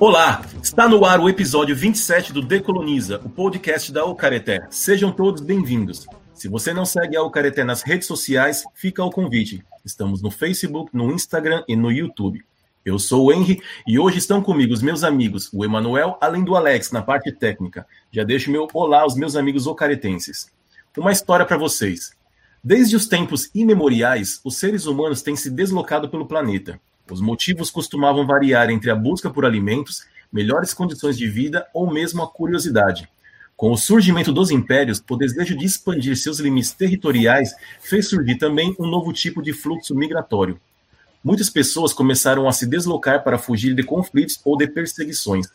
Olá, 0.00 0.46
está 0.62 0.88
no 0.88 1.04
ar 1.04 1.18
o 1.18 1.28
episódio 1.28 1.74
27 1.74 2.32
do 2.32 2.40
Decoloniza, 2.40 3.20
o 3.24 3.28
podcast 3.28 3.90
da 3.90 4.04
Ocareté. 4.04 4.64
Sejam 4.70 5.10
todos 5.10 5.42
bem-vindos. 5.42 6.06
Se 6.32 6.46
você 6.46 6.72
não 6.72 6.84
segue 6.84 7.16
a 7.16 7.22
Ocareté 7.24 7.64
nas 7.64 7.82
redes 7.82 8.06
sociais, 8.06 8.62
fica 8.74 9.02
o 9.02 9.10
convite. 9.10 9.64
Estamos 9.84 10.22
no 10.22 10.30
Facebook, 10.30 10.96
no 10.96 11.10
Instagram 11.10 11.64
e 11.66 11.74
no 11.74 11.90
YouTube. 11.90 12.44
Eu 12.84 12.96
sou 12.96 13.26
o 13.26 13.32
Henry 13.32 13.60
e 13.88 13.98
hoje 13.98 14.18
estão 14.18 14.40
comigo 14.40 14.72
os 14.72 14.82
meus 14.82 15.02
amigos, 15.02 15.50
o 15.52 15.64
Emanuel, 15.64 16.16
além 16.20 16.44
do 16.44 16.54
Alex, 16.54 16.92
na 16.92 17.02
parte 17.02 17.32
técnica. 17.32 17.84
Já 18.12 18.22
deixo 18.22 18.52
meu 18.52 18.68
olá 18.72 19.00
aos 19.00 19.16
meus 19.16 19.34
amigos 19.34 19.66
ocaretenses. 19.66 20.48
Uma 20.96 21.10
história 21.10 21.44
para 21.44 21.58
vocês. 21.58 22.12
Desde 22.62 22.94
os 22.94 23.08
tempos 23.08 23.50
imemoriais, 23.52 24.40
os 24.44 24.58
seres 24.58 24.86
humanos 24.86 25.22
têm 25.22 25.34
se 25.34 25.50
deslocado 25.50 26.08
pelo 26.08 26.26
planeta. 26.26 26.80
Os 27.10 27.20
motivos 27.20 27.70
costumavam 27.70 28.26
variar 28.26 28.70
entre 28.70 28.90
a 28.90 28.94
busca 28.94 29.30
por 29.30 29.44
alimentos, 29.44 30.04
melhores 30.32 30.74
condições 30.74 31.16
de 31.16 31.26
vida 31.26 31.66
ou 31.72 31.90
mesmo 31.90 32.22
a 32.22 32.28
curiosidade. 32.28 33.08
Com 33.56 33.72
o 33.72 33.76
surgimento 33.76 34.32
dos 34.32 34.50
impérios, 34.50 35.02
o 35.10 35.16
desejo 35.16 35.56
de 35.56 35.64
expandir 35.64 36.16
seus 36.16 36.38
limites 36.38 36.72
territoriais 36.72 37.52
fez 37.80 38.08
surgir 38.08 38.36
também 38.36 38.74
um 38.78 38.86
novo 38.86 39.12
tipo 39.12 39.42
de 39.42 39.52
fluxo 39.52 39.94
migratório. 39.94 40.60
Muitas 41.24 41.50
pessoas 41.50 41.92
começaram 41.92 42.46
a 42.46 42.52
se 42.52 42.66
deslocar 42.66 43.24
para 43.24 43.38
fugir 43.38 43.74
de 43.74 43.82
conflitos 43.82 44.40
ou 44.44 44.56
de 44.56 44.68
perseguições. 44.68 45.48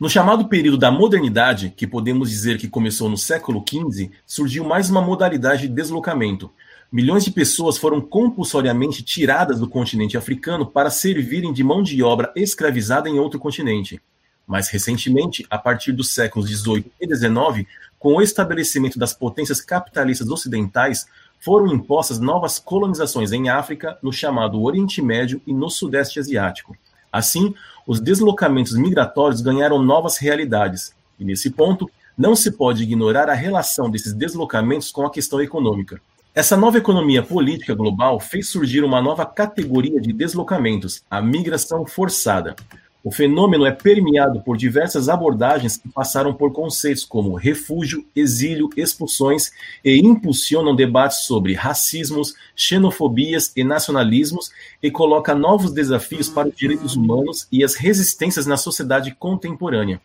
No 0.00 0.10
chamado 0.10 0.48
período 0.48 0.76
da 0.76 0.90
modernidade, 0.90 1.72
que 1.76 1.86
podemos 1.86 2.28
dizer 2.28 2.58
que 2.58 2.66
começou 2.66 3.08
no 3.08 3.16
século 3.16 3.64
XV, 3.64 4.10
surgiu 4.26 4.64
mais 4.64 4.90
uma 4.90 5.00
modalidade 5.00 5.68
de 5.68 5.72
deslocamento, 5.72 6.50
Milhões 6.92 7.24
de 7.24 7.30
pessoas 7.30 7.78
foram 7.78 8.02
compulsoriamente 8.02 9.02
tiradas 9.02 9.58
do 9.58 9.66
continente 9.66 10.18
africano 10.18 10.66
para 10.66 10.90
servirem 10.90 11.50
de 11.50 11.64
mão 11.64 11.82
de 11.82 12.02
obra 12.02 12.30
escravizada 12.36 13.08
em 13.08 13.18
outro 13.18 13.40
continente. 13.40 13.98
Mais 14.46 14.68
recentemente, 14.68 15.46
a 15.48 15.56
partir 15.56 15.92
dos 15.92 16.10
séculos 16.10 16.50
XVIII 16.50 16.92
e 17.00 17.06
XIX, 17.06 17.66
com 17.98 18.16
o 18.16 18.20
estabelecimento 18.20 18.98
das 18.98 19.14
potências 19.14 19.58
capitalistas 19.62 20.28
ocidentais, 20.28 21.06
foram 21.40 21.66
impostas 21.68 22.18
novas 22.18 22.58
colonizações 22.58 23.32
em 23.32 23.48
África, 23.48 23.96
no 24.02 24.12
chamado 24.12 24.60
Oriente 24.60 25.00
Médio 25.00 25.40
e 25.46 25.54
no 25.54 25.70
Sudeste 25.70 26.20
Asiático. 26.20 26.76
Assim, 27.10 27.54
os 27.86 28.00
deslocamentos 28.00 28.76
migratórios 28.76 29.40
ganharam 29.40 29.82
novas 29.82 30.18
realidades, 30.18 30.92
e 31.18 31.24
nesse 31.24 31.48
ponto, 31.48 31.90
não 32.18 32.36
se 32.36 32.50
pode 32.50 32.82
ignorar 32.82 33.30
a 33.30 33.34
relação 33.34 33.90
desses 33.90 34.12
deslocamentos 34.12 34.92
com 34.92 35.06
a 35.06 35.10
questão 35.10 35.40
econômica. 35.40 35.98
Essa 36.34 36.56
nova 36.56 36.78
economia 36.78 37.22
política 37.22 37.74
global 37.74 38.18
fez 38.18 38.48
surgir 38.48 38.82
uma 38.82 39.02
nova 39.02 39.26
categoria 39.26 40.00
de 40.00 40.14
deslocamentos, 40.14 41.02
a 41.10 41.20
migração 41.20 41.84
forçada. 41.84 42.56
O 43.04 43.12
fenômeno 43.12 43.66
é 43.66 43.70
permeado 43.70 44.40
por 44.40 44.56
diversas 44.56 45.10
abordagens 45.10 45.76
que 45.76 45.90
passaram 45.90 46.32
por 46.32 46.50
conceitos 46.50 47.04
como 47.04 47.34
refúgio, 47.34 48.06
exílio, 48.16 48.70
expulsões 48.78 49.50
e 49.84 49.98
impulsionam 49.98 50.74
debates 50.74 51.18
sobre 51.26 51.52
racismos, 51.52 52.34
xenofobias 52.56 53.52
e 53.54 53.62
nacionalismos 53.62 54.50
e 54.82 54.90
coloca 54.90 55.34
novos 55.34 55.70
desafios 55.70 56.30
para 56.30 56.48
os 56.48 56.56
direitos 56.56 56.96
humanos 56.96 57.46
e 57.52 57.62
as 57.62 57.74
resistências 57.74 58.46
na 58.46 58.56
sociedade 58.56 59.14
contemporânea. 59.14 60.00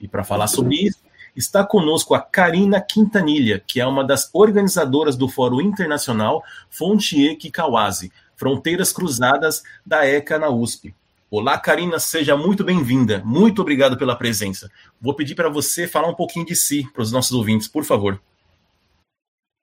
E 0.00 0.06
para 0.06 0.22
falar 0.22 0.46
sobre 0.46 0.76
isso, 0.76 0.98
Está 1.34 1.64
conosco 1.64 2.14
a 2.14 2.20
Karina 2.20 2.78
Quintanilha, 2.78 3.58
que 3.66 3.80
é 3.80 3.86
uma 3.86 4.04
das 4.04 4.28
organizadoras 4.34 5.16
do 5.16 5.26
Fórum 5.26 5.62
Internacional 5.62 6.42
Fontier 6.68 7.38
Kikawazi, 7.38 8.12
Fronteiras 8.36 8.92
Cruzadas 8.92 9.62
da 9.84 10.06
ECA 10.06 10.38
na 10.38 10.50
USP. 10.50 10.94
Olá, 11.30 11.58
Karina, 11.58 11.98
seja 11.98 12.36
muito 12.36 12.62
bem-vinda. 12.62 13.22
Muito 13.24 13.62
obrigado 13.62 13.96
pela 13.96 14.14
presença. 14.14 14.70
Vou 15.00 15.14
pedir 15.14 15.34
para 15.34 15.48
você 15.48 15.88
falar 15.88 16.08
um 16.08 16.14
pouquinho 16.14 16.44
de 16.44 16.54
si 16.54 16.86
para 16.92 17.00
os 17.00 17.10
nossos 17.10 17.32
ouvintes, 17.32 17.66
por 17.66 17.84
favor. 17.84 18.20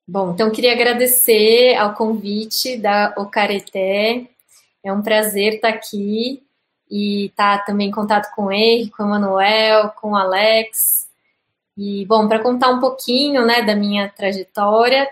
Bom, 0.07 0.31
então 0.31 0.49
queria 0.49 0.73
agradecer 0.73 1.75
ao 1.75 1.93
convite 1.93 2.77
da 2.77 3.13
Ocareté. 3.15 4.27
É 4.83 4.91
um 4.91 5.03
prazer 5.03 5.53
estar 5.53 5.69
aqui 5.69 6.41
e 6.89 7.27
estar 7.27 7.63
também 7.63 7.89
em 7.89 7.91
contato 7.91 8.33
com 8.33 8.51
ele, 8.51 8.89
com 8.89 9.03
o 9.03 9.09
Manuel, 9.09 9.89
com 9.89 10.13
o 10.13 10.15
Alex, 10.15 11.08
e, 11.81 12.05
bom, 12.05 12.27
para 12.27 12.39
contar 12.39 12.71
um 12.71 12.79
pouquinho 12.81 13.45
né, 13.45 13.61
da 13.61 13.73
minha 13.73 14.09
trajetória, 14.09 15.07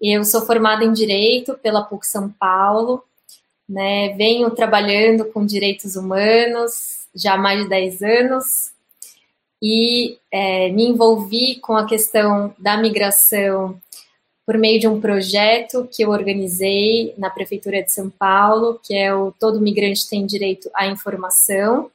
eu 0.00 0.24
sou 0.24 0.40
formada 0.46 0.82
em 0.82 0.94
Direito 0.94 1.58
pela 1.58 1.82
PUC 1.82 2.06
São 2.06 2.30
Paulo, 2.30 3.04
né, 3.68 4.08
venho 4.16 4.50
trabalhando 4.50 5.26
com 5.26 5.44
direitos 5.44 5.96
humanos 5.96 7.06
já 7.14 7.34
há 7.34 7.36
mais 7.36 7.64
de 7.64 7.68
10 7.68 8.02
anos 8.02 8.44
e 9.62 10.16
é, 10.32 10.70
me 10.70 10.86
envolvi 10.86 11.56
com 11.56 11.76
a 11.76 11.86
questão 11.86 12.54
da 12.58 12.78
migração 12.78 13.78
por 14.46 14.56
meio 14.56 14.80
de 14.80 14.88
um 14.88 15.02
projeto 15.02 15.86
que 15.92 16.02
eu 16.02 16.08
organizei 16.08 17.12
na 17.18 17.28
Prefeitura 17.28 17.82
de 17.82 17.92
São 17.92 18.08
Paulo, 18.08 18.80
que 18.82 18.94
é 18.94 19.14
o 19.14 19.32
Todo 19.32 19.60
Migrante 19.60 20.08
Tem 20.08 20.24
Direito 20.24 20.70
à 20.72 20.86
Informação, 20.86 21.90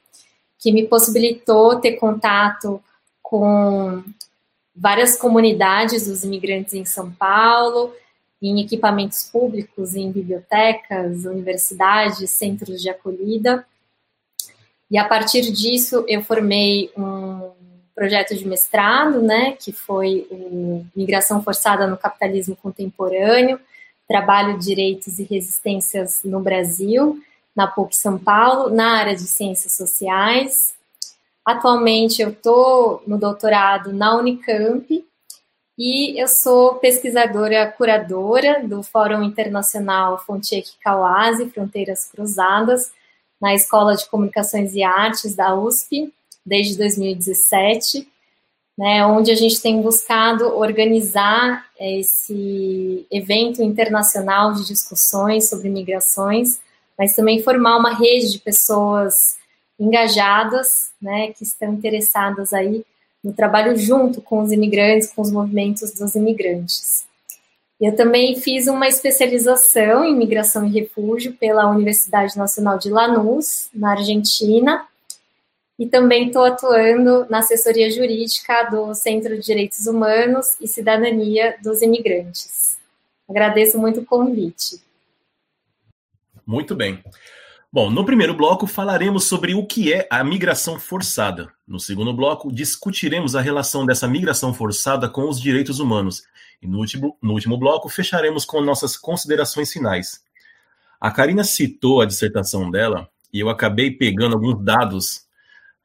que 0.60 0.70
me 0.70 0.86
possibilitou 0.86 1.80
ter 1.80 1.96
contato 1.96 2.80
com 3.28 4.04
várias 4.74 5.16
comunidades 5.16 6.06
dos 6.06 6.22
imigrantes 6.22 6.74
em 6.74 6.84
São 6.84 7.10
Paulo, 7.10 7.92
em 8.40 8.60
equipamentos 8.60 9.24
públicos, 9.24 9.96
em 9.96 10.12
bibliotecas, 10.12 11.24
universidades, 11.24 12.30
centros 12.30 12.80
de 12.80 12.88
acolhida. 12.88 13.66
E 14.88 14.96
a 14.96 15.04
partir 15.04 15.50
disso 15.50 16.04
eu 16.06 16.22
formei 16.22 16.92
um 16.96 17.50
projeto 17.96 18.36
de 18.36 18.46
mestrado, 18.46 19.20
né, 19.20 19.56
que 19.58 19.72
foi 19.72 20.28
Migração 20.94 21.42
Forçada 21.42 21.88
no 21.88 21.96
Capitalismo 21.96 22.54
Contemporâneo, 22.54 23.58
Trabalho, 24.06 24.56
Direitos 24.56 25.18
e 25.18 25.24
Resistências 25.24 26.20
no 26.22 26.38
Brasil, 26.38 27.20
na 27.56 27.66
PUC 27.66 27.96
São 27.96 28.18
Paulo, 28.18 28.70
na 28.70 28.98
área 28.98 29.16
de 29.16 29.22
Ciências 29.22 29.72
Sociais, 29.72 30.75
Atualmente 31.46 32.20
eu 32.20 32.30
estou 32.30 33.04
no 33.06 33.16
doutorado 33.16 33.92
na 33.92 34.16
Unicamp 34.16 35.06
e 35.78 36.20
eu 36.20 36.26
sou 36.26 36.74
pesquisadora 36.74 37.70
curadora 37.70 38.66
do 38.66 38.82
Fórum 38.82 39.22
Internacional 39.22 40.18
Fontiek 40.18 40.68
Kawase, 40.82 41.48
Fronteiras 41.50 42.10
Cruzadas, 42.10 42.90
na 43.40 43.54
Escola 43.54 43.94
de 43.94 44.08
Comunicações 44.08 44.74
e 44.74 44.82
Artes 44.82 45.36
da 45.36 45.54
USP, 45.54 46.12
desde 46.44 46.76
2017, 46.76 48.08
né, 48.76 49.06
onde 49.06 49.30
a 49.30 49.36
gente 49.36 49.62
tem 49.62 49.80
buscado 49.80 50.52
organizar 50.56 51.64
esse 51.78 53.06
evento 53.08 53.62
internacional 53.62 54.52
de 54.52 54.66
discussões 54.66 55.48
sobre 55.48 55.68
migrações, 55.68 56.58
mas 56.98 57.14
também 57.14 57.40
formar 57.40 57.76
uma 57.76 57.94
rede 57.94 58.32
de 58.32 58.40
pessoas 58.40 59.14
engajadas, 59.78 60.92
né, 61.00 61.32
que 61.32 61.44
estão 61.44 61.74
interessadas 61.74 62.52
aí 62.52 62.84
no 63.22 63.32
trabalho 63.32 63.76
junto 63.76 64.20
com 64.22 64.40
os 64.40 64.52
imigrantes, 64.52 65.12
com 65.12 65.22
os 65.22 65.30
movimentos 65.30 65.92
dos 65.92 66.14
imigrantes. 66.14 67.06
Eu 67.80 67.94
também 67.94 68.36
fiz 68.36 68.68
uma 68.68 68.88
especialização 68.88 70.04
em 70.04 70.16
migração 70.16 70.64
e 70.64 70.70
refúgio 70.70 71.34
pela 71.34 71.70
Universidade 71.70 72.36
Nacional 72.36 72.78
de 72.78 72.88
Lanús, 72.88 73.68
na 73.74 73.90
Argentina, 73.90 74.86
e 75.78 75.86
também 75.86 76.28
estou 76.28 76.44
atuando 76.44 77.26
na 77.28 77.40
assessoria 77.40 77.90
jurídica 77.90 78.62
do 78.70 78.94
Centro 78.94 79.36
de 79.36 79.42
Direitos 79.42 79.86
Humanos 79.86 80.56
e 80.58 80.66
Cidadania 80.66 81.56
dos 81.62 81.82
Imigrantes. 81.82 82.78
Agradeço 83.28 83.78
muito 83.78 84.00
o 84.00 84.06
convite. 84.06 84.80
Muito 86.46 86.74
bem. 86.74 87.02
Bom, 87.76 87.90
no 87.90 88.06
primeiro 88.06 88.32
bloco 88.32 88.66
falaremos 88.66 89.24
sobre 89.24 89.52
o 89.54 89.66
que 89.66 89.92
é 89.92 90.08
a 90.10 90.24
migração 90.24 90.80
forçada. 90.80 91.52
No 91.68 91.78
segundo 91.78 92.10
bloco, 92.10 92.50
discutiremos 92.50 93.36
a 93.36 93.42
relação 93.42 93.84
dessa 93.84 94.08
migração 94.08 94.54
forçada 94.54 95.10
com 95.10 95.28
os 95.28 95.38
direitos 95.38 95.78
humanos. 95.78 96.22
E 96.62 96.66
no 96.66 96.78
último, 96.78 97.18
no 97.20 97.34
último 97.34 97.58
bloco, 97.58 97.90
fecharemos 97.90 98.46
com 98.46 98.62
nossas 98.62 98.96
considerações 98.96 99.70
finais. 99.70 100.22
A 100.98 101.10
Karina 101.10 101.44
citou 101.44 102.00
a 102.00 102.06
dissertação 102.06 102.70
dela 102.70 103.10
e 103.30 103.40
eu 103.40 103.50
acabei 103.50 103.90
pegando 103.90 104.36
alguns 104.36 104.64
dados. 104.64 105.26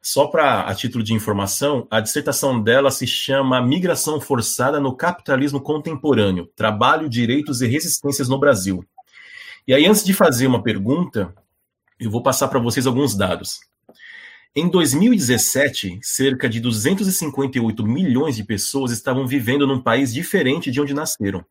Só 0.00 0.28
para 0.28 0.62
a 0.62 0.74
título 0.74 1.04
de 1.04 1.12
informação, 1.12 1.86
a 1.90 2.00
dissertação 2.00 2.58
dela 2.58 2.90
se 2.90 3.06
chama 3.06 3.60
Migração 3.60 4.18
Forçada 4.18 4.80
no 4.80 4.96
Capitalismo 4.96 5.60
Contemporâneo: 5.60 6.48
Trabalho, 6.56 7.06
Direitos 7.06 7.60
e 7.60 7.66
Resistências 7.66 8.30
no 8.30 8.38
Brasil. 8.38 8.82
E 9.68 9.74
aí, 9.74 9.86
antes 9.86 10.02
de 10.02 10.14
fazer 10.14 10.46
uma 10.46 10.62
pergunta, 10.62 11.34
eu 12.02 12.10
vou 12.10 12.22
passar 12.22 12.48
para 12.48 12.58
vocês 12.58 12.86
alguns 12.86 13.16
dados. 13.16 13.60
Em 14.54 14.68
2017, 14.68 16.00
cerca 16.02 16.48
de 16.48 16.60
258 16.60 17.86
milhões 17.86 18.36
de 18.36 18.44
pessoas 18.44 18.92
estavam 18.92 19.26
vivendo 19.26 19.66
num 19.66 19.80
país 19.80 20.12
diferente 20.12 20.70
de 20.70 20.80
onde 20.80 20.92
nasceram, 20.92 21.44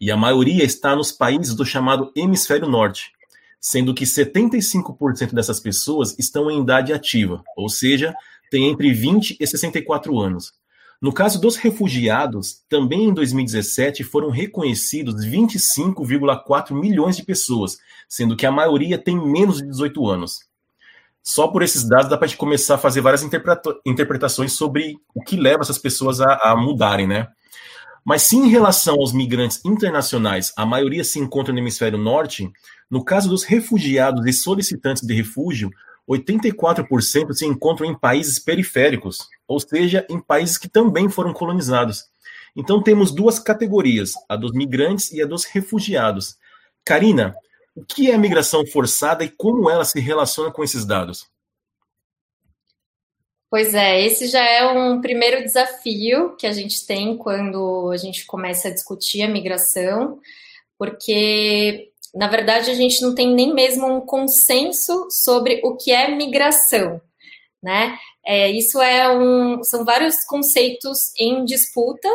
e 0.00 0.10
a 0.10 0.16
maioria 0.16 0.64
está 0.64 0.96
nos 0.96 1.12
países 1.12 1.54
do 1.54 1.64
chamado 1.64 2.10
Hemisfério 2.16 2.68
Norte. 2.68 3.12
sendo 3.60 3.92
que 3.92 4.04
75% 4.04 5.34
dessas 5.34 5.58
pessoas 5.58 6.16
estão 6.16 6.48
em 6.48 6.60
idade 6.60 6.92
ativa, 6.92 7.42
ou 7.56 7.68
seja, 7.68 8.14
têm 8.52 8.68
entre 8.68 8.92
20 8.92 9.36
e 9.40 9.46
64 9.46 10.16
anos. 10.18 10.52
No 11.00 11.12
caso 11.12 11.40
dos 11.40 11.56
refugiados, 11.56 12.64
também 12.68 13.04
em 13.04 13.14
2017 13.14 14.02
foram 14.02 14.30
reconhecidos 14.30 15.24
25,4 15.24 16.72
milhões 16.72 17.16
de 17.16 17.22
pessoas, 17.22 17.78
sendo 18.08 18.36
que 18.36 18.44
a 18.44 18.50
maioria 18.50 18.98
tem 18.98 19.16
menos 19.16 19.58
de 19.58 19.68
18 19.68 20.06
anos. 20.08 20.48
Só 21.22 21.46
por 21.46 21.62
esses 21.62 21.88
dados 21.88 22.08
dá 22.08 22.16
para 22.16 22.24
a 22.24 22.28
gente 22.28 22.38
começar 22.38 22.74
a 22.74 22.78
fazer 22.78 23.00
várias 23.00 23.22
interpretações 23.86 24.52
sobre 24.52 24.96
o 25.14 25.22
que 25.22 25.36
leva 25.36 25.62
essas 25.62 25.78
pessoas 25.78 26.20
a, 26.20 26.34
a 26.42 26.56
mudarem, 26.56 27.06
né? 27.06 27.28
Mas 28.04 28.22
se 28.22 28.36
em 28.36 28.48
relação 28.48 28.94
aos 28.94 29.12
migrantes 29.12 29.62
internacionais, 29.64 30.52
a 30.56 30.64
maioria 30.64 31.04
se 31.04 31.18
encontra 31.18 31.52
no 31.52 31.58
hemisfério 31.58 31.98
norte, 31.98 32.50
no 32.90 33.04
caso 33.04 33.28
dos 33.28 33.44
refugiados 33.44 34.26
e 34.26 34.32
solicitantes 34.32 35.02
de 35.02 35.14
refúgio, 35.14 35.70
84% 36.08 37.32
se 37.32 37.44
encontram 37.44 37.86
em 37.86 37.98
países 37.98 38.38
periféricos, 38.38 39.28
ou 39.46 39.60
seja, 39.60 40.06
em 40.08 40.20
países 40.20 40.56
que 40.56 40.68
também 40.68 41.08
foram 41.08 41.32
colonizados. 41.32 42.04
Então 42.56 42.82
temos 42.82 43.12
duas 43.12 43.38
categorias, 43.38 44.12
a 44.28 44.34
dos 44.34 44.52
migrantes 44.52 45.12
e 45.12 45.20
a 45.22 45.26
dos 45.26 45.44
refugiados. 45.44 46.36
Karina, 46.84 47.36
o 47.74 47.84
que 47.84 48.10
é 48.10 48.14
a 48.14 48.18
migração 48.18 48.66
forçada 48.66 49.22
e 49.22 49.28
como 49.28 49.68
ela 49.68 49.84
se 49.84 50.00
relaciona 50.00 50.50
com 50.50 50.64
esses 50.64 50.84
dados? 50.84 51.26
Pois 53.50 53.72
é, 53.72 54.04
esse 54.04 54.26
já 54.26 54.44
é 54.44 54.66
um 54.66 55.00
primeiro 55.00 55.42
desafio 55.42 56.36
que 56.36 56.46
a 56.46 56.52
gente 56.52 56.86
tem 56.86 57.16
quando 57.16 57.90
a 57.90 57.96
gente 57.96 58.26
começa 58.26 58.68
a 58.68 58.72
discutir 58.72 59.22
a 59.22 59.28
migração, 59.28 60.18
porque 60.76 61.87
na 62.14 62.28
verdade, 62.28 62.70
a 62.70 62.74
gente 62.74 63.02
não 63.02 63.14
tem 63.14 63.34
nem 63.34 63.52
mesmo 63.52 63.86
um 63.86 64.00
consenso 64.00 65.08
sobre 65.10 65.60
o 65.64 65.76
que 65.76 65.92
é 65.92 66.08
migração, 66.08 67.00
né? 67.62 67.98
É, 68.24 68.50
isso 68.50 68.80
é 68.80 69.08
um, 69.16 69.62
são 69.62 69.84
vários 69.84 70.24
conceitos 70.24 71.12
em 71.18 71.44
disputa 71.44 72.08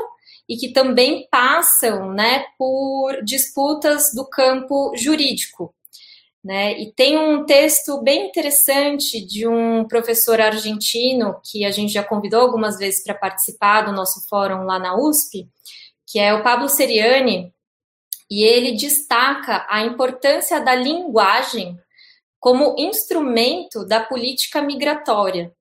e 0.47 0.57
que 0.57 0.73
também 0.73 1.27
passam, 1.31 2.11
né, 2.11 2.45
por 2.57 3.23
disputas 3.23 4.11
do 4.13 4.25
campo 4.25 4.93
jurídico, 4.95 5.73
né? 6.43 6.79
E 6.79 6.91
tem 6.91 7.17
um 7.17 7.45
texto 7.45 8.01
bem 8.01 8.27
interessante 8.27 9.25
de 9.25 9.47
um 9.47 9.87
professor 9.87 10.41
argentino 10.41 11.39
que 11.43 11.65
a 11.65 11.71
gente 11.71 11.93
já 11.93 12.03
convidou 12.03 12.41
algumas 12.41 12.77
vezes 12.77 13.03
para 13.03 13.15
participar 13.15 13.83
do 13.83 13.93
nosso 13.93 14.27
fórum 14.27 14.65
lá 14.65 14.77
na 14.77 14.95
USP, 14.97 15.47
que 16.05 16.19
é 16.19 16.33
o 16.33 16.43
Pablo 16.43 16.67
Seriani, 16.67 17.53
e 18.33 18.41
ele 18.43 18.71
destaca 18.71 19.63
a 19.69 19.83
importância 19.83 20.59
da 20.59 20.73
linguagem 20.73 21.77
como 22.39 22.73
instrumento 22.79 23.85
da 23.85 23.99
política 23.99 24.59
migratória. 24.59 25.53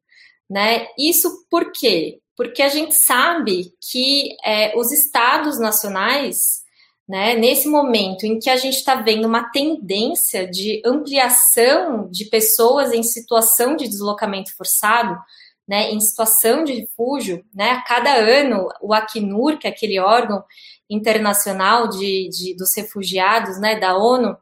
Né? 0.48 0.86
Isso 0.98 1.46
por 1.50 1.70
quê? 1.70 2.20
Porque 2.34 2.62
a 2.62 2.70
gente 2.70 2.94
sabe 2.94 3.74
que 3.90 4.34
é, 4.42 4.74
os 4.74 4.90
estados 4.90 5.60
nacionais, 5.60 6.62
né, 7.06 7.34
nesse 7.34 7.68
momento 7.68 8.24
em 8.24 8.38
que 8.38 8.48
a 8.48 8.56
gente 8.56 8.78
está 8.78 8.94
vendo 8.94 9.28
uma 9.28 9.50
tendência 9.50 10.48
de 10.48 10.80
ampliação 10.82 12.08
de 12.10 12.24
pessoas 12.24 12.90
em 12.90 13.02
situação 13.02 13.76
de 13.76 13.86
deslocamento 13.86 14.56
forçado, 14.56 15.20
né, 15.66 15.90
em 15.90 16.00
situação 16.00 16.64
de 16.64 16.74
refúgio, 16.74 17.44
né, 17.54 17.70
a 17.70 17.82
cada 17.82 18.14
ano 18.14 18.68
o 18.80 18.92
Acnur, 18.92 19.58
que 19.58 19.66
é 19.66 19.70
aquele 19.70 19.98
órgão 19.98 20.42
internacional 20.88 21.88
de, 21.88 22.28
de 22.28 22.54
dos 22.56 22.76
refugiados, 22.76 23.58
né, 23.60 23.78
da 23.78 23.96
ONU, 23.96 24.36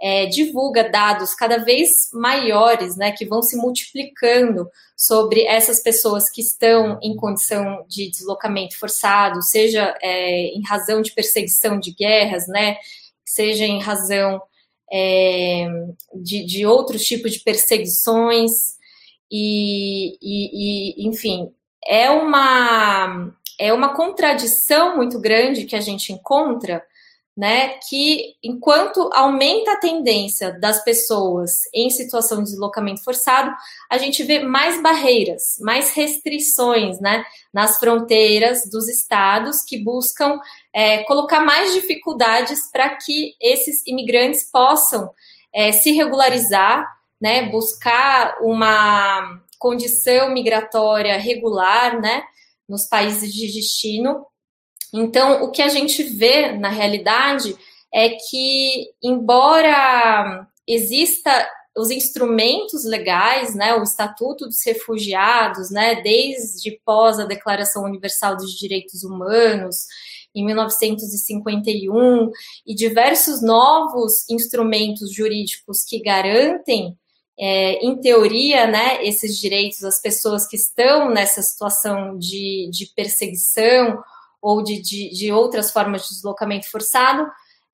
é, 0.00 0.26
divulga 0.26 0.88
dados 0.88 1.32
cada 1.34 1.58
vez 1.58 2.10
maiores, 2.12 2.96
né, 2.96 3.12
que 3.12 3.24
vão 3.24 3.40
se 3.40 3.56
multiplicando 3.56 4.68
sobre 4.96 5.44
essas 5.44 5.80
pessoas 5.80 6.28
que 6.28 6.40
estão 6.40 6.98
em 7.02 7.14
condição 7.14 7.84
de 7.88 8.10
deslocamento 8.10 8.76
forçado, 8.78 9.40
seja 9.42 9.96
é, 10.02 10.46
em 10.46 10.62
razão 10.66 11.02
de 11.02 11.12
perseguição 11.12 11.78
de 11.78 11.92
guerras, 11.92 12.48
né, 12.48 12.76
seja 13.24 13.64
em 13.64 13.80
razão 13.80 14.42
é, 14.92 15.68
de, 16.14 16.44
de 16.44 16.66
outros 16.66 17.02
tipos 17.02 17.32
de 17.32 17.40
perseguições, 17.40 18.50
e, 19.32 20.18
e, 20.20 21.04
e 21.04 21.08
enfim, 21.08 21.50
é 21.86 22.10
uma 22.10 23.32
é 23.58 23.72
uma 23.72 23.94
contradição 23.94 24.96
muito 24.96 25.20
grande 25.20 25.64
que 25.64 25.76
a 25.76 25.80
gente 25.80 26.12
encontra, 26.12 26.82
né? 27.36 27.78
Que 27.88 28.34
enquanto 28.42 29.08
aumenta 29.12 29.72
a 29.72 29.76
tendência 29.76 30.52
das 30.60 30.84
pessoas 30.84 31.60
em 31.72 31.88
situação 31.88 32.38
de 32.38 32.50
deslocamento 32.50 33.02
forçado, 33.02 33.54
a 33.88 33.96
gente 33.96 34.22
vê 34.22 34.40
mais 34.40 34.82
barreiras, 34.82 35.58
mais 35.60 35.94
restrições, 35.94 37.00
né? 37.00 37.24
Nas 37.54 37.78
fronteiras 37.78 38.68
dos 38.70 38.88
estados 38.88 39.62
que 39.62 39.82
buscam 39.82 40.38
é, 40.74 41.04
colocar 41.04 41.40
mais 41.40 41.72
dificuldades 41.72 42.70
para 42.70 42.96
que 42.96 43.34
esses 43.40 43.82
imigrantes 43.86 44.42
possam 44.50 45.10
é, 45.54 45.72
se 45.72 45.92
regularizar, 45.92 46.86
né? 47.22 47.48
Buscar 47.48 48.36
uma 48.42 49.40
condição 49.58 50.30
migratória 50.30 51.16
regular, 51.16 51.98
né? 51.98 52.24
nos 52.72 52.86
países 52.86 53.32
de 53.32 53.52
destino. 53.52 54.26
Então, 54.92 55.44
o 55.44 55.50
que 55.50 55.62
a 55.62 55.68
gente 55.68 56.02
vê 56.02 56.52
na 56.52 56.70
realidade 56.70 57.56
é 57.92 58.10
que, 58.10 58.90
embora 59.02 60.46
exista 60.66 61.48
os 61.76 61.90
instrumentos 61.90 62.84
legais, 62.84 63.54
né, 63.54 63.74
o 63.74 63.82
Estatuto 63.82 64.46
dos 64.46 64.64
Refugiados, 64.64 65.70
né, 65.70 66.00
desde 66.02 66.78
pós 66.84 67.18
a 67.18 67.24
Declaração 67.24 67.84
Universal 67.84 68.36
dos 68.36 68.52
Direitos 68.52 69.04
Humanos, 69.04 69.86
em 70.34 70.44
1951, 70.44 72.30
e 72.66 72.74
diversos 72.74 73.42
novos 73.42 74.28
instrumentos 74.30 75.12
jurídicos 75.12 75.84
que 75.84 76.00
garantem 76.00 76.96
é, 77.38 77.84
em 77.84 78.00
teoria, 78.00 78.66
né, 78.66 79.04
esses 79.04 79.38
direitos 79.38 79.82
às 79.84 80.00
pessoas 80.00 80.46
que 80.46 80.56
estão 80.56 81.10
nessa 81.10 81.42
situação 81.42 82.18
de, 82.18 82.68
de 82.70 82.86
perseguição 82.94 84.02
ou 84.40 84.62
de, 84.62 84.80
de, 84.80 85.10
de, 85.10 85.32
outras 85.32 85.70
formas 85.70 86.02
de 86.02 86.14
deslocamento 86.14 86.70
forçado, 86.70 87.26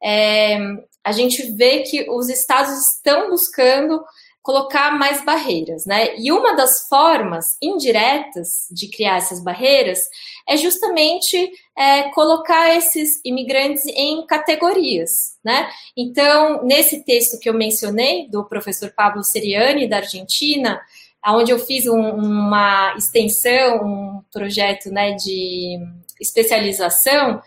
é, 0.03 0.59
a 1.03 1.13
gente 1.13 1.51
vê 1.53 1.81
que 1.81 2.09
os 2.11 2.29
estados 2.29 2.73
estão 2.95 3.31
buscando 3.31 4.03
colocar 4.43 4.93
mais 4.93 5.25
barreiras, 5.25 5.85
né? 5.85 6.17
E 6.17 6.33
uma 6.33 6.55
das 6.55 6.89
formas 6.89 7.57
indiretas 7.63 8.67
de 8.71 8.89
criar 8.89 9.19
essas 9.19 9.43
barreiras 9.43 10.01
é 10.49 10.57
justamente 10.57 11.51
é, 11.77 12.05
colocar 12.11 12.75
esses 12.75 13.21
imigrantes 13.25 13.85
em 13.87 14.25
categorias, 14.27 15.37
né? 15.45 15.69
Então, 15.97 16.65
nesse 16.65 17.05
texto 17.05 17.39
que 17.39 17.49
eu 17.49 17.55
mencionei, 17.55 18.29
do 18.29 18.45
professor 18.45 18.91
Pablo 18.97 19.23
Seriani, 19.23 19.89
da 19.89 19.99
Argentina, 19.99 20.81
onde 21.27 21.53
eu 21.53 21.59
fiz 21.59 21.87
um, 21.87 22.01
uma 22.01 22.95
extensão, 22.97 23.85
um 23.85 24.23
projeto 24.33 24.91
né, 24.91 25.13
de 25.13 25.79
especialização, 26.21 27.43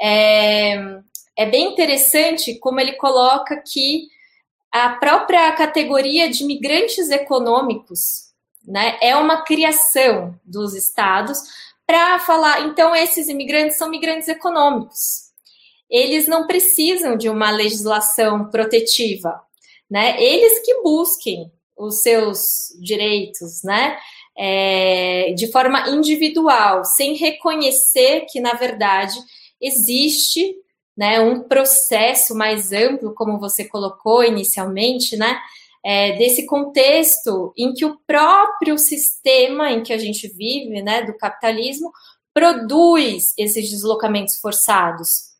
é, 0.00 0.74
é 1.36 1.46
bem 1.46 1.72
interessante 1.72 2.58
como 2.58 2.80
ele 2.80 2.92
coloca 2.92 3.62
que 3.62 4.08
a 4.84 4.96
própria 4.96 5.50
categoria 5.52 6.28
de 6.28 6.44
migrantes 6.44 7.10
econômicos 7.10 8.26
né, 8.66 8.98
é 9.00 9.16
uma 9.16 9.42
criação 9.42 10.38
dos 10.44 10.74
estados 10.74 11.38
para 11.86 12.18
falar, 12.18 12.66
então, 12.66 12.94
esses 12.94 13.28
imigrantes 13.28 13.76
são 13.76 13.88
migrantes 13.88 14.26
econômicos. 14.26 15.26
Eles 15.88 16.26
não 16.26 16.46
precisam 16.46 17.16
de 17.16 17.28
uma 17.28 17.50
legislação 17.50 18.50
protetiva, 18.50 19.40
né? 19.88 20.20
Eles 20.20 20.58
que 20.64 20.82
busquem 20.82 21.52
os 21.76 22.02
seus 22.02 22.76
direitos, 22.80 23.62
né? 23.62 23.96
É, 24.36 25.32
de 25.36 25.46
forma 25.52 25.88
individual, 25.88 26.84
sem 26.84 27.14
reconhecer 27.14 28.26
que, 28.28 28.40
na 28.40 28.54
verdade, 28.54 29.14
existe 29.60 30.56
né, 30.96 31.20
um 31.20 31.42
processo 31.42 32.34
mais 32.34 32.72
amplo, 32.72 33.14
como 33.14 33.38
você 33.38 33.64
colocou 33.64 34.24
inicialmente, 34.24 35.16
né, 35.16 35.38
é, 35.84 36.16
desse 36.16 36.46
contexto 36.46 37.52
em 37.56 37.74
que 37.74 37.84
o 37.84 37.98
próprio 38.06 38.78
sistema 38.78 39.70
em 39.70 39.82
que 39.82 39.92
a 39.92 39.98
gente 39.98 40.26
vive, 40.26 40.82
né, 40.82 41.02
do 41.02 41.16
capitalismo, 41.16 41.92
produz 42.32 43.32
esses 43.38 43.70
deslocamentos 43.70 44.36
forçados, 44.36 45.34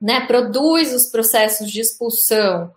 né, 0.00 0.26
produz 0.26 0.92
os 0.92 1.06
processos 1.06 1.70
de 1.70 1.80
expulsão. 1.80 2.70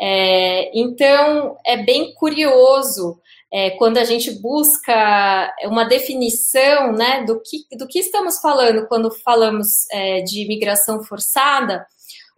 É, 0.00 0.70
então, 0.78 1.56
é 1.64 1.76
bem 1.76 2.12
curioso 2.14 3.21
é, 3.52 3.70
quando 3.72 3.98
a 3.98 4.04
gente 4.04 4.30
busca 4.30 5.54
uma 5.64 5.84
definição 5.84 6.92
né, 6.92 7.22
do, 7.24 7.38
que, 7.40 7.66
do 7.76 7.86
que 7.86 7.98
estamos 7.98 8.38
falando 8.38 8.88
quando 8.88 9.10
falamos 9.10 9.86
é, 9.90 10.22
de 10.22 10.42
imigração 10.42 11.04
forçada, 11.04 11.86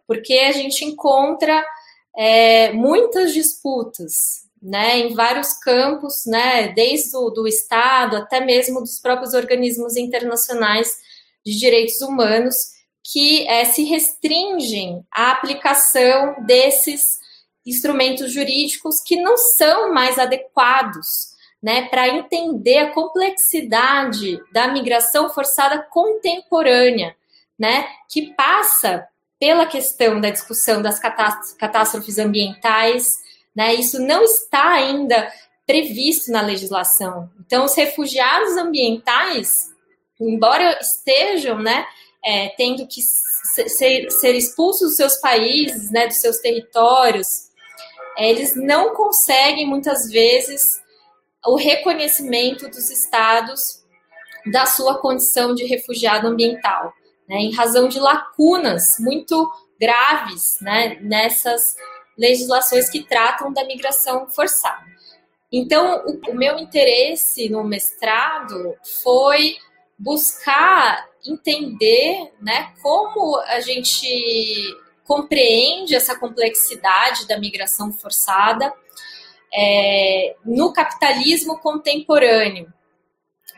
porque 0.09 0.35
a 0.35 0.50
gente 0.50 0.85
encontra 0.85 1.64
é, 2.16 2.73
muitas 2.73 3.33
disputas, 3.33 4.42
né, 4.61 4.99
em 4.99 5.14
vários 5.14 5.52
campos, 5.52 6.25
né, 6.26 6.68
desde 6.68 7.16
o 7.16 7.30
do 7.30 7.47
Estado 7.47 8.16
até 8.16 8.40
mesmo 8.40 8.80
dos 8.80 8.99
próprios 8.99 9.35
organismos 9.35 9.97
internacionais 9.97 10.97
de 11.47 11.56
direitos 11.56 12.00
humanos, 12.00 12.56
que 13.04 13.47
é, 13.47 13.64
se 13.66 13.85
restringem 13.85 15.04
à 15.12 15.30
aplicação 15.30 16.35
desses 16.44 17.23
instrumentos 17.66 18.33
jurídicos 18.33 19.00
que 19.00 19.16
não 19.16 19.37
são 19.37 19.92
mais 19.92 20.18
adequados 20.18 21.35
né, 21.62 21.88
para 21.88 22.09
entender 22.09 22.78
a 22.78 22.92
complexidade 22.92 24.38
da 24.52 24.68
migração 24.68 25.30
forçada 25.30 25.83
contemporânea, 25.90 27.16
né, 27.59 27.88
que 28.11 28.35
passa 28.35 29.09
pela 29.40 29.64
questão 29.64 30.21
da 30.21 30.30
discussão 30.30 30.83
das 30.83 30.99
catástrofes 30.99 32.18
ambientais, 32.18 33.06
né? 33.54 33.75
Isso 33.75 34.00
não 34.00 34.25
está 34.25 34.73
ainda 34.73 35.30
previsto 35.66 36.30
na 36.30 36.40
legislação. 36.42 37.30
Então, 37.40 37.64
os 37.64 37.75
refugiados 37.75 38.56
ambientais, 38.56 39.71
embora 40.21 40.78
estejam, 40.80 41.59
né, 41.59 41.87
é, 42.25 42.49
tendo 42.56 42.87
que 42.87 43.00
ser, 43.02 44.11
ser, 44.11 44.35
expulsos 44.35 44.88
dos 44.88 44.97
seus 44.97 45.16
países, 45.21 45.90
né, 45.90 46.06
dos 46.06 46.21
seus 46.21 46.38
territórios, 46.38 47.50
eles 48.18 48.54
não 48.54 48.94
conseguem 48.94 49.66
muitas 49.66 50.11
vezes 50.11 50.62
o 51.47 51.56
reconhecimento 51.56 52.68
dos 52.68 52.90
estados 52.90 53.61
da 54.50 54.66
sua 54.66 54.99
condição 54.99 55.54
de 55.54 55.64
refugiado 55.64 56.26
ambiental, 56.26 56.92
né, 57.28 57.37
em 57.37 57.54
razão 57.54 57.88
de 57.88 57.99
lacunas 57.99 58.97
muito 59.00 59.50
graves 59.80 60.59
né, 60.61 60.99
nessas 61.00 61.61
legislações 62.16 62.88
que 62.88 63.02
tratam 63.02 63.52
da 63.52 63.64
migração 63.64 64.28
forçada. 64.30 64.85
Então, 65.50 66.04
o, 66.06 66.30
o 66.30 66.35
meu 66.35 66.59
interesse 66.59 67.49
no 67.49 67.64
mestrado 67.64 68.76
foi 69.02 69.56
buscar 69.99 71.09
entender 71.26 72.33
né, 72.40 72.73
como 72.83 73.38
a 73.38 73.61
gente 73.61 74.06
compreende 75.05 75.95
essa 75.95 76.19
complexidade 76.19 77.27
da 77.27 77.39
migração 77.39 77.93
forçada 77.93 78.73
é, 79.53 80.35
no 80.45 80.73
capitalismo 80.73 81.59
contemporâneo. 81.59 82.73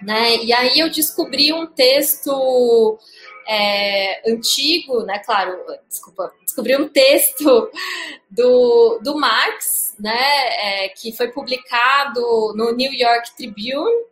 Né? 0.03 0.37
E 0.45 0.53
aí 0.53 0.79
eu 0.79 0.91
descobri 0.91 1.53
um 1.53 1.67
texto 1.67 2.99
é, 3.49 4.31
antigo, 4.31 5.03
né? 5.05 5.21
Claro, 5.21 5.57
desculpa, 5.89 6.33
descobri 6.43 6.77
um 6.77 6.89
texto 6.89 7.71
do, 8.29 8.99
do 9.03 9.17
Marx, 9.17 9.95
né? 9.99 10.85
É, 10.85 10.89
que 10.91 11.13
foi 11.13 11.29
publicado 11.29 12.21
no 12.55 12.73
New 12.73 12.93
York 12.93 13.35
Tribune, 13.37 14.03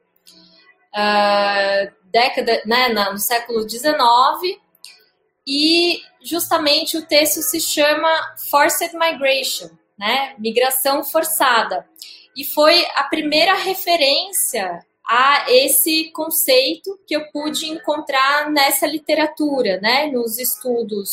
uh, 0.95 1.93
década, 2.05 2.63
né? 2.65 2.89
No 2.89 3.19
século 3.19 3.69
XIX, 3.69 4.59
e 5.47 6.01
justamente 6.23 6.97
o 6.97 7.07
texto 7.07 7.43
se 7.43 7.61
chama 7.61 8.09
Forced 8.51 8.93
Migration, 8.95 9.71
né? 9.99 10.35
Migração 10.39 11.05
forçada. 11.05 11.87
E 12.37 12.45
foi 12.45 12.85
a 12.95 13.05
primeira 13.05 13.55
referência 13.55 14.85
a 15.07 15.51
esse 15.51 16.11
conceito 16.13 16.99
que 17.07 17.15
eu 17.15 17.31
pude 17.31 17.67
encontrar 17.67 18.51
nessa 18.51 18.87
literatura, 18.87 19.79
né, 19.81 20.07
nos 20.07 20.39
estudos 20.39 21.11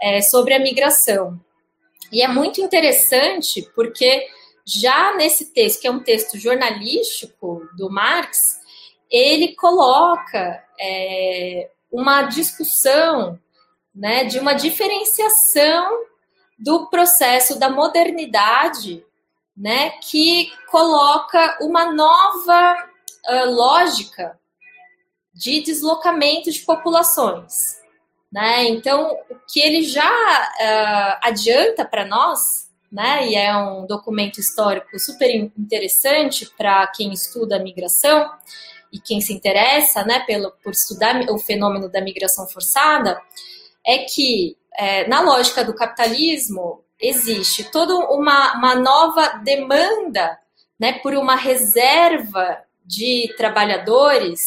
é, 0.00 0.22
sobre 0.22 0.54
a 0.54 0.58
migração. 0.58 1.38
E 2.10 2.22
é 2.22 2.28
muito 2.28 2.60
interessante 2.60 3.68
porque 3.74 4.26
já 4.66 5.14
nesse 5.16 5.52
texto, 5.52 5.82
que 5.82 5.86
é 5.86 5.90
um 5.90 6.02
texto 6.02 6.38
jornalístico 6.38 7.68
do 7.76 7.90
Marx, 7.90 8.38
ele 9.10 9.54
coloca 9.54 10.64
é, 10.80 11.70
uma 11.90 12.22
discussão 12.22 13.38
né, 13.98 14.22
de 14.24 14.38
uma 14.38 14.52
diferenciação 14.52 16.04
do 16.56 16.88
processo 16.88 17.58
da 17.58 17.68
modernidade, 17.68 19.04
né, 19.56 19.90
que 20.08 20.52
coloca 20.70 21.58
uma 21.60 21.92
nova 21.92 22.88
uh, 23.28 23.50
lógica 23.50 24.38
de 25.34 25.60
deslocamento 25.62 26.48
de 26.50 26.60
populações. 26.60 27.52
Né? 28.30 28.68
Então, 28.68 29.18
o 29.28 29.36
que 29.52 29.58
ele 29.58 29.82
já 29.82 30.08
uh, 30.08 31.18
adianta 31.20 31.84
para 31.84 32.04
nós, 32.04 32.38
né, 32.90 33.26
e 33.26 33.34
é 33.34 33.56
um 33.56 33.84
documento 33.84 34.38
histórico 34.38 34.96
super 35.00 35.28
interessante 35.34 36.46
para 36.56 36.86
quem 36.86 37.12
estuda 37.12 37.56
a 37.56 37.62
migração 37.62 38.30
e 38.92 39.00
quem 39.00 39.20
se 39.20 39.32
interessa 39.32 40.04
né, 40.04 40.20
pelo, 40.20 40.52
por 40.62 40.70
estudar 40.70 41.20
o 41.30 41.38
fenômeno 41.38 41.90
da 41.90 42.00
migração 42.00 42.48
forçada, 42.48 43.20
é 43.88 43.98
que, 43.98 44.56
é, 44.76 45.08
na 45.08 45.22
lógica 45.22 45.64
do 45.64 45.74
capitalismo, 45.74 46.84
existe 47.00 47.64
toda 47.70 47.94
uma, 47.94 48.54
uma 48.54 48.74
nova 48.74 49.40
demanda 49.42 50.38
né, 50.78 50.98
por 51.02 51.14
uma 51.14 51.36
reserva 51.36 52.58
de 52.84 53.32
trabalhadores, 53.36 54.40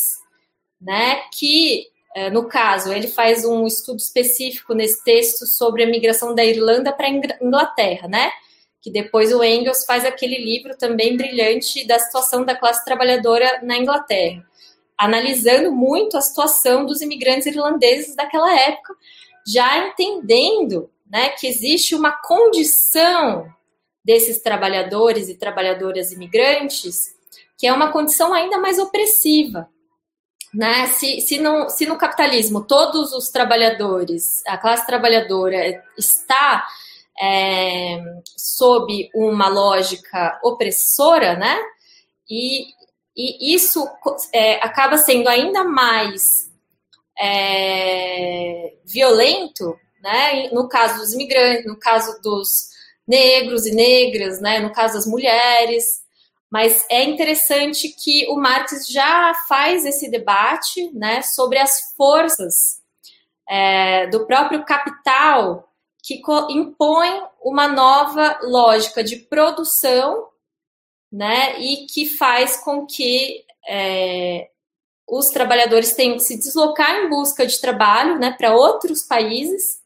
né, 0.80 1.22
que, 1.34 1.88
eh, 2.16 2.30
no 2.30 2.48
caso, 2.48 2.92
ele 2.92 3.08
faz 3.08 3.46
um 3.46 3.68
estudo 3.68 3.98
específico 3.98 4.74
nesse 4.74 5.04
texto 5.04 5.46
sobre 5.46 5.84
a 5.84 5.88
migração 5.88 6.34
da 6.34 6.44
Irlanda 6.44 6.92
para 6.92 7.08
a 7.08 7.10
Inglaterra, 7.42 8.08
né, 8.08 8.32
que 8.82 8.90
depois 8.90 9.32
o 9.34 9.44
Engels 9.44 9.86
faz 9.86 10.06
aquele 10.06 10.38
livro 10.38 10.76
também 10.76 11.16
brilhante 11.16 11.86
da 11.86 12.00
situação 12.00 12.44
da 12.44 12.56
classe 12.56 12.84
trabalhadora 12.84 13.60
na 13.64 13.78
Inglaterra, 13.78 14.44
analisando 14.98 15.72
muito 15.72 16.18
a 16.18 16.22
situação 16.22 16.86
dos 16.86 17.02
imigrantes 17.02 17.46
irlandeses 17.46 18.16
daquela 18.16 18.52
época, 18.60 18.96
já 19.48 19.88
entendendo 19.88 20.90
né, 21.10 21.30
que 21.30 21.48
existe 21.48 21.96
uma 21.96 22.12
condição 22.12 23.48
desses 24.04 24.42
trabalhadores 24.42 25.30
e 25.30 25.38
trabalhadoras 25.38 26.12
imigrantes 26.12 26.96
que 27.62 27.68
é 27.68 27.72
uma 27.72 27.92
condição 27.92 28.34
ainda 28.34 28.58
mais 28.58 28.80
opressiva. 28.80 29.70
Né? 30.52 30.88
Se, 30.88 31.22
se, 31.22 31.38
não, 31.38 31.70
se 31.70 31.86
no 31.86 31.96
capitalismo 31.96 32.66
todos 32.66 33.14
os 33.14 33.30
trabalhadores, 33.30 34.24
a 34.48 34.58
classe 34.58 34.88
trabalhadora 34.88 35.84
está 35.96 36.68
é, 37.22 38.02
sob 38.36 39.12
uma 39.14 39.48
lógica 39.48 40.40
opressora, 40.44 41.36
né? 41.36 41.56
E, 42.28 42.66
e 43.16 43.54
isso 43.54 43.88
é, 44.34 44.56
acaba 44.56 44.98
sendo 44.98 45.30
ainda 45.30 45.64
mais 45.64 46.51
é, 47.20 48.74
violento, 48.86 49.78
né? 50.02 50.50
No 50.50 50.68
caso 50.68 51.00
dos 51.00 51.14
imigrantes, 51.14 51.66
no 51.66 51.78
caso 51.78 52.22
dos 52.22 52.70
negros 53.08 53.66
e 53.66 53.74
negras, 53.74 54.42
né? 54.42 54.60
No 54.60 54.72
caso 54.72 54.96
das 54.96 55.06
mulheres, 55.06 56.02
mas 56.52 56.86
é 56.90 57.06
interessante 57.06 57.88
que 57.88 58.28
o 58.30 58.36
Marx 58.36 58.86
já 58.90 59.34
faz 59.48 59.86
esse 59.86 60.12
debate 60.12 60.92
né, 60.92 61.22
sobre 61.22 61.58
as 61.58 61.94
forças 61.96 62.82
é, 63.50 64.08
do 64.08 64.28
próprio 64.28 64.66
capital 64.66 65.70
que 66.04 66.22
impõe 66.50 67.24
uma 67.42 67.70
nova 67.70 68.38
lógica 68.44 69.02
de 69.02 69.16
produção 69.16 70.28
né, 71.10 71.58
e 71.58 71.86
que 71.86 72.06
faz 72.06 72.58
com 72.58 72.86
que 72.86 73.46
é, 73.66 74.50
os 75.12 75.28
trabalhadores 75.28 75.94
tenham 75.94 76.16
que 76.16 76.24
se 76.24 76.38
deslocar 76.38 76.96
em 76.96 77.10
busca 77.10 77.46
de 77.46 77.60
trabalho 77.60 78.18
né, 78.18 78.32
para 78.32 78.56
outros 78.56 79.04
países, 79.04 79.82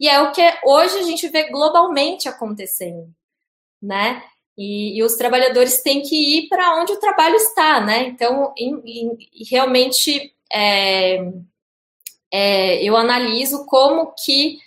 e 0.00 0.08
é 0.08 0.18
o 0.22 0.32
que 0.32 0.42
hoje 0.64 0.98
a 0.98 1.02
gente 1.02 1.28
vê 1.28 1.50
globalmente 1.50 2.26
acontecendo. 2.26 3.06
Né? 3.80 4.22
E, 4.56 4.98
e, 4.98 5.02
os 5.02 5.14
trabalhadores 5.16 5.82
têm 5.82 6.00
que 6.00 6.38
ir 6.38 6.48
para 6.48 6.80
onde 6.80 6.92
o 6.92 7.00
trabalho 7.00 7.34
está, 7.36 7.80
né? 7.80 8.04
Então, 8.04 8.52
em, 8.56 8.74
em, 8.84 9.18
realmente, 9.50 10.34
é, 10.52 11.18
é, 12.30 12.82
eu 12.82 12.96
analiso 12.96 13.66
como 13.66 14.14
que 14.24 14.58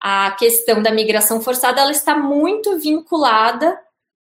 a 0.00 0.32
questão 0.32 0.82
da 0.82 0.90
migração 0.90 1.40
forçada 1.40 1.80
ela 1.80 1.90
está 1.90 2.16
muito 2.16 2.78
vinculada 2.78 3.78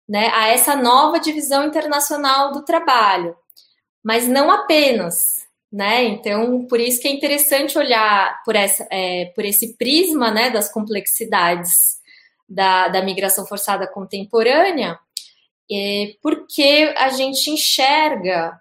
né, 0.09 0.31
a 0.35 0.49
essa 0.49 0.75
nova 0.75 1.21
divisão 1.21 1.65
internacional 1.67 2.53
do 2.53 2.65
trabalho, 2.65 3.37
mas 4.03 4.27
não 4.29 4.51
apenas, 4.51 5.47
né? 5.71 6.05
Então, 6.05 6.67
por 6.67 6.81
isso 6.81 7.01
que 7.01 7.09
é 7.09 7.13
interessante 7.13 7.79
olhar 7.79 8.43
por, 8.45 8.57
essa, 8.57 8.87
é, 8.91 9.27
por 9.35 9.45
esse 9.45 9.77
prisma 9.77 10.31
né, 10.31 10.51
das 10.51 10.73
complexidades 10.73 11.99
da, 12.49 12.89
da 12.89 13.03
migração 13.03 13.47
forçada 13.47 13.87
contemporânea, 13.87 14.99
é, 15.71 16.15
porque 16.23 16.95
a 16.97 17.11
gente 17.11 17.51
enxerga 17.51 18.59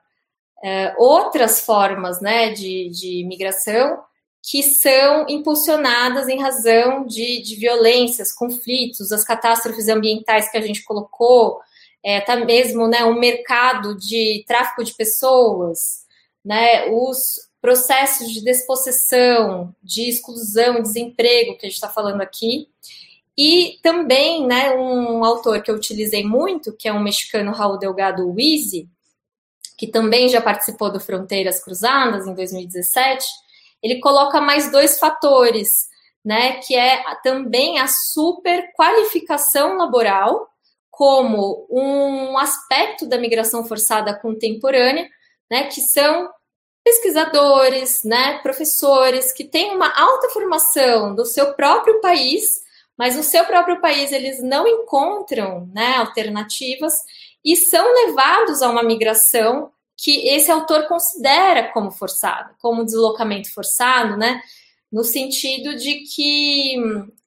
é, 0.63 0.93
outras 0.97 1.61
formas 1.61 2.19
né, 2.19 2.51
de, 2.51 2.89
de 2.89 3.23
migração 3.25 4.03
que 4.49 4.63
são 4.63 5.25
impulsionadas 5.27 6.27
em 6.27 6.41
razão 6.41 7.05
de, 7.05 7.41
de 7.41 7.55
violências, 7.55 8.31
conflitos, 8.31 9.11
as 9.11 9.23
catástrofes 9.23 9.89
ambientais 9.89 10.49
que 10.49 10.57
a 10.57 10.61
gente 10.61 10.83
colocou, 10.83 11.59
é, 12.03 12.17
até 12.17 12.35
mesmo 12.43 12.87
né, 12.87 13.03
um 13.03 13.19
mercado 13.19 13.97
de 13.97 14.43
tráfico 14.47 14.83
de 14.83 14.93
pessoas, 14.93 16.05
né, 16.43 16.89
os 16.89 17.47
processos 17.61 18.31
de 18.31 18.43
despossessão, 18.43 19.75
de 19.83 20.09
exclusão, 20.09 20.81
desemprego 20.81 21.57
que 21.57 21.65
a 21.65 21.69
gente 21.69 21.75
está 21.75 21.89
falando 21.89 22.21
aqui. 22.21 22.69
E 23.37 23.77
também, 23.83 24.47
né, 24.47 24.73
um 24.75 25.23
autor 25.23 25.61
que 25.61 25.69
eu 25.69 25.75
utilizei 25.75 26.23
muito, 26.23 26.75
que 26.75 26.87
é 26.87 26.93
um 26.93 27.03
mexicano 27.03 27.51
Raul 27.51 27.77
Delgado 27.77 28.29
Wizzi, 28.31 28.89
que 29.77 29.85
também 29.85 30.27
já 30.27 30.41
participou 30.41 30.91
do 30.91 30.99
Fronteiras 30.99 31.63
Cruzadas 31.63 32.25
em 32.25 32.33
2017, 32.33 33.25
ele 33.83 33.99
coloca 33.99 34.41
mais 34.41 34.71
dois 34.71 34.97
fatores, 34.97 35.69
né, 36.25 36.53
que 36.53 36.75
é 36.75 37.03
também 37.21 37.79
a 37.79 37.87
super 37.87 38.71
qualificação 38.73 39.77
laboral 39.77 40.49
como 40.97 41.67
um 41.69 42.39
aspecto 42.39 43.05
da 43.05 43.19
migração 43.19 43.63
forçada 43.63 44.19
contemporânea, 44.19 45.07
né, 45.49 45.65
que 45.65 45.79
são 45.79 46.27
pesquisadores, 46.83 48.03
né, 48.03 48.39
professores 48.39 49.31
que 49.31 49.43
têm 49.43 49.75
uma 49.75 49.93
alta 49.95 50.27
formação 50.29 51.13
do 51.13 51.23
seu 51.23 51.53
próprio 51.53 52.01
país, 52.01 52.49
mas 52.97 53.15
no 53.15 53.21
seu 53.21 53.45
próprio 53.45 53.79
país 53.79 54.11
eles 54.11 54.41
não 54.41 54.67
encontram 54.67 55.69
né, 55.71 55.97
alternativas 55.97 56.93
e 57.45 57.55
são 57.55 57.85
levados 57.93 58.63
a 58.63 58.69
uma 58.71 58.81
migração 58.81 59.69
que 59.95 60.27
esse 60.29 60.49
autor 60.49 60.87
considera 60.87 61.71
como 61.73 61.91
forçada, 61.91 62.55
como 62.59 62.83
deslocamento 62.83 63.53
forçado, 63.53 64.17
né? 64.17 64.41
No 64.91 65.03
sentido 65.03 65.75
de 65.75 66.01
que 66.15 66.75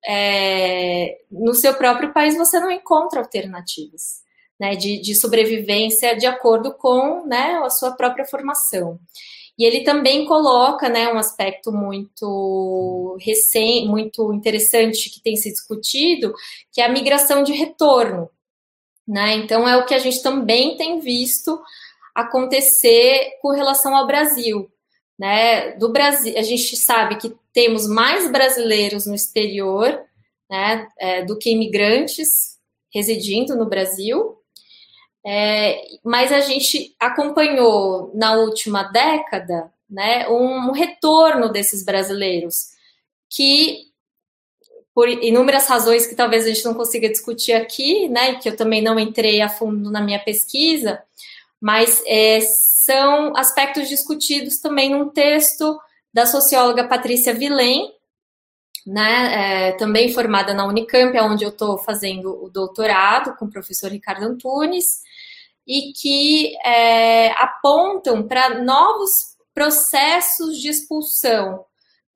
é, 0.06 1.18
no 1.30 1.54
seu 1.54 1.74
próprio 1.74 2.12
país 2.12 2.36
você 2.36 2.58
não 2.58 2.70
encontra 2.70 3.20
alternativas 3.20 4.22
né, 4.58 4.76
de, 4.76 5.00
de 5.00 5.14
sobrevivência 5.14 6.14
de 6.16 6.26
acordo 6.26 6.74
com 6.74 7.26
né, 7.26 7.60
a 7.64 7.70
sua 7.70 7.92
própria 7.92 8.26
formação. 8.26 9.00
E 9.58 9.64
ele 9.64 9.84
também 9.84 10.24
coloca 10.26 10.88
né, 10.88 11.12
um 11.12 11.18
aspecto 11.18 11.72
muito 11.72 13.16
recente, 13.20 13.86
muito 13.86 14.32
interessante 14.32 15.10
que 15.10 15.22
tem 15.22 15.36
se 15.36 15.50
discutido, 15.50 16.34
que 16.72 16.80
é 16.80 16.84
a 16.84 16.88
migração 16.88 17.42
de 17.42 17.52
retorno. 17.52 18.30
Né? 19.06 19.34
Então, 19.34 19.68
é 19.68 19.76
o 19.76 19.84
que 19.84 19.94
a 19.94 19.98
gente 19.98 20.22
também 20.22 20.76
tem 20.76 21.00
visto 21.00 21.60
acontecer 22.14 23.38
com 23.42 23.50
relação 23.50 23.94
ao 23.96 24.06
Brasil. 24.06 24.70
Né? 25.20 25.72
Do 25.72 25.92
Brasil, 25.92 26.32
a 26.38 26.42
gente 26.42 26.74
sabe 26.78 27.16
que 27.16 27.36
temos 27.52 27.86
mais 27.86 28.32
brasileiros 28.32 29.04
no 29.04 29.14
exterior 29.14 30.00
né, 30.48 30.88
é, 30.98 31.22
do 31.22 31.36
que 31.36 31.50
imigrantes 31.50 32.58
residindo 32.90 33.54
no 33.54 33.66
Brasil. 33.66 34.38
É, 35.22 35.84
mas 36.02 36.32
a 36.32 36.40
gente 36.40 36.96
acompanhou 36.98 38.10
na 38.14 38.38
última 38.38 38.84
década 38.84 39.70
né, 39.90 40.26
um, 40.26 40.72
retorno 40.72 41.52
desses 41.52 41.84
brasileiros 41.84 42.70
que, 43.28 43.88
por 44.94 45.06
inúmeras 45.06 45.66
razões 45.66 46.06
que 46.06 46.14
talvez 46.14 46.46
a 46.46 46.48
gente 46.48 46.64
não 46.64 46.72
consiga 46.72 47.10
discutir 47.10 47.52
aqui, 47.52 48.08
né, 48.08 48.36
que 48.36 48.48
eu 48.48 48.56
também 48.56 48.80
não 48.80 48.98
entrei 48.98 49.42
a 49.42 49.50
fundo 49.50 49.90
na 49.90 50.00
minha 50.00 50.18
pesquisa, 50.18 51.02
mas 51.60 52.02
é, 52.06 52.40
são 52.82 53.36
aspectos 53.36 53.88
discutidos 53.90 54.58
também 54.58 54.88
num 54.90 55.10
texto 55.10 55.78
da 56.12 56.24
socióloga 56.24 56.88
Patrícia 56.88 57.34
Vilém, 57.34 57.92
né, 58.86 59.68
é, 59.68 59.72
também 59.72 60.10
formada 60.14 60.54
na 60.54 60.66
Unicamp, 60.66 61.14
onde 61.20 61.44
eu 61.44 61.50
estou 61.50 61.76
fazendo 61.76 62.42
o 62.42 62.48
doutorado 62.48 63.36
com 63.36 63.44
o 63.44 63.50
professor 63.50 63.90
Ricardo 63.90 64.24
Antunes, 64.24 65.02
e 65.66 65.92
que 65.92 66.56
é, 66.64 67.32
apontam 67.32 68.26
para 68.26 68.62
novos 68.62 69.10
processos 69.52 70.58
de 70.58 70.70
expulsão. 70.70 71.62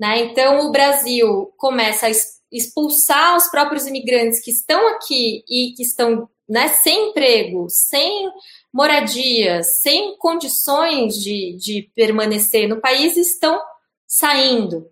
Né? 0.00 0.22
Então, 0.22 0.66
o 0.66 0.72
Brasil 0.72 1.52
começa 1.58 2.06
a 2.06 2.10
expulsar 2.50 3.36
os 3.36 3.48
próprios 3.48 3.86
imigrantes 3.86 4.42
que 4.42 4.50
estão 4.50 4.88
aqui 4.96 5.44
e 5.46 5.74
que 5.76 5.82
estão 5.82 6.26
né, 6.48 6.68
sem 6.68 7.10
emprego, 7.10 7.66
sem 7.68 8.30
moradia, 8.72 9.62
sem 9.62 10.16
condições 10.18 11.14
de, 11.14 11.56
de 11.56 11.90
permanecer 11.94 12.68
no 12.68 12.80
país, 12.80 13.16
estão 13.16 13.60
saindo. 14.06 14.90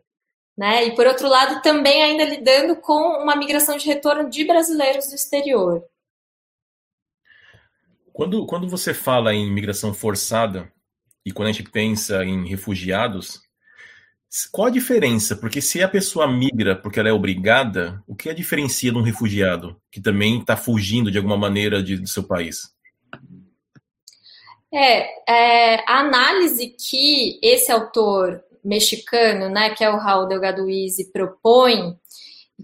Né? 0.57 0.87
E, 0.87 0.95
por 0.95 1.07
outro 1.07 1.29
lado, 1.29 1.63
também 1.63 2.03
ainda 2.03 2.25
lidando 2.25 2.77
com 2.77 3.23
uma 3.23 3.37
migração 3.37 3.77
de 3.77 3.87
retorno 3.87 4.29
de 4.29 4.45
brasileiros 4.45 5.09
do 5.09 5.15
exterior. 5.15 5.85
Quando, 8.13 8.47
quando 8.47 8.69
você 8.69 8.93
fala 8.93 9.35
em 9.35 9.51
migração 9.51 9.95
forçada 9.95 10.71
e 11.25 11.33
quando 11.33 11.49
a 11.49 11.53
gente 11.53 11.71
pensa 11.71 12.23
em 12.25 12.47
refugiados, 12.47 13.41
qual 14.51 14.69
a 14.69 14.71
diferença? 14.71 15.37
Porque 15.37 15.61
se 15.61 15.83
a 15.83 15.89
pessoa 15.89 16.27
migra 16.27 16.75
porque 16.75 16.99
ela 16.99 17.09
é 17.09 17.13
obrigada, 17.13 18.03
o 18.07 18.15
que 18.15 18.31
a 18.31 18.35
diferencia 18.35 18.91
de 18.91 18.97
um 18.97 19.03
refugiado 19.03 19.77
que 19.91 20.01
também 20.01 20.41
está 20.41 20.57
fugindo 20.57 21.11
de 21.11 21.19
alguma 21.19 21.37
maneira 21.37 21.83
de, 21.83 21.99
do 21.99 22.09
seu 22.09 22.23
país? 22.23 22.73
É, 24.73 25.31
é, 25.31 25.85
a 25.87 26.01
análise 26.01 26.69
que 26.69 27.39
esse 27.43 27.71
autor 27.71 28.43
mexicano, 28.65 29.51
né, 29.51 29.71
que 29.75 29.85
é 29.85 29.91
o 29.91 29.99
Raul 29.99 30.27
Delgado 30.27 30.71
Izzi, 30.71 31.13
propõe, 31.13 31.99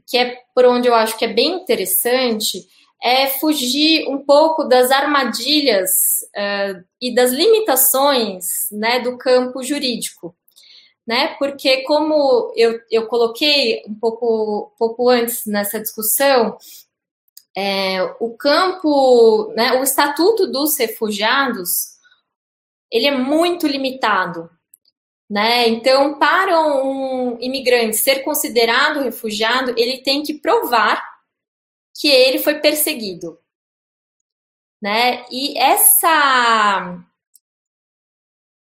que 0.07 0.17
é 0.17 0.39
por 0.55 0.65
onde 0.65 0.89
eu 0.89 0.95
acho 0.95 1.19
que 1.19 1.25
é 1.27 1.33
bem 1.33 1.57
interessante, 1.57 2.67
é 3.03 3.27
fugir 3.27 4.09
um 4.09 4.25
pouco 4.25 4.65
das 4.65 4.91
armadilhas 4.91 5.91
uh, 6.35 6.83
e 7.01 7.15
das 7.15 7.31
limitações 7.31 8.45
né, 8.73 9.01
do 9.01 9.19
campo 9.19 9.63
jurídico. 9.63 10.35
Né? 11.09 11.29
Porque, 11.39 11.85
como 11.85 12.53
eu, 12.55 12.79
eu 12.91 13.07
coloquei 13.07 13.83
um 13.89 13.95
pouco, 13.95 14.75
pouco 14.79 15.09
antes 15.09 15.47
nessa 15.47 15.81
discussão, 15.81 16.59
é, 17.57 18.03
o 18.21 18.37
campo, 18.37 19.51
né, 19.57 19.73
o 19.81 19.83
Estatuto 19.83 20.47
dos 20.47 20.77
Refugiados, 20.77 21.97
ele 22.93 23.07
é 23.07 23.17
muito 23.17 23.67
limitado. 23.67 24.51
Né? 25.31 25.69
Então, 25.69 26.19
para 26.19 26.61
um 26.61 27.39
imigrante 27.41 27.97
ser 27.97 28.23
considerado 28.23 29.01
refugiado, 29.01 29.73
ele 29.79 30.03
tem 30.03 30.23
que 30.23 30.35
provar 30.35 31.03
que 31.99 32.09
ele 32.09 32.39
foi 32.39 32.57
perseguido. 32.61 33.39
Né? 34.81 35.25
E 35.31 35.57
essa 35.59 37.03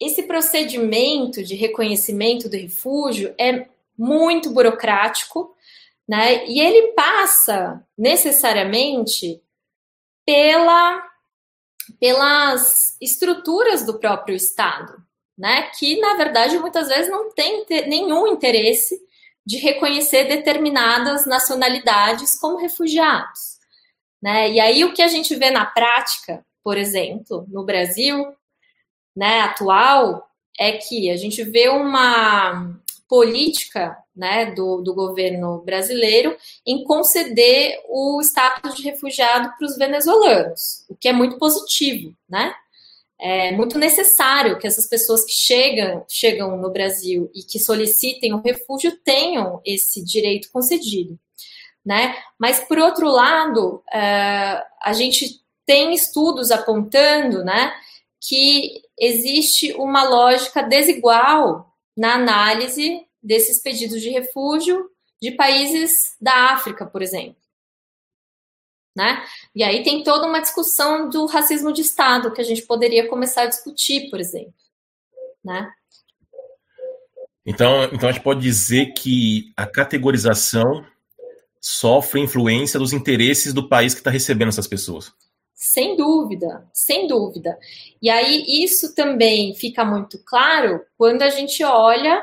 esse 0.06 0.24
procedimento 0.24 1.42
de 1.42 1.54
reconhecimento 1.54 2.48
do 2.48 2.56
refúgio 2.56 3.34
é 3.38 3.66
muito 3.96 4.50
burocrático, 4.50 5.54
né? 6.06 6.46
E 6.46 6.60
ele 6.60 6.92
passa 6.92 7.84
necessariamente 7.96 9.40
pela 10.24 11.02
pelas 12.00 12.96
estruturas 13.00 13.84
do 13.84 13.98
próprio 13.98 14.34
Estado, 14.34 14.94
né? 15.36 15.70
Que 15.78 16.00
na 16.00 16.14
verdade 16.14 16.58
muitas 16.58 16.88
vezes 16.88 17.10
não 17.10 17.30
tem 17.32 17.64
nenhum 17.86 18.26
interesse 18.26 18.98
de 19.46 19.58
reconhecer 19.58 20.24
determinadas 20.24 21.26
nacionalidades 21.26 22.38
como 22.40 22.56
refugiados. 22.56 23.58
Né? 24.22 24.52
E 24.52 24.60
aí 24.60 24.84
o 24.84 24.94
que 24.94 25.02
a 25.02 25.08
gente 25.08 25.34
vê 25.36 25.50
na 25.50 25.66
prática, 25.66 26.44
por 26.62 26.78
exemplo, 26.78 27.44
no 27.48 27.62
Brasil 27.64 28.34
né, 29.14 29.40
atual, 29.40 30.28
é 30.58 30.72
que 30.72 31.10
a 31.10 31.16
gente 31.16 31.42
vê 31.42 31.68
uma 31.68 32.78
política 33.08 33.96
né, 34.14 34.52
do, 34.52 34.80
do 34.80 34.94
governo 34.94 35.62
brasileiro 35.64 36.36
em 36.66 36.84
conceder 36.84 37.80
o 37.88 38.20
status 38.22 38.74
de 38.74 38.82
refugiado 38.82 39.52
para 39.56 39.66
os 39.66 39.76
venezuelanos, 39.76 40.84
o 40.88 40.96
que 40.96 41.08
é 41.08 41.12
muito 41.12 41.38
positivo, 41.38 42.14
né? 42.28 42.54
é 43.24 43.52
muito 43.52 43.78
necessário 43.78 44.58
que 44.58 44.66
essas 44.66 44.86
pessoas 44.86 45.24
que 45.24 45.32
chegam, 45.32 46.04
chegam 46.08 46.56
no 46.58 46.70
Brasil 46.70 47.30
e 47.34 47.42
que 47.42 47.58
solicitem 47.58 48.34
o 48.34 48.42
refúgio 48.42 48.98
tenham 49.04 49.62
esse 49.64 50.04
direito 50.04 50.50
concedido. 50.52 51.18
Né? 51.84 52.14
Mas, 52.38 52.60
por 52.60 52.78
outro 52.78 53.08
lado, 53.08 53.82
é, 53.92 54.62
a 54.82 54.92
gente 54.92 55.40
tem 55.64 55.94
estudos 55.94 56.50
apontando 56.50 57.42
né, 57.44 57.72
que 58.20 58.82
existe 58.98 59.72
uma 59.74 60.04
lógica 60.04 60.62
desigual 60.62 61.72
na 61.96 62.14
análise 62.14 63.00
desses 63.22 63.60
pedidos 63.62 64.00
de 64.00 64.10
refúgio 64.10 64.90
de 65.20 65.30
países 65.32 66.16
da 66.20 66.52
África, 66.52 66.84
por 66.86 67.02
exemplo 67.02 67.44
né? 68.94 69.24
E 69.54 69.62
aí 69.64 69.82
tem 69.82 70.02
toda 70.02 70.26
uma 70.26 70.40
discussão 70.40 71.08
do 71.08 71.26
racismo 71.26 71.72
de 71.72 71.80
Estado 71.80 72.32
que 72.32 72.40
a 72.40 72.44
gente 72.44 72.62
poderia 72.62 73.08
começar 73.08 73.42
a 73.42 73.46
discutir, 73.46 74.08
por 74.08 74.20
exemplo, 74.20 74.54
né? 75.44 75.70
Então, 77.44 77.84
então 77.92 78.08
a 78.08 78.12
gente 78.12 78.22
pode 78.22 78.40
dizer 78.40 78.92
que 78.94 79.52
a 79.56 79.66
categorização 79.66 80.86
sofre 81.60 82.20
influência 82.20 82.78
dos 82.78 82.92
interesses 82.92 83.52
do 83.52 83.68
país 83.68 83.92
que 83.94 84.00
está 84.00 84.10
recebendo 84.10 84.48
essas 84.48 84.66
pessoas. 84.66 85.12
Sem 85.54 85.96
dúvida, 85.96 86.68
sem 86.72 87.06
dúvida. 87.06 87.58
E 88.02 88.10
aí 88.10 88.44
isso 88.62 88.94
também 88.94 89.54
fica 89.54 89.84
muito 89.84 90.18
claro 90.24 90.84
quando 90.98 91.22
a 91.22 91.30
gente 91.30 91.62
olha 91.62 92.22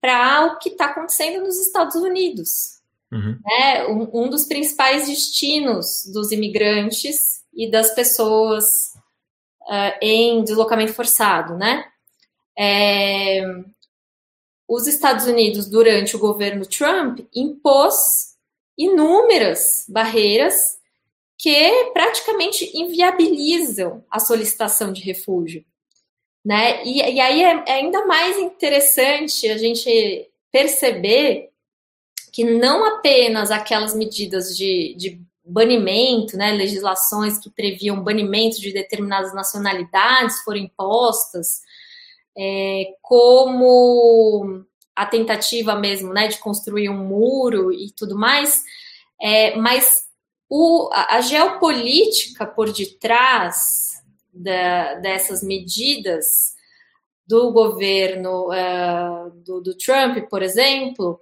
para 0.00 0.46
o 0.46 0.58
que 0.58 0.70
está 0.70 0.86
acontecendo 0.86 1.44
nos 1.44 1.60
Estados 1.60 1.96
Unidos. 1.96 2.80
Uhum. 3.12 3.38
É, 3.46 3.86
um, 3.88 4.08
um, 4.22 4.30
dos 4.30 4.46
principais 4.46 5.08
destinos 5.08 6.06
dos 6.12 6.30
imigrantes 6.30 7.42
e 7.52 7.68
das 7.68 7.92
pessoas 7.92 8.64
uh, 9.62 9.98
em 10.00 10.44
deslocamento 10.44 10.92
forçado, 10.92 11.56
né? 11.56 11.84
É, 12.56 13.42
os 14.68 14.86
Estados 14.86 15.26
Unidos, 15.26 15.68
durante 15.68 16.14
o 16.14 16.20
governo 16.20 16.64
Trump, 16.64 17.20
impôs 17.34 17.96
inúmeras 18.78 19.84
barreiras 19.88 20.79
que 21.40 21.90
praticamente 21.94 22.70
inviabilizam 22.74 24.04
a 24.10 24.20
solicitação 24.20 24.92
de 24.92 25.00
refúgio. 25.00 25.64
Né? 26.44 26.84
E, 26.84 26.98
e 26.98 27.18
aí 27.18 27.42
é, 27.42 27.64
é 27.66 27.72
ainda 27.72 28.04
mais 28.04 28.36
interessante 28.36 29.48
a 29.48 29.56
gente 29.56 30.28
perceber 30.52 31.48
que 32.30 32.44
não 32.44 32.84
apenas 32.84 33.50
aquelas 33.50 33.94
medidas 33.94 34.54
de, 34.54 34.94
de 34.98 35.18
banimento, 35.42 36.36
né, 36.36 36.52
legislações 36.52 37.38
que 37.38 37.48
previam 37.48 38.04
banimento 38.04 38.60
de 38.60 38.70
determinadas 38.70 39.34
nacionalidades 39.34 40.42
foram 40.42 40.58
impostas, 40.58 41.62
é, 42.36 42.84
como 43.00 44.62
a 44.94 45.06
tentativa 45.06 45.74
mesmo 45.74 46.12
né, 46.12 46.28
de 46.28 46.38
construir 46.38 46.90
um 46.90 46.98
muro 46.98 47.72
e 47.72 47.90
tudo 47.92 48.14
mais, 48.14 48.62
é, 49.20 49.56
mas 49.56 50.09
o, 50.50 50.90
a, 50.92 51.20
geopolítica 51.20 52.44
por 52.44 52.72
detrás 52.72 54.02
da, 54.34 54.94
dessas 54.94 55.44
medidas 55.44 56.54
do 57.24 57.52
governo 57.52 58.48
uh, 58.48 59.30
do, 59.44 59.60
do 59.60 59.76
Trump, 59.76 60.28
por 60.28 60.42
exemplo, 60.42 61.20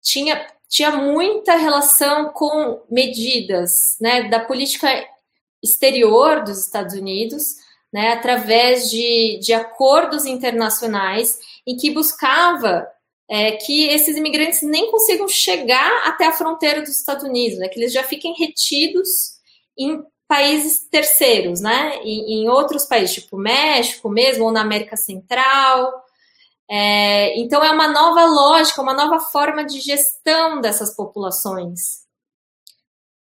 tinha, 0.00 0.46
tinha 0.68 0.92
muita 0.92 1.56
relação 1.56 2.28
com 2.32 2.80
medidas 2.88 3.96
né, 4.00 4.28
da 4.28 4.38
política 4.38 4.88
exterior 5.60 6.44
dos 6.44 6.60
Estados 6.60 6.94
Unidos, 6.94 7.56
né, 7.92 8.12
através 8.12 8.88
de, 8.88 9.40
de 9.42 9.52
acordos 9.52 10.24
internacionais 10.24 11.40
em 11.66 11.76
que 11.76 11.90
buscava 11.90 12.86
é, 13.30 13.52
que 13.52 13.86
esses 13.86 14.16
imigrantes 14.16 14.60
nem 14.60 14.90
consigam 14.90 15.28
chegar 15.28 16.08
até 16.08 16.26
a 16.26 16.32
fronteira 16.32 16.80
dos 16.80 16.98
Estados 16.98 17.22
Unidos, 17.22 17.60
né, 17.60 17.68
que 17.68 17.78
eles 17.78 17.92
já 17.92 18.02
fiquem 18.02 18.34
retidos 18.34 19.08
em 19.78 20.02
países 20.26 20.88
terceiros, 20.90 21.60
né, 21.60 22.00
em, 22.02 22.42
em 22.42 22.48
outros 22.48 22.86
países, 22.86 23.14
tipo 23.14 23.38
México 23.38 24.08
mesmo, 24.08 24.46
ou 24.46 24.52
na 24.52 24.62
América 24.62 24.96
Central. 24.96 25.92
É, 26.68 27.38
então 27.38 27.62
é 27.62 27.70
uma 27.70 27.86
nova 27.86 28.24
lógica, 28.26 28.82
uma 28.82 28.94
nova 28.94 29.20
forma 29.20 29.64
de 29.64 29.80
gestão 29.80 30.60
dessas 30.60 30.94
populações. 30.96 32.00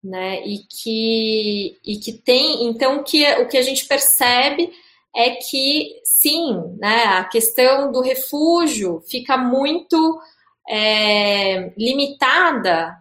Né, 0.04 0.40
e 0.46 0.58
que, 0.70 1.80
e 1.84 1.98
que 1.98 2.12
tem, 2.12 2.68
então, 2.68 3.02
que, 3.02 3.28
o 3.40 3.48
que 3.48 3.58
a 3.58 3.62
gente 3.62 3.86
percebe 3.86 4.72
é 5.16 5.30
que, 5.30 5.98
sim, 6.04 6.76
né, 6.78 7.04
a 7.04 7.24
questão 7.24 7.90
do 7.90 8.02
refúgio 8.02 9.02
fica 9.08 9.38
muito 9.38 10.20
é, 10.68 11.72
limitada 11.78 12.94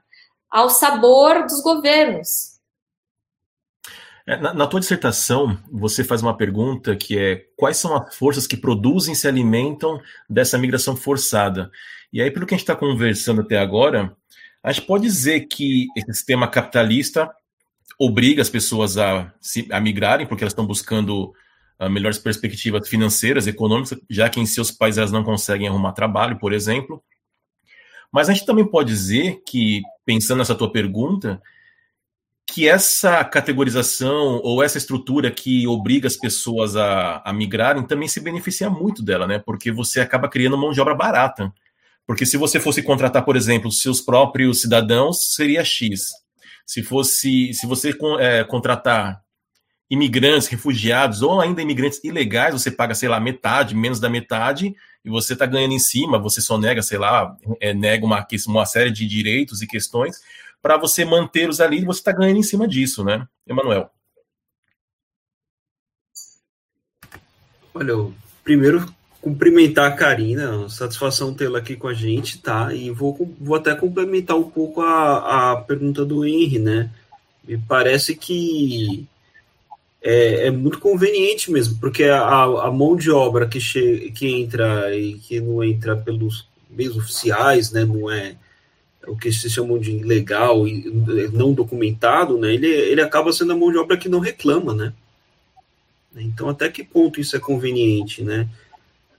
ao 0.49 0.69
sabor 0.69 1.43
dos 1.43 1.61
governos. 1.61 2.55
É, 4.25 4.37
na, 4.37 4.53
na, 4.53 4.65
tua 4.65 4.79
dissertação, 4.79 5.57
você 5.69 6.05
faz 6.05 6.21
uma 6.21 6.35
pergunta 6.35 6.95
que 6.95 7.19
é 7.19 7.45
quais 7.57 7.75
são 7.75 7.93
as 7.95 8.15
forças 8.15 8.47
que 8.47 8.55
produzem 8.55 9.13
e 9.13 9.15
se 9.15 9.27
alimentam 9.27 10.01
dessa 10.29 10.57
migração 10.57 10.95
forçada? 10.95 11.69
E 12.13 12.21
aí, 12.21 12.31
pelo 12.31 12.45
que 12.45 12.53
a 12.53 12.57
gente 12.57 12.63
está 12.63 12.75
conversando 12.75 13.41
até 13.41 13.57
agora, 13.57 14.15
a 14.63 14.71
gente 14.71 14.87
pode 14.87 15.03
dizer 15.03 15.41
que 15.41 15.87
esse 15.97 16.13
sistema 16.13 16.47
capitalista 16.47 17.29
obriga 17.99 18.41
as 18.41 18.49
pessoas 18.49 18.97
a, 18.97 19.33
se, 19.41 19.67
a 19.69 19.81
migrarem, 19.81 20.25
porque 20.25 20.43
elas 20.43 20.53
estão 20.53 20.65
buscando 20.65 21.33
melhores 21.89 22.17
perspectivas 22.17 22.87
financeiras, 22.87 23.47
econômicas, 23.47 23.99
já 24.09 24.29
que 24.29 24.39
em 24.39 24.45
seus 24.45 24.71
países 24.71 24.97
elas 24.97 25.11
não 25.11 25.23
conseguem 25.23 25.67
arrumar 25.67 25.91
trabalho, 25.91 26.37
por 26.37 26.53
exemplo. 26.53 27.03
Mas 28.11 28.29
a 28.29 28.33
gente 28.33 28.45
também 28.45 28.65
pode 28.65 28.89
dizer 28.89 29.41
que, 29.45 29.81
pensando 30.05 30.37
nessa 30.37 30.55
tua 30.55 30.71
pergunta, 30.71 31.41
que 32.47 32.67
essa 32.67 33.23
categorização 33.25 34.39
ou 34.43 34.63
essa 34.63 34.77
estrutura 34.77 35.31
que 35.31 35.67
obriga 35.67 36.07
as 36.07 36.15
pessoas 36.15 36.75
a, 36.75 37.21
a 37.25 37.33
migrarem 37.33 37.85
também 37.85 38.07
se 38.07 38.21
beneficia 38.21 38.69
muito 38.69 39.03
dela, 39.03 39.27
né? 39.27 39.39
Porque 39.39 39.71
você 39.71 39.99
acaba 39.99 40.29
criando 40.29 40.57
mão 40.57 40.71
de 40.71 40.79
obra 40.79 40.95
barata. 40.95 41.51
Porque 42.07 42.25
se 42.25 42.37
você 42.37 42.59
fosse 42.59 42.83
contratar, 42.83 43.25
por 43.25 43.35
exemplo, 43.35 43.71
seus 43.71 43.99
próprios 43.99 44.61
cidadãos, 44.61 45.33
seria 45.33 45.65
X. 45.65 46.11
Se 46.65 46.83
fosse, 46.83 47.51
se 47.53 47.65
você 47.65 47.93
é, 48.19 48.43
contratar 48.43 49.24
imigrantes, 49.89 50.47
refugiados 50.47 51.21
ou 51.21 51.39
ainda 51.39 51.61
imigrantes 51.61 52.03
ilegais, 52.03 52.53
você 52.53 52.71
paga, 52.71 52.95
sei 52.95 53.07
lá, 53.07 53.19
metade, 53.19 53.75
menos 53.75 53.99
da 53.99 54.09
metade, 54.09 54.75
e 55.03 55.09
você 55.09 55.33
está 55.33 55.45
ganhando 55.45 55.73
em 55.73 55.79
cima, 55.79 56.17
você 56.17 56.41
só 56.41 56.57
nega, 56.57 56.81
sei 56.81 56.97
lá, 56.97 57.37
é, 57.59 57.73
nega 57.73 58.05
uma, 58.05 58.25
uma 58.47 58.65
série 58.65 58.91
de 58.91 59.07
direitos 59.07 59.61
e 59.61 59.67
questões 59.67 60.21
para 60.61 60.77
você 60.77 61.05
mantê-los 61.05 61.61
ali 61.61 61.81
e 61.81 61.85
você 61.85 61.99
está 61.99 62.11
ganhando 62.11 62.39
em 62.39 62.43
cima 62.43 62.67
disso, 62.67 63.03
né, 63.03 63.27
Emanuel? 63.45 63.91
Olha, 67.71 67.91
eu 67.91 68.13
primeiro 68.43 68.83
cumprimentar 69.21 69.91
a 69.91 69.95
Karina, 69.95 70.67
satisfação 70.69 71.33
tê-la 71.33 71.59
aqui 71.59 71.75
com 71.75 71.87
a 71.87 71.93
gente, 71.93 72.39
tá? 72.39 72.73
E 72.73 72.89
vou, 72.89 73.35
vou 73.39 73.55
até 73.55 73.75
complementar 73.75 74.37
um 74.37 74.49
pouco 74.49 74.81
a, 74.81 75.51
a 75.51 75.55
pergunta 75.57 76.03
do 76.03 76.25
Henry, 76.25 76.57
né? 76.57 76.89
Me 77.43 77.57
parece 77.57 78.15
que 78.15 79.05
é, 80.07 80.47
é, 80.47 80.51
muito 80.51 80.79
conveniente 80.79 81.51
mesmo, 81.51 81.79
porque 81.79 82.03
a, 82.03 82.43
a 82.43 82.71
mão 82.71 82.95
de 82.95 83.09
obra 83.09 83.47
que, 83.47 83.59
che, 83.59 84.13
que 84.15 84.27
entra 84.27 84.95
e 84.95 85.15
que 85.15 85.41
não 85.41 85.63
entra 85.63 85.97
pelos 85.97 86.47
meios 86.69 86.95
oficiais, 86.95 87.71
né, 87.71 87.83
não 87.83 88.11
é 88.11 88.35
o 89.07 89.17
que 89.17 89.31
se 89.31 89.49
chamam 89.49 89.79
de 89.79 89.91
ilegal 89.91 90.67
e 90.67 90.87
não 91.33 91.53
documentado, 91.53 92.37
né, 92.37 92.53
ele, 92.53 92.67
ele 92.67 93.01
acaba 93.01 93.33
sendo 93.33 93.53
a 93.53 93.57
mão 93.57 93.71
de 93.71 93.79
obra 93.79 93.97
que 93.97 94.07
não 94.07 94.19
reclama, 94.19 94.75
né. 94.75 94.93
Então, 96.15 96.49
até 96.49 96.69
que 96.69 96.83
ponto 96.83 97.19
isso 97.19 97.35
é 97.35 97.39
conveniente, 97.39 98.23
né? 98.23 98.47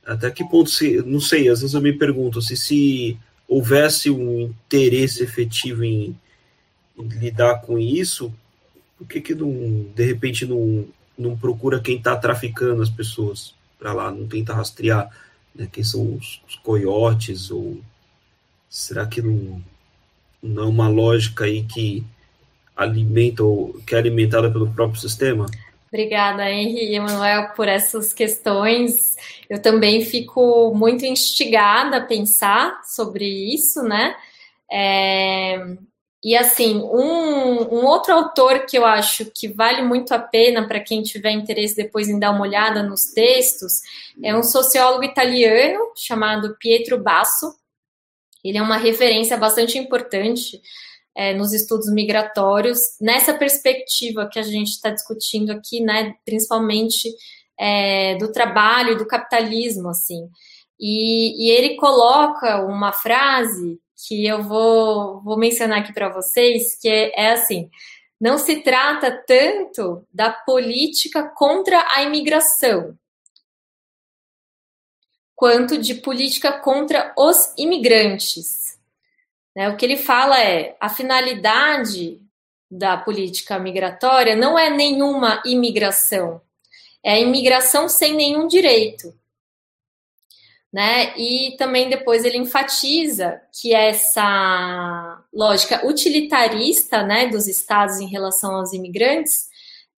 Até 0.06 0.30
que 0.30 0.42
ponto, 0.48 0.70
se, 0.70 1.02
não 1.02 1.20
sei, 1.20 1.48
às 1.48 1.60
vezes 1.60 1.74
eu 1.74 1.82
me 1.82 1.92
pergunto 1.92 2.40
se, 2.40 2.56
se 2.56 3.18
houvesse 3.46 4.08
um 4.08 4.40
interesse 4.40 5.22
efetivo 5.22 5.84
em, 5.84 6.18
em 6.96 7.08
lidar 7.08 7.60
com 7.60 7.78
isso, 7.78 8.32
por 8.98 9.06
que, 9.06 9.20
que 9.20 9.34
não, 9.34 9.86
de 9.94 10.04
repente 10.04 10.46
não, 10.46 10.86
não 11.16 11.36
procura 11.36 11.80
quem 11.80 11.96
está 11.96 12.16
traficando 12.16 12.82
as 12.82 12.90
pessoas 12.90 13.54
para 13.78 13.92
lá, 13.92 14.10
não 14.10 14.26
tenta 14.26 14.54
rastrear 14.54 15.10
né, 15.54 15.68
quem 15.70 15.84
são 15.84 16.14
os, 16.14 16.40
os 16.48 16.56
coiotes, 16.56 17.50
ou 17.50 17.78
será 18.68 19.06
que 19.06 19.22
não, 19.22 19.62
não 20.42 20.64
é 20.64 20.66
uma 20.66 20.88
lógica 20.88 21.44
aí 21.44 21.62
que 21.62 22.04
alimenta 22.76 23.42
ou 23.42 23.74
que 23.86 23.94
é 23.94 23.98
alimentada 23.98 24.50
pelo 24.50 24.70
próprio 24.72 25.00
sistema? 25.00 25.46
Obrigada, 25.88 26.50
Henri 26.50 26.90
e 26.90 26.96
Emanuel, 26.96 27.50
por 27.54 27.68
essas 27.68 28.12
questões. 28.12 29.16
Eu 29.48 29.62
também 29.62 30.04
fico 30.04 30.74
muito 30.74 31.06
instigada 31.06 31.98
a 31.98 32.04
pensar 32.04 32.82
sobre 32.84 33.24
isso, 33.24 33.82
né? 33.82 34.14
É, 34.70 35.76
e 36.24 36.36
assim, 36.36 36.78
um, 36.78 37.74
um, 37.74 37.84
outro 37.84 38.12
autor 38.12 38.66
que 38.66 38.76
eu 38.76 38.84
acho 38.84 39.26
que 39.26 39.48
vale 39.48 39.82
muito 39.82 40.12
a 40.12 40.18
pena 40.18 40.66
para 40.66 40.80
quem 40.80 41.02
tiver 41.02 41.30
interesse 41.30 41.76
depois 41.76 42.08
em 42.08 42.18
dar 42.18 42.30
uma 42.30 42.40
olhada 42.40 42.82
nos 42.82 43.12
textos 43.12 43.74
é 44.22 44.34
um 44.34 44.42
sociólogo 44.42 45.04
italiano 45.04 45.78
chamado 45.94 46.56
Pietro 46.58 47.00
Basso. 47.00 47.54
Ele 48.42 48.58
é 48.58 48.62
uma 48.62 48.76
referência 48.76 49.36
bastante 49.36 49.78
importante 49.78 50.60
é, 51.14 51.34
nos 51.34 51.52
estudos 51.52 51.90
migratórios, 51.92 52.80
nessa 53.00 53.34
perspectiva 53.34 54.28
que 54.30 54.38
a 54.38 54.42
gente 54.42 54.68
está 54.68 54.90
discutindo 54.90 55.50
aqui, 55.50 55.80
né, 55.80 56.14
principalmente 56.24 57.08
é, 57.58 58.16
do 58.16 58.32
trabalho 58.32 58.92
e 58.92 58.96
do 58.96 59.06
capitalismo, 59.06 59.88
assim. 59.88 60.28
E, 60.78 61.46
e 61.46 61.50
ele 61.50 61.76
coloca 61.76 62.64
uma 62.64 62.92
frase 62.92 63.80
que 63.96 64.26
eu 64.26 64.42
vou, 64.42 65.22
vou 65.22 65.38
mencionar 65.38 65.80
aqui 65.80 65.92
para 65.92 66.08
vocês, 66.08 66.78
que 66.80 66.88
é, 66.88 67.12
é 67.18 67.32
assim: 67.32 67.70
não 68.20 68.38
se 68.38 68.62
trata 68.62 69.10
tanto 69.26 70.06
da 70.12 70.30
política 70.30 71.28
contra 71.34 71.86
a 71.94 72.02
imigração, 72.02 72.96
quanto 75.34 75.78
de 75.78 75.94
política 75.94 76.52
contra 76.60 77.14
os 77.16 77.52
imigrantes. 77.58 78.78
Né? 79.54 79.68
O 79.68 79.76
que 79.76 79.84
ele 79.84 79.96
fala 79.96 80.40
é 80.42 80.76
a 80.80 80.88
finalidade 80.88 82.20
da 82.70 82.96
política 82.96 83.58
migratória 83.58 84.34
não 84.34 84.58
é 84.58 84.70
nenhuma 84.70 85.42
imigração, 85.44 86.40
é 87.02 87.12
a 87.12 87.20
imigração 87.20 87.88
sem 87.88 88.14
nenhum 88.14 88.46
direito. 88.48 89.14
Né? 90.76 91.16
E 91.16 91.56
também 91.56 91.88
depois 91.88 92.22
ele 92.22 92.36
enfatiza 92.36 93.40
que 93.50 93.74
essa 93.74 95.24
lógica 95.32 95.86
utilitarista 95.86 97.02
né, 97.02 97.28
dos 97.28 97.48
estados 97.48 97.98
em 97.98 98.06
relação 98.06 98.56
aos 98.56 98.74
imigrantes 98.74 99.46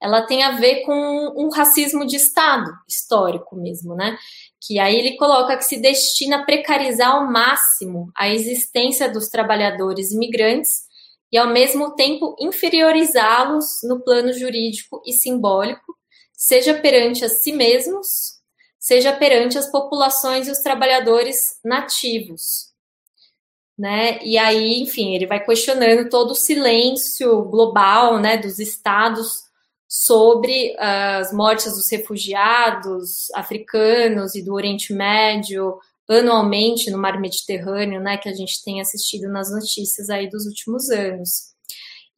ela 0.01 0.23
tem 0.23 0.45
a 0.45 0.53
ver 0.53 0.83
com 0.83 1.35
um 1.37 1.51
racismo 1.51 2.07
de 2.07 2.15
Estado 2.15 2.71
histórico 2.89 3.57
mesmo, 3.57 3.97
né? 3.97 4.17
Que 4.65 4.79
aí 4.79 4.95
ele 4.95 5.17
coloca 5.17 5.57
que 5.57 5.65
se 5.65 5.81
destina 5.81 6.37
a 6.37 6.45
precarizar 6.45 7.17
ao 7.17 7.27
máximo 7.27 8.09
a 8.17 8.29
existência 8.29 9.11
dos 9.11 9.27
trabalhadores 9.27 10.13
imigrantes 10.13 10.87
e, 11.33 11.37
ao 11.37 11.49
mesmo 11.49 11.97
tempo, 11.97 12.37
inferiorizá-los 12.39 13.81
no 13.83 14.01
plano 14.05 14.33
jurídico 14.33 15.03
e 15.05 15.13
simbólico, 15.13 15.97
seja 16.33 16.75
perante 16.75 17.25
a 17.25 17.29
si 17.29 17.51
mesmos, 17.51 18.38
seja 18.79 19.13
perante 19.13 19.59
as 19.59 19.71
populações 19.71 20.49
e 20.49 20.51
os 20.51 20.59
trabalhadores 20.59 21.59
nativos. 21.65 22.69
Né? 23.77 24.19
E 24.25 24.37
aí, 24.37 24.81
enfim, 24.81 25.15
ele 25.15 25.27
vai 25.27 25.45
questionando 25.45 26.09
todo 26.09 26.33
o 26.33 26.37
silêncio 26.37 27.43
global 27.45 28.19
né, 28.19 28.37
dos 28.37 28.59
estados 28.59 29.45
sobre 29.87 30.77
as 30.79 31.33
mortes 31.33 31.75
dos 31.75 31.91
refugiados 31.91 33.31
africanos 33.35 34.35
e 34.35 34.45
do 34.45 34.53
Oriente 34.53 34.93
Médio 34.93 35.79
anualmente 36.17 36.91
no 36.91 36.99
Mar 36.99 37.21
Mediterrâneo, 37.21 38.01
né, 38.01 38.17
que 38.17 38.29
a 38.29 38.35
gente 38.35 38.65
tem 38.65 38.81
assistido 38.81 39.29
nas 39.29 39.51
notícias 39.51 40.09
aí 40.09 40.29
dos 40.29 40.47
últimos 40.47 40.89
anos. 40.89 41.53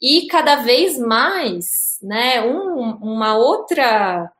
E 0.00 0.26
cada 0.28 0.56
vez 0.56 0.96
mais, 0.98 1.98
né, 2.00 2.40
um, 2.40 2.96
uma 3.02 3.36
outra, 3.36 4.30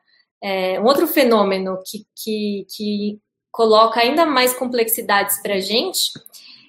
é, 0.42 0.81
um 0.81 0.85
outro 0.85 1.07
fenômeno 1.07 1.79
que, 1.85 2.07
que, 2.16 2.66
que 2.74 3.18
coloca 3.50 4.00
ainda 4.00 4.24
mais 4.24 4.55
complexidades 4.55 5.40
para 5.42 5.55
a 5.55 5.61
gente 5.61 6.12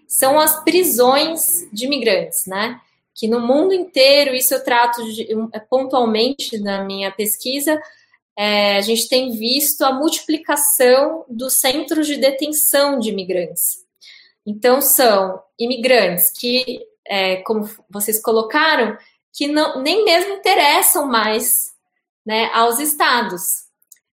são 0.07 0.39
as 0.39 0.63
prisões 0.63 1.67
de 1.71 1.85
imigrantes, 1.85 2.45
né? 2.45 2.79
que 3.21 3.27
no 3.27 3.39
mundo 3.39 3.73
inteiro, 3.73 4.33
isso 4.33 4.53
eu 4.53 4.63
trato 4.63 5.03
de, 5.13 5.27
pontualmente 5.69 6.57
na 6.59 6.83
minha 6.83 7.11
pesquisa, 7.11 7.79
é, 8.37 8.77
a 8.77 8.81
gente 8.81 9.07
tem 9.07 9.31
visto 9.31 9.83
a 9.83 9.91
multiplicação 9.91 11.25
dos 11.29 11.59
centros 11.59 12.07
de 12.07 12.17
detenção 12.17 12.97
de 12.97 13.09
imigrantes. 13.09 13.85
Então, 14.43 14.81
são 14.81 15.39
imigrantes 15.59 16.31
que, 16.31 16.79
é, 17.05 17.37
como 17.43 17.69
vocês 17.89 18.19
colocaram, 18.19 18.97
que 19.33 19.47
não, 19.47 19.81
nem 19.81 20.03
mesmo 20.03 20.33
interessam 20.33 21.05
mais 21.05 21.73
né, 22.25 22.49
aos 22.53 22.79
estados. 22.79 23.41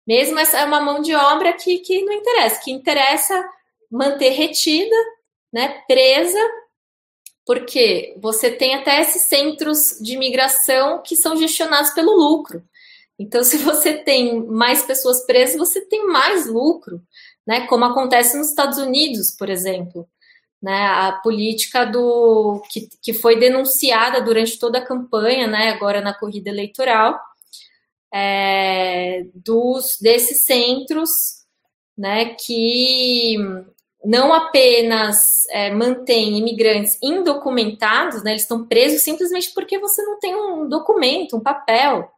Mesmo 0.06 0.38
essa 0.38 0.58
é 0.58 0.64
uma 0.64 0.80
mão 0.80 1.00
de 1.00 1.14
obra 1.14 1.52
que, 1.52 1.78
que 1.78 2.04
não 2.04 2.12
interessa, 2.12 2.60
que 2.62 2.70
interessa 2.70 3.48
manter 3.90 4.30
retida, 4.30 4.96
né, 5.52 5.82
presa 5.86 6.38
porque 7.46 8.18
você 8.20 8.50
tem 8.50 8.74
até 8.74 9.00
esses 9.00 9.22
centros 9.22 9.96
de 10.02 10.14
imigração 10.14 11.00
que 11.00 11.14
são 11.14 11.36
gestionados 11.36 11.92
pelo 11.92 12.12
lucro. 12.12 12.62
Então, 13.16 13.42
se 13.44 13.56
você 13.58 13.94
tem 13.94 14.44
mais 14.44 14.82
pessoas 14.82 15.24
presas, 15.24 15.56
você 15.56 15.80
tem 15.80 16.06
mais 16.08 16.46
lucro, 16.46 17.00
né? 17.46 17.66
Como 17.68 17.84
acontece 17.84 18.36
nos 18.36 18.48
Estados 18.48 18.78
Unidos, 18.78 19.30
por 19.30 19.48
exemplo. 19.48 20.06
Né, 20.60 20.84
a 20.86 21.12
política 21.22 21.84
do 21.84 22.62
que, 22.70 22.88
que 23.02 23.12
foi 23.12 23.38
denunciada 23.38 24.22
durante 24.22 24.58
toda 24.58 24.78
a 24.78 24.84
campanha, 24.84 25.46
né, 25.46 25.68
agora 25.68 26.00
na 26.00 26.14
corrida 26.14 26.48
eleitoral, 26.48 27.20
é, 28.18 29.26
dos 29.34 29.98
desses 30.00 30.44
centros, 30.44 31.10
né, 31.96 32.34
que 32.34 33.36
não 34.02 34.32
apenas 34.32 35.44
é, 35.50 35.70
mantém 35.70 36.38
imigrantes 36.38 36.98
indocumentados, 37.02 38.22
né, 38.22 38.30
eles 38.30 38.42
estão 38.42 38.66
presos 38.66 39.02
simplesmente 39.02 39.52
porque 39.52 39.78
você 39.78 40.02
não 40.02 40.18
tem 40.18 40.34
um 40.34 40.66
documento, 40.66 41.36
um 41.36 41.40
papel. 41.40 42.10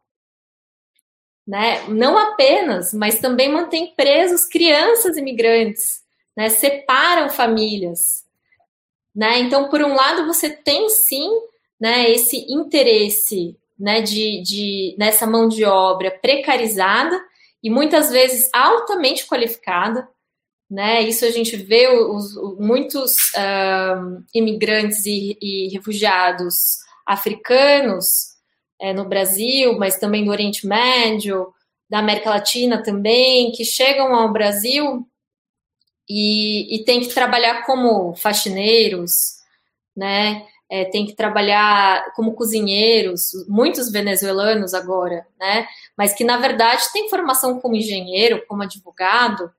Né? 1.44 1.88
Não 1.88 2.16
apenas, 2.16 2.94
mas 2.94 3.18
também 3.18 3.50
mantém 3.50 3.92
presos 3.96 4.44
crianças 4.44 5.16
imigrantes, 5.16 6.02
né? 6.36 6.50
separam 6.50 7.30
famílias. 7.30 8.22
Né? 9.16 9.38
Então, 9.40 9.68
por 9.68 9.82
um 9.82 9.94
lado, 9.94 10.26
você 10.26 10.50
tem 10.50 10.90
sim 10.90 11.28
né, 11.80 12.10
esse 12.10 12.36
interesse 12.52 13.56
né, 13.78 14.00
de, 14.00 14.42
de, 14.42 14.96
nessa 14.98 15.26
mão 15.26 15.48
de 15.48 15.64
obra 15.64 16.10
precarizada 16.10 17.18
e 17.62 17.70
muitas 17.70 18.10
vezes 18.10 18.48
altamente 18.52 19.26
qualificada, 19.26 20.08
né? 20.70 21.02
Isso 21.02 21.24
a 21.24 21.30
gente 21.30 21.56
vê 21.56 21.88
os, 21.88 22.34
muitos 22.58 23.14
uh, 23.34 24.22
imigrantes 24.34 25.06
e, 25.06 25.38
e, 25.40 25.68
refugiados 25.68 26.78
africanos 27.06 28.36
é, 28.80 28.92
no 28.92 29.06
Brasil, 29.06 29.78
mas 29.78 29.98
também 29.98 30.24
do 30.24 30.30
Oriente 30.30 30.66
Médio, 30.66 31.52
da 31.88 32.00
América 32.00 32.30
Latina 32.30 32.82
também, 32.82 33.50
que 33.52 33.64
chegam 33.64 34.14
ao 34.14 34.30
Brasil 34.30 35.08
e, 36.08 36.76
e 36.76 36.84
têm 36.84 37.00
que 37.00 37.14
trabalhar 37.14 37.64
como 37.64 38.14
faxineiros, 38.14 39.38
né? 39.96 40.46
É, 40.70 40.84
tem 40.84 41.06
que 41.06 41.14
trabalhar 41.14 42.12
como 42.14 42.34
cozinheiros, 42.34 43.30
muitos 43.48 43.90
venezuelanos 43.90 44.74
agora, 44.74 45.26
né? 45.40 45.66
Mas 45.96 46.12
que 46.12 46.24
na 46.24 46.36
verdade 46.36 46.92
têm 46.92 47.08
formação 47.08 47.58
como 47.58 47.74
engenheiro, 47.74 48.44
como 48.46 48.62
advogado, 48.62 49.50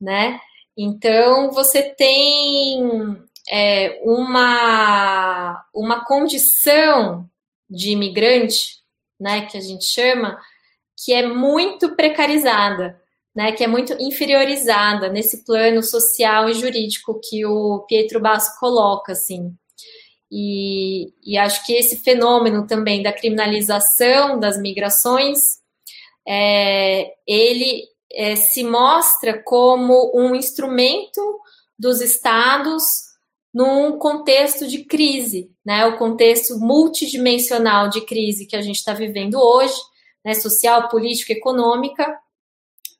né? 0.00 0.40
Então 0.76 1.52
você 1.52 1.82
tem 1.82 3.16
é, 3.48 4.00
uma, 4.02 5.64
uma 5.74 6.04
condição 6.04 7.28
de 7.68 7.90
imigrante, 7.90 8.76
né, 9.18 9.46
que 9.46 9.56
a 9.56 9.60
gente 9.60 9.84
chama, 9.84 10.38
que 11.02 11.12
é 11.12 11.26
muito 11.26 11.94
precarizada, 11.96 13.00
né, 13.34 13.52
que 13.52 13.64
é 13.64 13.66
muito 13.66 13.92
inferiorizada 14.00 15.08
nesse 15.08 15.44
plano 15.44 15.82
social 15.82 16.48
e 16.48 16.54
jurídico 16.54 17.20
que 17.22 17.44
o 17.44 17.80
Pietro 17.88 18.20
Basso 18.20 18.58
coloca, 18.58 19.12
assim. 19.12 19.54
E, 20.38 21.14
e 21.24 21.38
acho 21.38 21.64
que 21.64 21.72
esse 21.72 21.96
fenômeno 21.96 22.66
também 22.66 23.02
da 23.02 23.10
criminalização 23.10 24.38
das 24.38 24.60
migrações, 24.60 25.38
é, 26.28 27.10
ele 27.26 27.84
é, 28.12 28.36
se 28.36 28.62
mostra 28.62 29.42
como 29.42 30.12
um 30.14 30.34
instrumento 30.34 31.40
dos 31.78 32.02
estados 32.02 32.82
num 33.52 33.98
contexto 33.98 34.66
de 34.66 34.84
crise, 34.84 35.50
né? 35.64 35.86
O 35.86 35.96
contexto 35.96 36.58
multidimensional 36.58 37.88
de 37.88 38.02
crise 38.02 38.44
que 38.44 38.56
a 38.56 38.60
gente 38.60 38.76
está 38.76 38.92
vivendo 38.92 39.40
hoje, 39.40 39.80
né? 40.22 40.34
Social, 40.34 40.90
política, 40.90 41.32
econômica, 41.32 42.14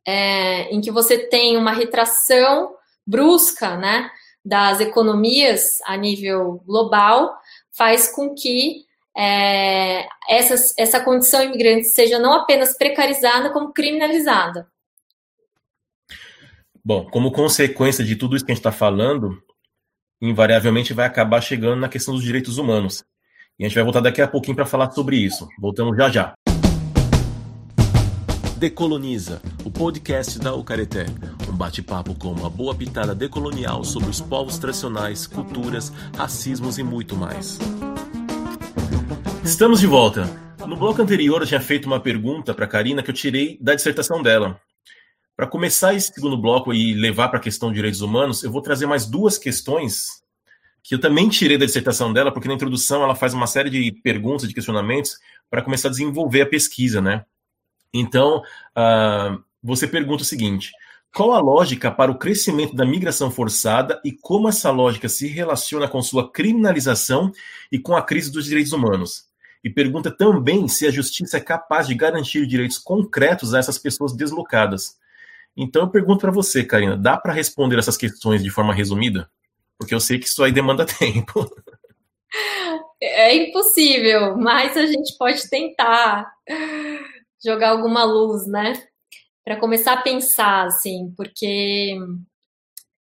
é, 0.09 0.70
em 0.75 0.81
que 0.81 0.90
você 0.90 1.18
tem 1.18 1.59
uma 1.59 1.72
retração 1.72 2.75
brusca, 3.07 3.77
né? 3.77 4.11
Das 4.46 4.80
economias 4.80 5.80
a 5.85 5.96
nível 5.96 6.62
global, 6.64 7.37
faz 7.76 8.14
com 8.14 8.32
que 8.32 8.85
é, 9.16 10.06
essa, 10.28 10.54
essa 10.78 11.00
condição 11.00 11.42
imigrante 11.42 11.88
seja 11.88 12.18
não 12.18 12.32
apenas 12.32 12.78
precarizada, 12.78 13.50
como 13.50 13.72
criminalizada. 13.72 14.68
Bom, 16.85 17.11
como 17.11 17.32
consequência 17.32 18.04
de 18.04 18.14
tudo 18.14 18.37
isso 18.37 18.44
que 18.44 18.52
a 18.52 18.54
gente 18.54 18.61
está 18.61 18.70
falando, 18.70 19.42
invariavelmente 20.22 20.94
vai 20.94 21.06
acabar 21.06 21.40
chegando 21.40 21.80
na 21.80 21.88
questão 21.88 22.14
dos 22.14 22.22
direitos 22.22 22.56
humanos. 22.56 23.02
E 23.59 23.64
a 23.64 23.68
gente 23.68 23.74
vai 23.74 23.82
voltar 23.82 24.00
daqui 24.00 24.22
a 24.22 24.28
pouquinho 24.28 24.54
para 24.54 24.66
falar 24.66 24.92
sobre 24.92 25.16
isso. 25.16 25.48
Voltamos 25.59 25.96
já 25.96 26.09
já. 26.09 26.45
Decoloniza, 28.66 29.40
o 29.64 29.70
podcast 29.70 30.40
da 30.40 30.52
Ucareté. 30.52 31.07
Um 31.48 31.57
bate-papo 31.57 32.16
com 32.16 32.33
uma 32.33 32.50
boa 32.50 32.74
pitada 32.74 33.14
decolonial 33.14 33.85
sobre 33.85 34.11
os 34.11 34.20
povos 34.20 34.59
tradicionais, 34.59 35.24
culturas, 35.24 35.92
racismos 36.16 36.76
e 36.76 36.83
muito 36.83 37.14
mais. 37.14 37.61
Estamos 39.44 39.79
de 39.79 39.87
volta. 39.87 40.24
No 40.66 40.76
bloco 40.76 41.00
anterior 41.00 41.40
eu 41.40 41.46
tinha 41.46 41.61
feito 41.61 41.87
uma 41.87 42.00
pergunta 42.00 42.52
para 42.52 42.64
a 42.64 42.68
Karina 42.68 43.05
que 43.05 43.11
eu 43.11 43.14
tirei 43.14 43.57
da 43.61 43.72
dissertação 43.72 44.20
dela. 44.20 44.61
Para 45.37 45.46
começar 45.46 45.94
esse 45.94 46.12
segundo 46.12 46.37
bloco 46.37 46.74
e 46.74 46.92
levar 46.92 47.29
para 47.29 47.38
a 47.38 47.42
questão 47.42 47.68
de 47.68 47.76
direitos 47.76 48.00
humanos, 48.00 48.42
eu 48.42 48.50
vou 48.50 48.61
trazer 48.61 48.87
mais 48.87 49.07
duas 49.07 49.38
questões 49.38 50.07
que 50.83 50.96
eu 50.96 50.98
também 50.98 51.29
tirei 51.29 51.57
da 51.57 51.66
dissertação 51.66 52.12
dela, 52.12 52.33
porque 52.33 52.48
na 52.48 52.55
introdução 52.55 53.05
ela 53.05 53.14
faz 53.14 53.33
uma 53.33 53.46
série 53.46 53.70
de 53.70 53.92
perguntas, 54.02 54.48
de 54.48 54.55
questionamentos, 54.55 55.18
para 55.48 55.62
começar 55.62 55.87
a 55.87 55.92
desenvolver 55.92 56.40
a 56.40 56.46
pesquisa, 56.46 57.00
né? 57.00 57.24
Então, 57.98 58.42
uh, 58.76 59.42
você 59.62 59.87
pergunta 59.87 60.22
o 60.22 60.26
seguinte: 60.26 60.72
qual 61.14 61.32
a 61.32 61.40
lógica 61.40 61.90
para 61.90 62.12
o 62.12 62.18
crescimento 62.18 62.76
da 62.76 62.85
migração 62.85 63.30
forçada 63.30 64.00
e 64.04 64.12
como 64.12 64.48
essa 64.48 64.70
lógica 64.70 65.09
se 65.09 65.26
relaciona 65.26 65.88
com 65.88 66.02
sua 66.02 66.30
criminalização 66.30 67.32
e 67.72 67.78
com 67.78 67.96
a 67.96 68.02
crise 68.02 68.30
dos 68.30 68.44
direitos 68.44 68.72
humanos? 68.72 69.24
E 69.64 69.70
pergunta 69.70 70.11
também 70.11 70.68
se 70.68 70.87
a 70.87 70.90
justiça 70.90 71.38
é 71.38 71.40
capaz 71.40 71.88
de 71.88 71.94
garantir 71.94 72.46
direitos 72.46 72.78
concretos 72.78 73.54
a 73.54 73.59
essas 73.59 73.78
pessoas 73.78 74.14
deslocadas. 74.14 74.96
Então 75.56 75.82
eu 75.82 75.88
pergunto 75.88 76.20
para 76.20 76.30
você, 76.30 76.62
Karina, 76.62 76.96
dá 76.96 77.16
para 77.16 77.32
responder 77.32 77.78
essas 77.78 77.96
questões 77.96 78.44
de 78.44 78.50
forma 78.50 78.74
resumida? 78.74 79.28
Porque 79.78 79.94
eu 79.94 80.00
sei 80.00 80.18
que 80.18 80.26
isso 80.26 80.44
aí 80.44 80.52
demanda 80.52 80.85
tempo. 80.87 81.50
É 83.00 83.35
impossível, 83.35 84.37
mas 84.37 84.76
a 84.76 84.85
gente 84.85 85.16
pode 85.16 85.48
tentar 85.48 86.30
jogar 87.46 87.70
alguma 87.70 88.02
luz, 88.02 88.46
né? 88.46 88.82
Para 89.44 89.56
começar 89.56 89.92
a 89.92 90.02
pensar, 90.02 90.66
assim, 90.66 91.14
porque 91.16 91.96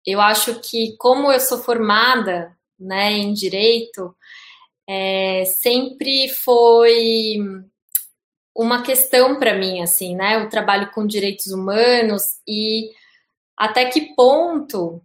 eu 0.04 0.20
acho 0.20 0.58
que 0.60 0.96
como 0.96 1.30
eu 1.30 1.38
sou 1.38 1.58
formada, 1.58 2.56
né, 2.78 3.12
em 3.12 3.32
direito, 3.32 4.14
é, 4.88 5.44
sempre 5.44 6.28
foi 6.28 7.36
uma 8.54 8.82
questão 8.82 9.38
para 9.38 9.54
mim, 9.54 9.80
assim, 9.80 10.16
né? 10.16 10.42
Eu 10.42 10.48
trabalho 10.48 10.90
com 10.90 11.06
direitos 11.06 11.46
humanos 11.46 12.22
e 12.46 12.90
até 13.56 13.84
que 13.84 14.12
ponto 14.16 15.00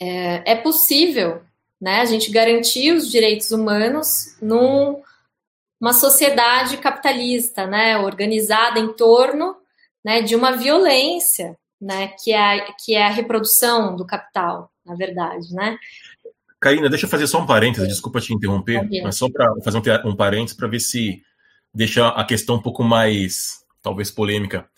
é, 0.00 0.52
é 0.52 0.54
possível, 0.54 1.42
né? 1.80 2.00
A 2.00 2.04
gente 2.04 2.30
garantir 2.30 2.92
os 2.92 3.10
direitos 3.10 3.50
humanos 3.50 4.36
numa 5.80 5.92
sociedade 5.92 6.76
capitalista, 6.76 7.66
né? 7.66 7.96
Organizada 7.98 8.78
em 8.78 8.92
torno 8.92 9.56
né, 10.04 10.22
de 10.22 10.34
uma 10.34 10.52
violência, 10.52 11.56
né, 11.80 12.08
que 12.22 12.32
é, 12.32 12.66
que 12.84 12.94
é 12.94 13.06
a 13.06 13.10
reprodução 13.10 13.96
do 13.96 14.06
capital, 14.06 14.70
na 14.84 14.94
verdade, 14.94 15.52
né? 15.54 15.78
Karina, 16.60 16.90
deixa 16.90 17.06
eu 17.06 17.10
fazer 17.10 17.26
só 17.26 17.40
um 17.40 17.46
parênteses, 17.46 17.88
desculpa 17.88 18.20
te 18.20 18.34
interromper, 18.34 18.86
mas 19.02 19.16
só 19.16 19.30
para 19.30 19.50
fazer 19.64 19.78
um, 19.78 20.10
um 20.10 20.16
parênteses 20.16 20.56
para 20.56 20.68
ver 20.68 20.80
se 20.80 21.22
deixa 21.72 22.08
a 22.08 22.24
questão 22.24 22.56
um 22.56 22.62
pouco 22.62 22.84
mais, 22.84 23.64
talvez, 23.82 24.10
polêmica. 24.10 24.68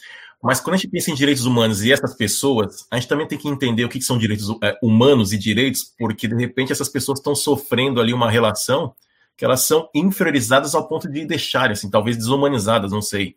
Mas 0.40 0.60
quando 0.60 0.74
a 0.74 0.76
gente 0.76 0.90
pensa 0.90 1.10
em 1.10 1.14
direitos 1.14 1.44
humanos 1.44 1.82
e 1.82 1.92
essas 1.92 2.16
pessoas, 2.16 2.86
a 2.90 2.96
gente 2.96 3.08
também 3.08 3.26
tem 3.26 3.38
que 3.38 3.48
entender 3.48 3.84
o 3.84 3.88
que 3.88 4.00
são 4.00 4.18
direitos 4.18 4.48
é, 4.62 4.76
humanos 4.82 5.32
e 5.32 5.38
direitos, 5.38 5.92
porque 5.98 6.28
de 6.28 6.36
repente 6.36 6.72
essas 6.72 6.88
pessoas 6.88 7.18
estão 7.18 7.34
sofrendo 7.34 8.00
ali 8.00 8.12
uma 8.12 8.30
relação 8.30 8.94
que 9.36 9.44
elas 9.44 9.62
são 9.62 9.88
inferiorizadas 9.94 10.74
ao 10.74 10.86
ponto 10.86 11.08
de 11.08 11.24
deixarem, 11.24 11.72
assim, 11.72 11.90
talvez 11.90 12.16
desumanizadas, 12.16 12.92
não 12.92 13.02
sei. 13.02 13.36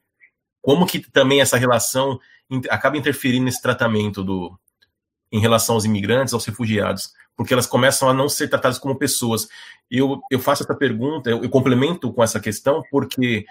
Como 0.62 0.86
que 0.86 1.00
também 1.00 1.42
essa 1.42 1.58
relação 1.58 2.20
acaba 2.70 2.98
interferindo 2.98 3.46
nesse 3.46 3.62
tratamento 3.62 4.24
do, 4.24 4.58
em 5.32 5.40
relação 5.40 5.76
aos 5.76 5.86
imigrantes, 5.86 6.34
aos 6.34 6.46
refugiados, 6.46 7.14
porque 7.36 7.54
elas 7.54 7.66
começam 7.66 8.08
a 8.08 8.14
não 8.14 8.30
ser 8.30 8.48
tratadas 8.48 8.78
como 8.78 8.96
pessoas. 8.96 9.48
Eu, 9.90 10.22
eu 10.32 10.40
faço 10.40 10.64
essa 10.64 10.76
pergunta, 10.76 11.30
eu, 11.30 11.44
eu 11.44 11.50
complemento 11.50 12.12
com 12.14 12.24
essa 12.24 12.40
questão, 12.40 12.82
porque 12.90 13.46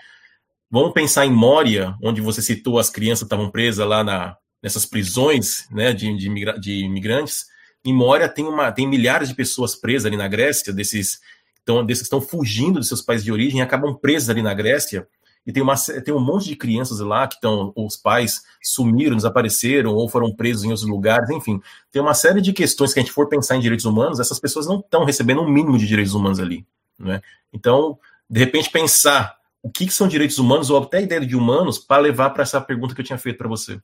vamos 0.71 0.93
pensar 0.93 1.27
em 1.27 1.33
Moria, 1.33 1.95
onde 2.03 2.21
você 2.21 2.41
citou 2.41 2.79
as 2.79 2.91
crianças 2.91 3.23
estavam 3.23 3.51
presas 3.51 3.87
lá 3.87 4.03
na, 4.03 4.37
nessas 4.63 4.87
prisões 4.87 5.69
né, 5.71 5.93
de, 5.93 6.17
de, 6.17 6.61
de 6.61 6.85
imigrantes. 6.85 7.47
Em 7.85 7.93
Moria 7.93 8.29
tem, 8.29 8.47
uma, 8.47 8.73
tem 8.73 8.89
milhares 8.89 9.29
de 9.29 9.35
pessoas 9.35 9.77
presas 9.77 10.07
ali 10.07 10.17
na 10.17 10.27
Grécia, 10.27 10.73
desses, 10.73 11.21
então, 11.65 11.85
desses 11.85 12.03
que 12.03 12.07
estão 12.07 12.21
fugindo 12.21 12.79
de 12.79 12.87
seus 12.87 13.01
países 13.01 13.25
de 13.25 13.33
origem 13.33 13.63
acabam 13.63 13.95
presas 13.95 14.29
ali 14.29 14.43
na 14.43 14.53
Grécia 14.53 15.09
e 15.47 15.53
tem, 15.53 15.63
uma, 15.63 15.75
tem 15.77 16.15
um 16.15 16.21
monte 16.21 16.47
de 16.47 16.57
crianças 16.57 17.01
lá 17.01 17.27
que 17.27 17.35
estão, 17.35 17.73
os 17.75 17.97
pais 17.97 18.43
sumiram, 18.63 19.17
desapareceram 19.17 19.95
ou 19.95 20.09
foram 20.09 20.35
presos 20.35 20.65
em 20.65 20.69
outros 20.69 20.87
lugares, 20.87 21.29
enfim, 21.31 21.61
tem 21.91 22.01
uma 22.01 22.15
série 22.15 22.41
de 22.41 22.53
questões 22.53 22.93
que 22.93 23.01
a 23.01 23.03
gente 23.03 23.13
for 23.13 23.29
pensar 23.29 23.57
em 23.57 23.61
direitos 23.61 23.85
humanos, 23.87 24.21
essas 24.21 24.39
pessoas 24.39 24.67
não 24.67 24.79
estão 24.81 25.05
recebendo 25.05 25.43
um 25.43 25.49
mínimo 25.49 25.77
de 25.77 25.87
direitos 25.87 26.15
humanos 26.15 26.39
ali, 26.39 26.67
né? 26.99 27.21
Então, 27.53 27.99
de 28.29 28.41
repente, 28.41 28.71
pensar 28.71 29.37
o 29.63 29.71
que, 29.71 29.87
que 29.87 29.93
são 29.93 30.09
direitos 30.09 30.39
humanos 30.39 30.71
ou 30.71 30.83
até 30.83 30.99
a 30.99 31.03
ideia 31.03 31.21
de 31.21 31.37
humanos 31.37 31.79
para 31.79 32.03
levar 32.03 32.31
para 32.31 32.43
essa 32.43 32.61
pergunta 32.61 32.95
que 32.95 33.01
eu 33.01 33.05
tinha 33.05 33.19
feito 33.19 33.39
para 33.39 33.49
você. 33.49 33.81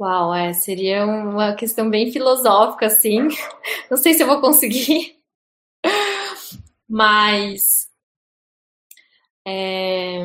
Uau, 0.00 0.34
é, 0.34 0.52
seria 0.52 1.06
uma 1.06 1.54
questão 1.54 1.88
bem 1.88 2.10
filosófica, 2.10 2.86
assim. 2.86 3.28
Não 3.90 3.96
sei 3.96 4.12
se 4.14 4.22
eu 4.22 4.26
vou 4.26 4.40
conseguir, 4.40 5.16
mas 6.88 7.88
é... 9.46 10.24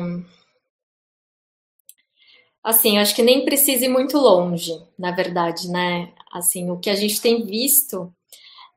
Assim, 2.62 2.98
acho 2.98 3.14
que 3.14 3.22
nem 3.22 3.44
precisa 3.44 3.86
ir 3.86 3.88
muito 3.88 4.18
longe, 4.18 4.72
na 4.98 5.12
verdade, 5.12 5.68
né? 5.68 6.12
Assim, 6.30 6.70
o 6.70 6.78
que 6.78 6.90
a 6.90 6.94
gente 6.94 7.20
tem 7.20 7.44
visto 7.44 8.12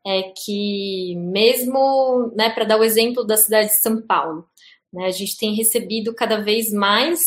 é 0.06 0.24
que 0.24 1.16
mesmo, 1.18 2.32
né, 2.36 2.50
para 2.50 2.66
dar 2.66 2.80
o 2.80 2.84
exemplo 2.84 3.24
da 3.26 3.38
cidade 3.38 3.70
de 3.70 3.82
São 3.82 4.02
Paulo, 4.02 4.48
né, 4.92 5.06
a 5.06 5.12
gente 5.12 5.38
tem 5.38 5.56
recebido 5.56 6.14
cada 6.14 6.42
vez 6.42 6.72
mais 6.72 7.20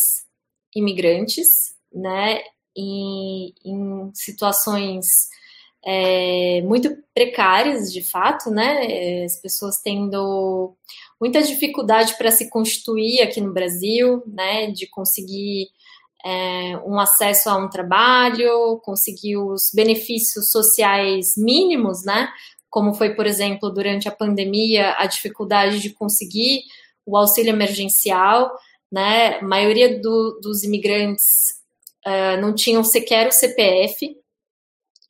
imigrantes, 0.74 1.74
né, 1.92 2.42
em, 2.76 3.54
em 3.64 4.10
situações 4.14 5.06
é, 5.86 6.62
muito 6.62 6.98
precárias, 7.14 7.92
de 7.92 8.02
fato, 8.02 8.50
né, 8.50 9.24
as 9.24 9.36
pessoas 9.40 9.80
tendo 9.80 10.74
muita 11.20 11.40
dificuldade 11.40 12.18
para 12.18 12.32
se 12.32 12.50
constituir 12.50 13.22
aqui 13.22 13.40
no 13.40 13.52
Brasil, 13.52 14.20
né, 14.26 14.68
de 14.72 14.88
conseguir 14.88 15.68
é, 16.24 16.76
um 16.84 16.98
acesso 16.98 17.48
a 17.48 17.56
um 17.56 17.70
trabalho, 17.70 18.80
conseguir 18.82 19.36
os 19.36 19.70
benefícios 19.72 20.50
sociais 20.50 21.34
mínimos, 21.36 22.04
né, 22.04 22.30
como 22.68 22.92
foi, 22.92 23.14
por 23.14 23.24
exemplo, 23.24 23.70
durante 23.70 24.08
a 24.08 24.12
pandemia, 24.12 24.96
a 24.98 25.06
dificuldade 25.06 25.78
de 25.78 25.90
conseguir 25.90 26.62
o 27.06 27.16
auxílio 27.16 27.50
emergencial, 27.50 28.52
né, 28.90 29.38
a 29.38 29.42
maioria 29.42 30.00
do, 30.00 30.40
dos 30.42 30.64
imigrantes 30.64 31.24
uh, 32.04 32.40
não 32.40 32.52
tinham 32.52 32.82
sequer 32.82 33.28
o 33.28 33.32
CPF, 33.32 34.16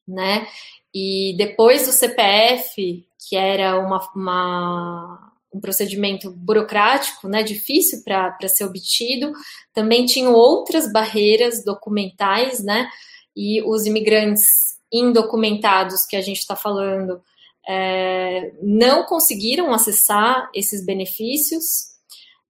né, 0.07 0.47
e 0.95 1.35
depois 1.37 1.87
do 1.87 1.93
CPF, 1.93 3.07
que 3.29 3.37
era 3.37 3.79
uma, 3.79 4.01
uma 4.15 5.33
um 5.53 5.61
procedimento 5.61 6.31
burocrático, 6.31 7.29
né, 7.29 7.43
difícil 7.43 8.03
para 8.05 8.49
ser 8.49 8.65
obtido. 8.65 9.33
Também 9.73 10.05
tinham 10.05 10.35
outras 10.35 10.93
barreiras 10.93 11.65
documentais, 11.65 12.63
né, 12.63 12.89
e 13.35 13.63
os 13.63 13.87
imigrantes 13.87 14.77
indocumentados 14.93 16.05
que 16.07 16.17
a 16.17 16.21
gente 16.21 16.39
está 16.39 16.55
falando 16.55 17.21
é, 17.69 18.53
não 18.63 19.05
conseguiram 19.05 19.73
acessar 19.73 20.49
esses 20.55 20.85
benefícios, 20.85 21.96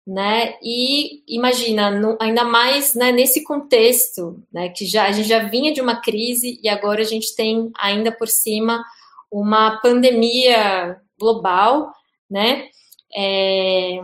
né? 0.06 0.54
E 0.62 1.24
imagina, 1.26 1.90
no, 1.90 2.16
ainda 2.20 2.44
mais 2.44 2.94
né, 2.94 3.10
nesse 3.10 3.42
contexto, 3.42 4.40
né, 4.52 4.68
que 4.68 4.86
já 4.86 5.06
a 5.06 5.12
gente 5.12 5.28
já 5.28 5.40
vinha 5.40 5.72
de 5.72 5.80
uma 5.80 6.00
crise 6.00 6.60
e 6.62 6.68
agora 6.68 7.00
a 7.00 7.04
gente 7.04 7.34
tem 7.34 7.72
ainda 7.76 8.12
por 8.12 8.28
cima 8.28 8.84
uma 9.30 9.80
pandemia 9.80 11.00
global, 11.18 11.92
né? 12.30 12.68
É, 13.14 14.00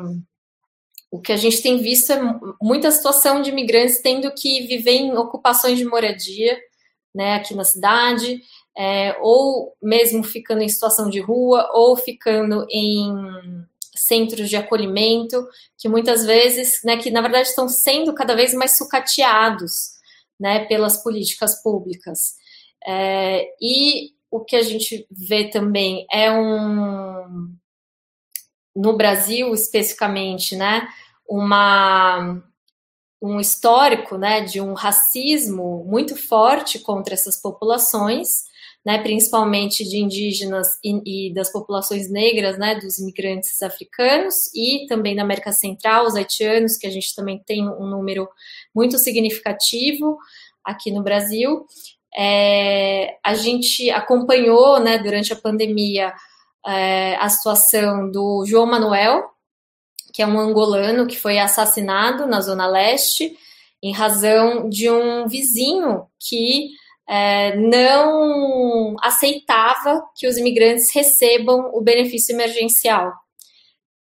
o 1.10 1.20
que 1.20 1.32
a 1.32 1.36
gente 1.36 1.62
tem 1.62 1.78
visto 1.78 2.12
é 2.12 2.20
muita 2.60 2.90
situação 2.90 3.42
de 3.42 3.50
imigrantes 3.50 4.00
tendo 4.00 4.32
que 4.32 4.66
viver 4.66 4.92
em 4.92 5.16
ocupações 5.16 5.78
de 5.78 5.84
moradia, 5.84 6.58
né, 7.14 7.34
aqui 7.34 7.54
na 7.54 7.64
cidade, 7.64 8.40
é, 8.76 9.16
ou 9.20 9.76
mesmo 9.80 10.24
ficando 10.24 10.62
em 10.62 10.68
situação 10.68 11.10
de 11.10 11.20
rua, 11.20 11.70
ou 11.74 11.94
ficando 11.96 12.66
em 12.70 13.12
centros 14.06 14.48
de 14.48 14.56
acolhimento, 14.56 15.46
que 15.78 15.88
muitas 15.88 16.24
vezes, 16.24 16.80
né, 16.84 16.96
que 16.96 17.10
na 17.10 17.20
verdade 17.20 17.48
estão 17.48 17.68
sendo 17.68 18.14
cada 18.14 18.35
vez 18.35 18.54
mais 18.54 18.77
sucateados, 18.77 19.92
né, 20.38 20.64
pelas 20.66 21.02
políticas 21.02 21.62
públicas. 21.62 22.35
É, 22.87 23.46
e 23.60 24.10
o 24.31 24.40
que 24.40 24.56
a 24.56 24.62
gente 24.62 25.06
vê 25.10 25.48
também 25.48 26.06
é 26.10 26.33
um 26.33 27.54
no 28.74 28.96
Brasil 28.96 29.52
especificamente, 29.52 30.56
né, 30.56 30.88
uma 31.29 32.42
um 33.22 33.38
histórico, 33.38 34.18
né, 34.18 34.40
de 34.40 34.60
um 34.60 34.74
racismo 34.74 35.85
muito 35.85 36.16
forte 36.16 36.81
contra 36.81 37.14
essas 37.14 37.40
populações, 37.40 38.42
né, 38.85 38.98
principalmente 38.98 39.88
de 39.88 39.98
indígenas 39.98 40.78
e, 40.83 41.28
e, 41.28 41.35
das 41.35 41.52
populações 41.52 42.10
negras, 42.10 42.58
né, 42.58 42.74
dos 42.74 42.98
imigrantes 42.98 43.62
africanos 43.62 44.52
e 44.54 44.87
também 44.88 45.14
da 45.14 45.22
América 45.22 45.52
Central, 45.52 46.06
os 46.06 46.16
haitianos, 46.16 46.76
que 46.76 46.87
a 46.87 46.90
gente 46.90 47.14
também 47.14 47.38
tem 47.38 47.68
um 47.68 47.87
número 47.87 48.28
muito 48.74 48.98
significativo 48.98 50.18
aqui 50.64 50.90
no 50.90 51.02
Brasil. 51.02 51.64
É, 52.16 53.16
a 53.24 53.35
gente 53.35 53.88
acompanhou, 53.90 54.80
né, 54.80 54.98
durante 54.98 55.33
a 55.33 55.37
pandemia, 55.37 56.12
é, 56.66 57.16
a 57.16 57.28
situação 57.28 58.10
do 58.10 58.44
João 58.46 58.66
Manuel, 58.66 59.30
que 60.12 60.22
é 60.22 60.26
um 60.26 60.38
angolano 60.38 61.06
que 61.06 61.18
foi 61.18 61.38
assassinado 61.38 62.26
na 62.26 62.40
Zona 62.40 62.66
Leste, 62.66 63.37
em 63.83 63.92
razão 63.92 64.68
de 64.68 64.90
um 64.90 65.26
vizinho 65.26 66.06
que 66.20 66.70
é, 67.13 67.54
não 67.56 68.96
aceitava 69.02 70.02
que 70.17 70.27
os 70.27 70.38
imigrantes 70.38 70.90
recebam 70.94 71.71
o 71.75 71.83
benefício 71.83 72.35
emergencial. 72.35 73.13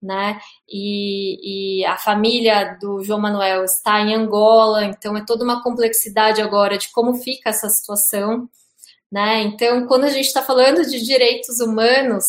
Né? 0.01 0.39
E, 0.69 1.81
e, 1.81 1.85
a 1.85 1.97
família 1.97 2.77
do 2.79 3.03
João 3.03 3.19
Manuel 3.19 3.65
está 3.65 3.99
em 3.99 4.15
Angola, 4.15 4.85
então 4.85 5.17
é 5.17 5.25
toda 5.25 5.43
uma 5.43 5.61
complexidade 5.61 6.41
agora 6.41 6.77
de 6.77 6.91
como 6.93 7.15
fica 7.15 7.49
essa 7.49 7.67
situação. 7.67 8.49
Né? 9.11 9.41
Então, 9.41 9.85
quando 9.85 10.05
a 10.05 10.09
gente 10.09 10.27
está 10.27 10.41
falando 10.41 10.85
de 10.89 11.03
direitos 11.03 11.59
humanos, 11.59 12.25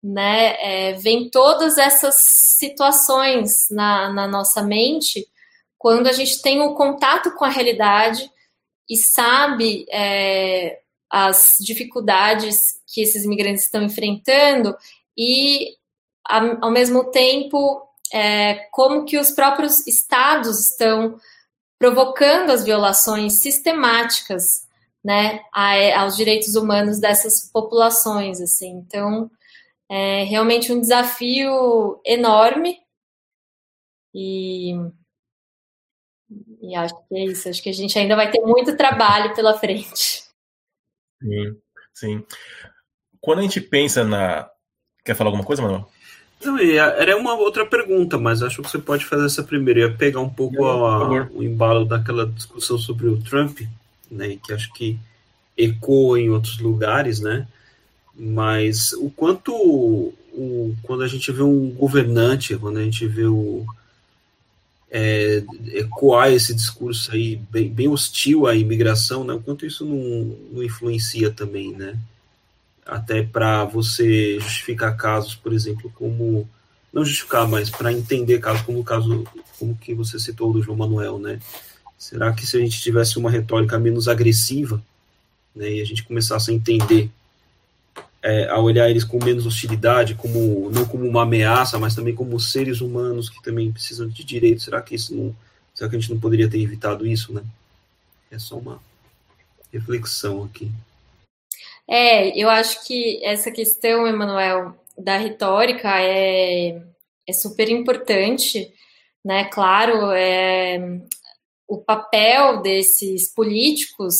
né, 0.00 0.54
é, 0.60 0.92
vem 0.92 1.28
todas 1.28 1.76
essas 1.76 2.14
situações 2.14 3.68
na, 3.68 4.12
na 4.12 4.28
nossa 4.28 4.62
mente 4.62 5.26
quando 5.76 6.06
a 6.06 6.12
gente 6.12 6.40
tem 6.40 6.60
um 6.60 6.74
contato 6.74 7.32
com 7.34 7.44
a 7.44 7.48
realidade 7.48 8.30
e 8.88 8.96
sabe 8.96 9.86
é, 9.90 10.80
as 11.10 11.56
dificuldades 11.60 12.58
que 12.86 13.02
esses 13.02 13.24
imigrantes 13.24 13.64
estão 13.64 13.82
enfrentando 13.82 14.76
e, 15.16 15.76
ao 16.24 16.70
mesmo 16.70 17.10
tempo, 17.10 17.82
é, 18.12 18.66
como 18.70 19.04
que 19.04 19.18
os 19.18 19.30
próprios 19.30 19.86
estados 19.86 20.70
estão 20.70 21.18
provocando 21.78 22.50
as 22.50 22.64
violações 22.64 23.34
sistemáticas 23.34 24.66
né, 25.04 25.40
aos 25.96 26.16
direitos 26.16 26.54
humanos 26.54 27.00
dessas 27.00 27.50
populações. 27.50 28.40
Assim. 28.40 28.70
Então, 28.70 29.30
é 29.90 30.24
realmente 30.24 30.72
um 30.72 30.80
desafio 30.80 32.00
enorme 32.04 32.78
e, 34.14 34.74
e 36.62 36.74
acho 36.76 36.94
que 37.08 37.14
é 37.16 37.24
isso. 37.24 37.48
Acho 37.48 37.62
que 37.62 37.68
a 37.68 37.74
gente 37.74 37.98
ainda 37.98 38.14
vai 38.14 38.30
ter 38.30 38.40
muito 38.40 38.76
trabalho 38.76 39.34
pela 39.34 39.58
frente. 39.58 40.22
Sim, 41.20 41.56
sim. 41.92 42.24
Quando 43.20 43.40
a 43.40 43.42
gente 43.42 43.60
pensa 43.60 44.04
na. 44.04 44.48
Quer 45.04 45.16
falar 45.16 45.28
alguma 45.28 45.44
coisa, 45.44 45.60
Manuel? 45.60 45.88
Não, 46.44 46.58
era 46.58 47.16
uma 47.16 47.34
outra 47.34 47.66
pergunta, 47.66 48.18
mas 48.18 48.42
acho 48.42 48.62
que 48.62 48.70
você 48.70 48.78
pode 48.78 49.04
fazer 49.04 49.26
essa 49.26 49.42
primeira. 49.42 49.80
Eu 49.80 49.88
ia 49.90 49.96
pegar 49.96 50.20
um 50.20 50.28
pouco 50.28 50.64
a, 50.64 51.28
o 51.32 51.42
embalo 51.42 51.84
daquela 51.84 52.26
discussão 52.26 52.78
sobre 52.78 53.06
o 53.06 53.20
Trump, 53.22 53.60
né, 54.10 54.38
que 54.42 54.52
acho 54.52 54.72
que 54.72 54.98
ecoa 55.56 56.20
em 56.20 56.30
outros 56.30 56.58
lugares, 56.58 57.20
né? 57.20 57.46
Mas 58.14 58.92
o 58.92 59.10
quanto 59.10 59.52
o, 59.54 60.74
quando 60.82 61.02
a 61.02 61.08
gente 61.08 61.30
vê 61.30 61.42
um 61.42 61.70
governante, 61.70 62.56
quando 62.56 62.78
a 62.78 62.82
gente 62.82 63.06
vê 63.06 63.24
o 63.24 63.64
é, 64.94 65.42
ecoar 65.72 66.30
esse 66.30 66.54
discurso 66.54 67.10
aí 67.12 67.36
bem, 67.50 67.70
bem, 67.70 67.88
hostil 67.88 68.46
à 68.46 68.54
imigração, 68.54 69.24
né? 69.24 69.32
O 69.32 69.40
quanto 69.40 69.64
isso 69.64 69.86
não, 69.86 70.36
não 70.52 70.62
influencia 70.62 71.30
também, 71.30 71.72
né? 71.72 71.98
Até 72.84 73.22
para 73.22 73.64
você 73.64 74.38
justificar 74.38 74.94
casos, 74.94 75.34
por 75.34 75.54
exemplo, 75.54 75.90
como 75.94 76.46
não 76.92 77.06
justificar, 77.06 77.48
mas 77.48 77.70
para 77.70 77.90
entender 77.90 78.38
casos 78.38 78.60
como 78.62 78.80
o 78.80 78.84
caso 78.84 79.24
como 79.58 79.74
que 79.74 79.94
você 79.94 80.18
citou 80.18 80.52
do 80.52 80.62
João 80.62 80.76
Manuel, 80.76 81.18
né? 81.18 81.40
Será 81.96 82.30
que 82.30 82.46
se 82.46 82.58
a 82.58 82.60
gente 82.60 82.82
tivesse 82.82 83.18
uma 83.18 83.30
retórica 83.30 83.78
menos 83.78 84.08
agressiva, 84.08 84.82
né, 85.54 85.70
e 85.72 85.80
a 85.80 85.86
gente 85.86 86.02
começasse 86.02 86.50
a 86.50 86.54
entender 86.54 87.10
é, 88.22 88.48
a 88.48 88.58
olhar 88.58 88.88
eles 88.88 89.02
com 89.02 89.22
menos 89.22 89.46
hostilidade, 89.46 90.14
como 90.14 90.70
não 90.70 90.86
como 90.86 91.04
uma 91.06 91.22
ameaça, 91.22 91.78
mas 91.78 91.94
também 91.94 92.14
como 92.14 92.38
seres 92.38 92.80
humanos 92.80 93.28
que 93.28 93.42
também 93.42 93.72
precisam 93.72 94.08
de 94.08 94.22
direitos. 94.22 94.64
Será 94.64 94.80
que 94.80 94.94
isso 94.94 95.14
não, 95.14 95.34
será 95.74 95.90
que 95.90 95.96
a 95.96 95.98
gente 95.98 96.12
não 96.12 96.20
poderia 96.20 96.48
ter 96.48 96.60
evitado 96.60 97.06
isso, 97.06 97.32
né? 97.32 97.42
É 98.30 98.38
só 98.38 98.56
uma 98.56 98.80
reflexão 99.72 100.44
aqui. 100.44 100.70
É, 101.88 102.38
eu 102.38 102.48
acho 102.48 102.86
que 102.86 103.22
essa 103.24 103.50
questão, 103.50 104.06
Emanuel, 104.06 104.76
da 104.96 105.16
retórica 105.16 106.00
é, 106.00 106.80
é 107.26 107.32
super 107.32 107.68
importante, 107.68 108.72
né? 109.24 109.44
Claro, 109.46 110.12
é, 110.12 111.00
o 111.66 111.78
papel 111.78 112.62
desses 112.62 113.32
políticos, 113.34 114.14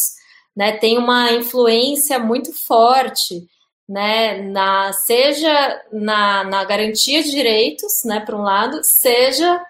né, 0.56 0.72
tem 0.72 0.98
uma 0.98 1.32
influência 1.32 2.18
muito 2.18 2.52
forte 2.52 3.46
né, 3.92 4.40
na, 4.40 4.90
seja 4.94 5.82
na, 5.92 6.44
na 6.44 6.64
garantia 6.64 7.22
de 7.22 7.30
direitos, 7.30 8.04
né, 8.06 8.20
por 8.20 8.34
um 8.34 8.40
lado, 8.40 8.80
seja 8.82 9.62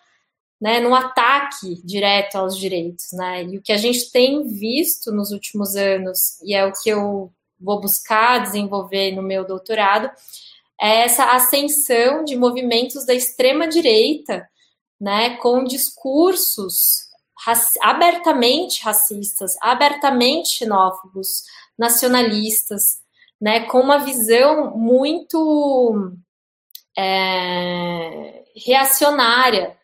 né, 0.60 0.78
no 0.78 0.94
ataque 0.94 1.84
direto 1.84 2.36
aos 2.36 2.56
direitos, 2.56 3.10
né, 3.14 3.42
e 3.42 3.58
o 3.58 3.62
que 3.62 3.72
a 3.72 3.76
gente 3.76 4.12
tem 4.12 4.46
visto 4.46 5.10
nos 5.10 5.32
últimos 5.32 5.74
anos, 5.74 6.40
e 6.44 6.54
é 6.54 6.64
o 6.64 6.72
que 6.72 6.88
eu 6.88 7.32
vou 7.60 7.80
buscar 7.80 8.44
desenvolver 8.44 9.10
no 9.10 9.22
meu 9.22 9.44
doutorado, 9.44 10.08
é 10.80 11.00
essa 11.00 11.32
ascensão 11.32 12.24
de 12.24 12.36
movimentos 12.36 13.04
da 13.04 13.14
extrema 13.14 13.66
direita, 13.66 14.48
né, 15.00 15.36
com 15.38 15.64
discursos 15.64 17.10
raci 17.44 17.76
abertamente 17.82 18.84
racistas, 18.84 19.56
abertamente 19.60 20.58
xenófobos, 20.58 21.42
nacionalistas, 21.76 23.02
né, 23.42 23.66
com 23.66 23.80
uma 23.80 23.98
visão 23.98 24.70
muito 24.78 26.12
é, 26.96 28.44
reacionária 28.64 29.76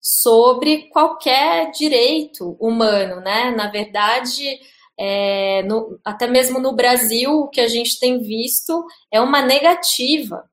sobre 0.00 0.88
qualquer 0.88 1.70
direito 1.72 2.56
humano, 2.58 3.20
né? 3.20 3.50
Na 3.50 3.70
verdade, 3.70 4.58
é, 4.98 5.62
no, 5.64 6.00
até 6.02 6.26
mesmo 6.26 6.58
no 6.58 6.72
Brasil, 6.72 7.30
o 7.32 7.48
que 7.48 7.60
a 7.60 7.68
gente 7.68 8.00
tem 8.00 8.18
visto 8.22 8.82
é 9.12 9.20
uma 9.20 9.42
negativa, 9.42 10.48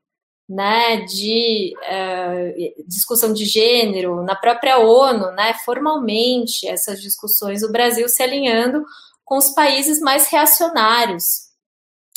né, 0.48 0.98
de 1.06 1.74
é, 1.84 2.74
discussão 2.86 3.32
de 3.32 3.46
gênero 3.46 4.22
na 4.24 4.36
própria 4.36 4.80
ONU, 4.80 5.32
né, 5.32 5.54
formalmente 5.64 6.68
essas 6.68 7.00
discussões, 7.02 7.64
o 7.64 7.72
Brasil 7.72 8.10
se 8.10 8.22
alinhando 8.22 8.84
com 9.24 9.38
os 9.38 9.52
países 9.52 10.02
mais 10.02 10.28
reacionários, 10.28 11.49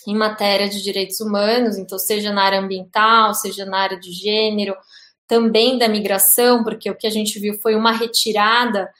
em 0.06 0.16
matéria 0.16 0.68
de 0.68 0.82
direitos 0.82 1.20
humanos, 1.20 1.78
então, 1.78 1.98
seja 1.98 2.32
na 2.32 2.42
área 2.42 2.60
ambiental, 2.60 3.34
seja 3.34 3.64
na 3.64 3.78
área 3.78 3.98
de 3.98 4.12
gênero, 4.12 4.74
também 5.26 5.78
da 5.78 5.88
migração, 5.88 6.62
porque 6.62 6.90
o 6.90 6.96
que 6.96 7.06
a 7.06 7.10
gente 7.10 7.38
viu 7.38 7.54
foi 7.60 7.74
uma 7.74 7.92
retirada 7.92 8.90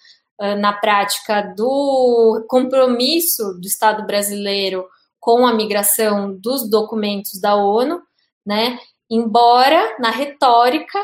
uh, 0.41 0.57
na 0.57 0.73
prática 0.73 1.43
do 1.57 2.45
compromisso 2.49 3.55
do 3.61 3.67
Estado 3.67 4.07
brasileiro 4.07 4.87
com 5.21 5.47
a 5.47 5.53
migração 5.53 6.35
dos 6.35 6.69
documentos 6.69 7.41
da 7.41 7.55
ONU, 7.55 8.01
né? 8.45 8.79
Embora 9.11 9.97
na 9.99 10.11
retórica, 10.11 10.99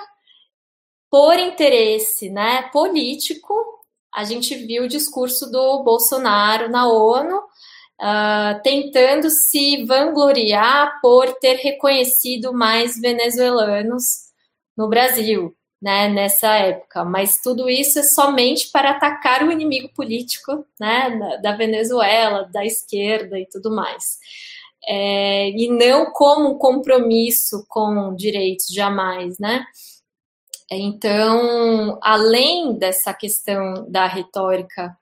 por 1.11 1.39
interesse 1.39 2.31
né, 2.31 2.63
político, 2.73 3.55
a 4.15 4.25
gente 4.25 4.55
viu 4.55 4.85
o 4.85 4.89
discurso 4.89 5.51
do 5.51 5.83
Bolsonaro 5.83 6.71
na 6.71 6.89
ONU 6.89 7.41
uh, 8.01 8.61
tentando 8.63 9.29
se 9.31 9.85
vangloriar 9.85 11.01
por 11.01 11.33
ter 11.35 11.57
reconhecido 11.57 12.53
mais 12.53 12.99
venezuelanos 13.01 14.29
no 14.77 14.89
Brasil, 14.89 15.55
né, 15.83 16.09
nessa 16.09 16.55
época. 16.55 17.05
Mas 17.05 17.41
tudo 17.41 17.69
isso 17.69 17.99
é 17.99 18.03
somente 18.03 18.71
para 18.71 18.91
atacar 18.91 19.43
o 19.43 19.53
inimigo 19.53 19.89
político, 19.95 20.65
né, 20.81 21.39
da 21.43 21.57
Venezuela, 21.57 22.49
da 22.53 22.65
esquerda 22.65 23.39
e 23.39 23.47
tudo 23.47 23.75
mais. 23.75 24.19
É, 24.87 25.51
e 25.51 25.69
não 25.69 26.13
como 26.13 26.51
um 26.51 26.59
compromisso 26.59 27.65
com 27.69 28.15
direitos, 28.15 28.69
jamais, 28.69 29.39
né? 29.39 29.67
Então, 30.71 31.99
além 32.03 32.79
dessa 32.79 33.13
questão 33.15 33.91
da 33.91 34.07
retórica 34.07 34.97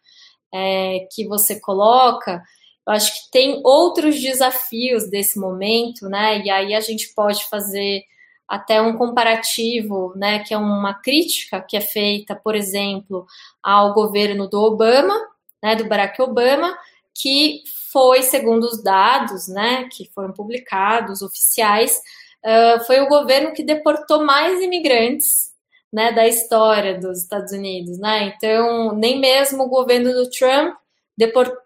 é, 0.52 1.06
que 1.12 1.26
você 1.26 1.60
coloca, 1.60 2.42
eu 2.86 2.92
acho 2.92 3.12
que 3.12 3.30
tem 3.32 3.60
outros 3.64 4.20
desafios 4.20 5.10
desse 5.10 5.38
momento, 5.38 6.08
né? 6.08 6.40
E 6.44 6.50
aí 6.50 6.74
a 6.74 6.80
gente 6.80 7.12
pode 7.14 7.44
fazer 7.46 8.04
até 8.46 8.80
um 8.80 8.96
comparativo, 8.96 10.12
né? 10.14 10.38
Que 10.44 10.54
é 10.54 10.58
uma 10.58 10.94
crítica 10.94 11.60
que 11.60 11.76
é 11.76 11.80
feita, 11.80 12.36
por 12.36 12.54
exemplo, 12.54 13.26
ao 13.60 13.92
governo 13.92 14.48
do 14.48 14.62
Obama, 14.62 15.14
né? 15.60 15.74
Do 15.74 15.88
Barack 15.88 16.22
Obama, 16.22 16.78
que 17.12 17.64
foi, 17.92 18.22
segundo 18.22 18.64
os 18.64 18.82
dados, 18.82 19.48
né? 19.48 19.88
Que 19.90 20.08
foram 20.14 20.32
publicados 20.32 21.22
oficiais, 21.22 22.00
uh, 22.44 22.84
foi 22.84 23.00
o 23.00 23.08
governo 23.08 23.52
que 23.52 23.64
deportou 23.64 24.24
mais 24.24 24.62
imigrantes 24.62 25.54
né, 25.92 26.12
da 26.12 26.26
história 26.26 26.98
dos 27.00 27.22
Estados 27.22 27.52
Unidos, 27.52 27.98
né? 27.98 28.34
Então, 28.36 28.94
nem 28.94 29.18
mesmo 29.18 29.64
o 29.64 29.68
governo 29.68 30.12
do 30.12 30.28
Trump 30.30 30.76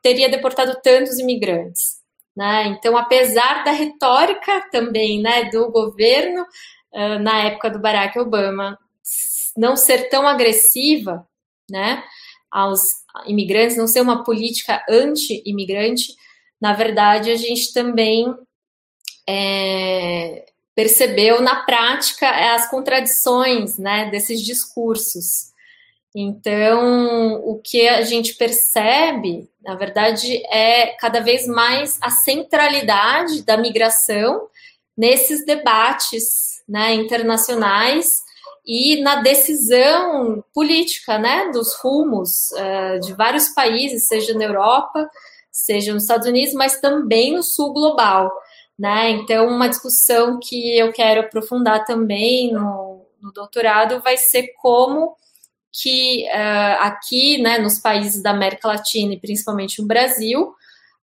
teria 0.03 0.29
deportado 0.29 0.79
tantos 0.83 1.19
imigrantes. 1.19 2.01
Né? 2.37 2.69
Então, 2.69 2.97
apesar 2.97 3.65
da 3.65 3.73
retórica 3.73 4.69
também 4.71 5.21
né, 5.21 5.51
do 5.51 5.71
governo 5.71 6.43
uh, 6.93 7.19
na 7.19 7.45
época 7.45 7.71
do 7.71 7.81
Barack 7.81 8.19
Obama 8.19 8.79
não 9.57 9.77
ser 9.77 10.09
tão 10.09 10.27
agressiva, 10.27 11.27
né, 11.69 12.03
aos 12.51 12.81
imigrantes, 13.27 13.77
não 13.77 13.87
ser 13.87 14.01
uma 14.01 14.25
política 14.25 14.85
anti-imigrante, 14.89 16.15
na 16.61 16.73
verdade, 16.73 17.31
a 17.31 17.37
gente 17.37 17.73
também 17.73 18.35
é, 19.29 20.47
percebeu 20.75 21.41
na 21.41 21.65
prática 21.65 22.29
as 22.55 22.69
contradições 22.69 23.79
né, 23.79 24.11
desses 24.11 24.43
discursos. 24.43 25.50
Então, 26.15 27.35
o 27.45 27.61
que 27.63 27.87
a 27.89 28.03
gente 28.03 28.35
percebe, 28.35 29.49
na 29.63 29.77
verdade, 29.77 30.43
é 30.53 30.89
cada 30.99 31.21
vez 31.21 31.47
mais 31.47 31.99
a 32.01 32.11
centralidade 32.11 33.45
da 33.45 33.57
migração 33.57 34.49
nesses 34.97 35.45
debates 35.47 36.63
né, 36.69 36.95
internacionais 36.95 38.09
e 38.67 39.01
na 39.03 39.17
decisão 39.23 40.45
política 40.53 41.19
né, 41.19 41.51
dos 41.53 41.75
rumos 41.77 42.51
uh, 42.53 43.01
de 43.01 43.13
vários 43.15 43.49
países, 43.51 44.07
seja 44.07 44.35
na 44.35 44.45
Europa, 44.45 45.09
seja 45.51 45.95
nos 45.95 46.03
Estados 46.03 46.27
Unidos, 46.27 46.55
mas 46.55 46.81
também 46.81 47.33
no 47.33 47.43
sul 47.43 47.73
global. 47.73 48.31
Né? 48.79 49.11
Então, 49.11 49.47
uma 49.47 49.69
discussão 49.69 50.41
que 50.43 50.77
eu 50.77 50.93
quero 50.93 51.21
aprofundar 51.21 51.85
também 51.85 52.53
no, 52.53 53.07
no 53.21 53.33
doutorado 53.33 54.01
vai 54.01 54.17
ser 54.17 54.49
como 54.61 55.17
que 55.73 56.27
uh, 56.29 56.83
aqui, 56.83 57.41
né, 57.41 57.59
nos 57.59 57.79
países 57.79 58.23
da 58.23 58.31
América 58.31 58.69
Latina 58.69 59.15
e 59.15 59.21
principalmente 59.21 59.81
no 59.81 59.87
Brasil, 59.87 60.55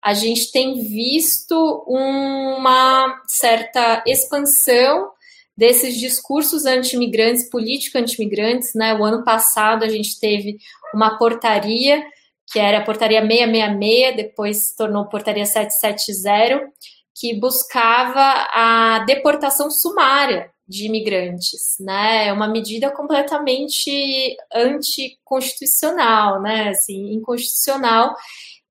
a 0.02 0.14
gente 0.14 0.52
tem 0.52 0.82
visto 0.82 1.84
uma 1.88 3.22
certa 3.28 4.04
expansão 4.06 5.12
desses 5.56 5.98
discursos 5.98 6.66
anti-imigrantes, 6.66 7.50
política 7.50 8.00
anti-imigrantes, 8.00 8.74
né? 8.76 8.94
O 8.94 9.04
ano 9.04 9.24
passado 9.24 9.84
a 9.84 9.90
gente 9.90 10.20
teve 10.20 10.58
uma 10.94 11.18
portaria 11.18 12.06
que 12.52 12.60
era 12.60 12.78
a 12.78 12.84
portaria 12.84 13.22
666, 13.22 14.16
depois 14.16 14.68
se 14.68 14.78
tornou 14.78 15.06
portaria 15.08 15.46
770, 15.46 16.72
que 17.14 17.38
buscava 17.38 18.48
a 18.54 19.04
deportação 19.06 19.70
sumária 19.70 20.50
de 20.68 20.86
imigrantes, 20.86 21.78
né? 21.80 22.28
É 22.28 22.34
uma 22.34 22.48
medida 22.48 22.92
completamente 22.92 24.36
anticonstitucional, 24.54 26.42
né? 26.42 26.70
Assim, 26.70 27.14
inconstitucional 27.14 28.16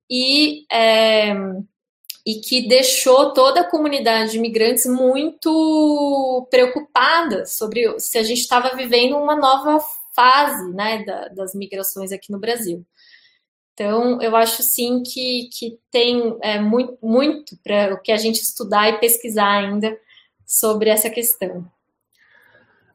e 0.09 0.65
é, 0.71 1.33
e 2.27 2.41
que 2.41 2.67
deixou 2.67 3.33
toda 3.33 3.61
a 3.61 3.69
comunidade 3.69 4.31
de 4.31 4.37
imigrantes 4.37 4.85
muito 4.85 6.45
preocupada 6.51 7.45
sobre 7.45 7.97
se 8.01 8.17
a 8.17 8.23
gente 8.23 8.41
estava 8.41 8.75
vivendo 8.75 9.15
uma 9.15 9.33
nova 9.33 9.79
fase, 10.13 10.73
né, 10.73 11.05
da, 11.05 11.29
das 11.29 11.55
migrações 11.55 12.11
aqui 12.11 12.29
no 12.29 12.39
Brasil. 12.39 12.85
Então, 13.73 14.21
eu 14.21 14.35
acho 14.35 14.61
sim 14.61 15.03
que, 15.03 15.47
que 15.57 15.79
tem 15.89 16.37
é, 16.41 16.59
muito, 16.59 16.97
muito 17.01 17.55
para 17.63 17.93
o 17.93 18.01
que 18.01 18.11
a 18.11 18.17
gente 18.17 18.41
estudar 18.41 18.89
e 18.89 18.99
pesquisar 18.99 19.59
ainda 19.59 19.97
sobre 20.45 20.89
essa 20.89 21.09
questão. 21.09 21.65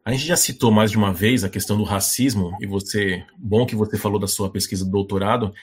A 0.04 0.10
gente 0.10 0.26
já 0.26 0.36
citou 0.36 0.70
mais 0.72 0.90
de 0.90 0.96
uma 0.96 1.12
vez 1.12 1.44
a 1.44 1.48
questão 1.48 1.76
do 1.76 1.84
racismo, 1.84 2.56
e 2.60 2.66
você, 2.66 3.24
bom 3.38 3.64
que 3.64 3.76
você 3.76 3.96
falou 3.96 4.18
da 4.18 4.26
sua 4.26 4.50
pesquisa 4.50 4.84
do 4.84 4.90
doutorado, 4.90 5.54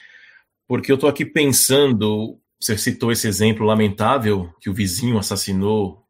porque 0.66 0.90
eu 0.90 0.94
estou 0.94 1.10
aqui 1.10 1.26
pensando, 1.26 2.38
você 2.58 2.78
citou 2.78 3.12
esse 3.12 3.28
exemplo 3.28 3.66
lamentável 3.66 4.50
que 4.60 4.70
o 4.70 4.74
vizinho 4.74 5.18
assassinou 5.18 6.04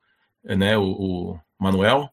né, 0.44 0.78
o, 0.78 0.84
o 0.84 1.40
Manuel, 1.58 2.08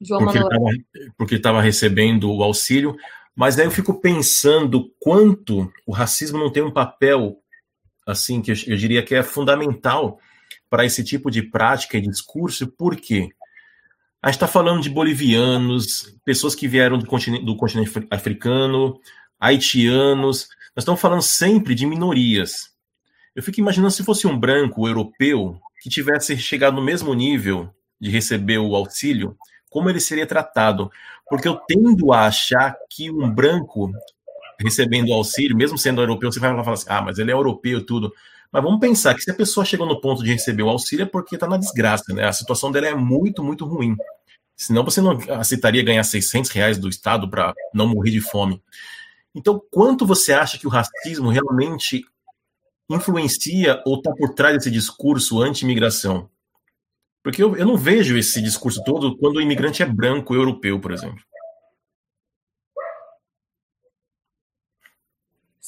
João 0.00 0.24
porque, 0.24 0.40
Manuel. 0.40 0.68
Ele 0.68 0.84
tava, 0.84 1.12
porque 1.16 1.34
ele 1.34 1.40
estava 1.40 1.60
recebendo 1.60 2.32
o 2.32 2.42
auxílio, 2.42 2.96
mas 3.34 3.58
aí 3.58 3.66
eu 3.66 3.70
fico 3.70 4.00
pensando 4.00 4.92
quanto 4.98 5.72
o 5.86 5.92
racismo 5.92 6.38
não 6.38 6.50
tem 6.50 6.62
um 6.64 6.72
papel, 6.72 7.36
assim, 8.04 8.42
que 8.42 8.50
eu, 8.50 8.56
eu 8.66 8.76
diria 8.76 9.04
que 9.04 9.14
é 9.14 9.22
fundamental 9.22 10.18
para 10.68 10.84
esse 10.84 11.04
tipo 11.04 11.30
de 11.30 11.42
prática 11.42 11.96
e 11.96 12.00
discurso, 12.00 12.66
por 12.66 12.96
quê? 12.96 13.28
A 14.20 14.28
gente 14.28 14.36
está 14.36 14.48
falando 14.48 14.82
de 14.82 14.90
bolivianos, 14.90 16.12
pessoas 16.24 16.54
que 16.54 16.66
vieram 16.66 16.98
do 16.98 17.06
continente, 17.06 17.44
do 17.44 17.56
continente 17.56 17.90
africano, 18.10 18.98
haitianos. 19.38 20.48
Nós 20.74 20.82
estamos 20.82 21.00
falando 21.00 21.22
sempre 21.22 21.72
de 21.74 21.86
minorias. 21.86 22.70
Eu 23.34 23.42
fico 23.44 23.60
imaginando 23.60 23.92
se 23.92 24.02
fosse 24.02 24.26
um 24.26 24.36
branco 24.36 24.88
europeu 24.88 25.60
que 25.80 25.88
tivesse 25.88 26.36
chegado 26.36 26.74
no 26.74 26.82
mesmo 26.82 27.14
nível 27.14 27.72
de 28.00 28.10
receber 28.10 28.58
o 28.58 28.74
auxílio, 28.74 29.36
como 29.70 29.88
ele 29.88 30.00
seria 30.00 30.26
tratado. 30.26 30.90
Porque 31.28 31.46
eu 31.46 31.54
tendo 31.54 32.12
a 32.12 32.26
achar 32.26 32.76
que 32.90 33.10
um 33.12 33.30
branco 33.30 33.92
recebendo 34.60 35.12
auxílio, 35.12 35.56
mesmo 35.56 35.78
sendo 35.78 36.00
europeu, 36.00 36.32
você 36.32 36.40
vai 36.40 36.50
falar 36.50 36.72
assim: 36.72 36.86
ah, 36.88 37.02
mas 37.02 37.18
ele 37.18 37.30
é 37.30 37.34
europeu 37.34 37.86
tudo. 37.86 38.12
Mas 38.50 38.62
vamos 38.62 38.80
pensar 38.80 39.14
que 39.14 39.22
se 39.22 39.30
a 39.30 39.34
pessoa 39.34 39.64
chegou 39.64 39.86
no 39.86 40.00
ponto 40.00 40.22
de 40.22 40.32
receber 40.32 40.62
o 40.62 40.70
auxílio 40.70 41.02
é 41.02 41.06
porque 41.06 41.36
está 41.36 41.46
na 41.46 41.56
desgraça, 41.56 42.14
né? 42.14 42.26
A 42.26 42.32
situação 42.32 42.72
dela 42.72 42.88
é 42.88 42.94
muito, 42.94 43.44
muito 43.44 43.64
ruim. 43.66 43.96
Senão 44.56 44.84
você 44.84 45.00
não 45.00 45.18
aceitaria 45.38 45.84
ganhar 45.84 46.02
600 46.02 46.50
reais 46.50 46.78
do 46.78 46.88
Estado 46.88 47.28
para 47.28 47.54
não 47.72 47.86
morrer 47.86 48.10
de 48.10 48.20
fome. 48.20 48.60
Então, 49.34 49.62
quanto 49.70 50.06
você 50.06 50.32
acha 50.32 50.58
que 50.58 50.66
o 50.66 50.70
racismo 50.70 51.28
realmente 51.28 52.04
influencia 52.90 53.82
ou 53.86 53.98
está 53.98 54.12
por 54.12 54.34
trás 54.34 54.56
desse 54.56 54.70
discurso 54.70 55.40
anti-imigração? 55.40 56.28
Porque 57.22 57.42
eu, 57.42 57.54
eu 57.56 57.66
não 57.66 57.76
vejo 57.76 58.16
esse 58.16 58.40
discurso 58.40 58.82
todo 58.84 59.16
quando 59.18 59.36
o 59.36 59.40
imigrante 59.40 59.82
é 59.82 59.86
branco, 59.86 60.34
europeu, 60.34 60.80
por 60.80 60.92
exemplo. 60.92 61.22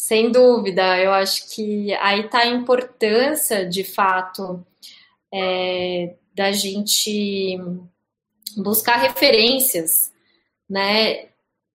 Sem 0.01 0.33
dúvida, 0.33 0.99
eu 0.99 1.13
acho 1.13 1.47
que 1.55 1.93
aí 1.97 2.23
está 2.23 2.39
a 2.39 2.47
importância, 2.47 3.69
de 3.69 3.85
fato, 3.85 4.67
é, 5.31 6.17
da 6.35 6.51
gente 6.53 7.59
buscar 8.57 8.97
referências, 8.97 10.11
né, 10.69 11.29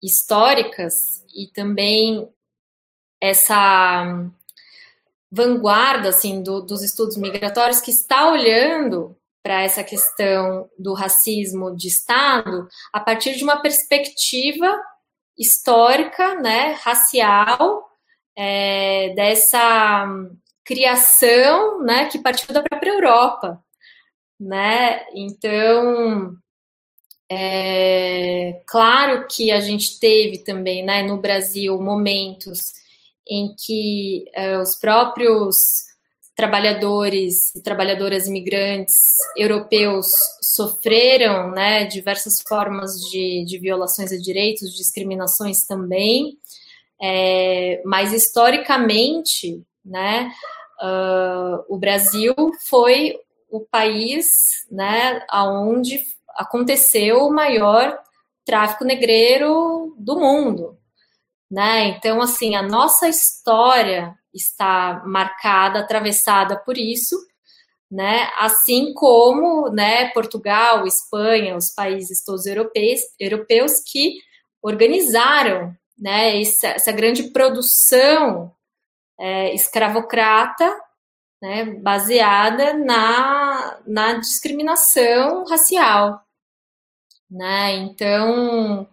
históricas 0.02 1.26
e 1.36 1.48
também 1.48 2.30
essa 3.20 4.26
vanguarda 5.30 6.08
assim 6.08 6.42
do, 6.42 6.62
dos 6.62 6.82
estudos 6.82 7.18
migratórios 7.18 7.82
que 7.82 7.92
está 7.92 8.32
olhando 8.32 9.18
para 9.44 9.64
essa 9.64 9.84
questão 9.84 10.70
do 10.80 10.94
racismo 10.94 11.76
de 11.76 11.90
Estado 11.90 12.70
a 12.94 13.02
partir 13.02 13.36
de 13.36 13.44
uma 13.44 13.62
perspectiva 13.62 14.74
histórica, 15.38 16.36
né, 16.36 16.72
racial 16.82 17.90
é, 18.36 19.14
dessa 19.16 20.08
criação, 20.64 21.84
né, 21.84 22.08
que 22.08 22.20
partiu 22.20 22.54
da 22.54 22.64
própria 22.64 22.92
Europa, 22.92 23.62
né? 24.40 25.06
Então, 25.14 26.36
é 27.30 28.62
claro 28.68 29.28
que 29.28 29.52
a 29.52 29.60
gente 29.60 30.00
teve 30.00 30.40
também, 30.40 30.84
né, 30.84 31.04
no 31.04 31.18
Brasil, 31.18 31.80
momentos 31.82 32.60
em 33.28 33.56
que 33.56 34.26
é, 34.34 34.58
os 34.60 34.76
próprios 34.76 35.56
trabalhadores 36.36 37.56
e 37.56 37.62
trabalhadoras 37.62 38.28
imigrantes 38.28 38.96
europeus 39.38 40.08
sofreram 40.42 41.52
né, 41.52 41.86
diversas 41.86 42.42
formas 42.42 42.94
de, 43.12 43.46
de 43.46 43.60
violações 43.60 44.12
a 44.12 44.18
direitos, 44.18 44.76
discriminações 44.76 45.64
também, 45.66 46.38
é, 47.02 47.82
mas 47.86 48.14
historicamente, 48.14 49.64
né, 49.84 50.32
uh, 50.82 51.64
o 51.68 51.78
Brasil 51.78 52.34
foi 52.68 53.18
o 53.50 53.62
país, 53.62 54.28
né, 54.72 55.24
aonde 55.30 56.02
aconteceu 56.36 57.26
o 57.26 57.34
maior 57.34 58.00
tráfico 58.46 58.84
negreiro 58.84 59.96
do 59.98 60.20
mundo, 60.20 60.78
né? 61.50 61.86
Então, 61.90 62.22
assim, 62.22 62.56
a 62.56 62.62
nossa 62.62 63.08
história 63.08 64.16
está 64.34 65.04
marcada, 65.06 65.80
atravessada 65.80 66.58
por 66.58 66.78
isso, 66.78 67.16
né? 67.90 68.30
Assim 68.38 68.94
como, 68.94 69.70
né, 69.70 70.10
Portugal, 70.10 70.88
Espanha, 70.88 71.56
os 71.56 71.72
países 71.72 72.24
todos 72.24 72.46
europeus, 72.48 73.02
europeus 73.20 73.74
que 73.86 74.18
organizaram 74.62 75.76
né, 75.98 76.42
essa, 76.42 76.68
essa 76.70 76.92
grande 76.92 77.32
produção 77.32 78.54
é, 79.20 79.54
escravocrata, 79.54 80.80
né, 81.42 81.66
baseada 81.66 82.74
na, 82.74 83.80
na 83.86 84.14
discriminação 84.16 85.44
racial. 85.46 86.24
Né? 87.30 87.76
Então, 87.78 88.88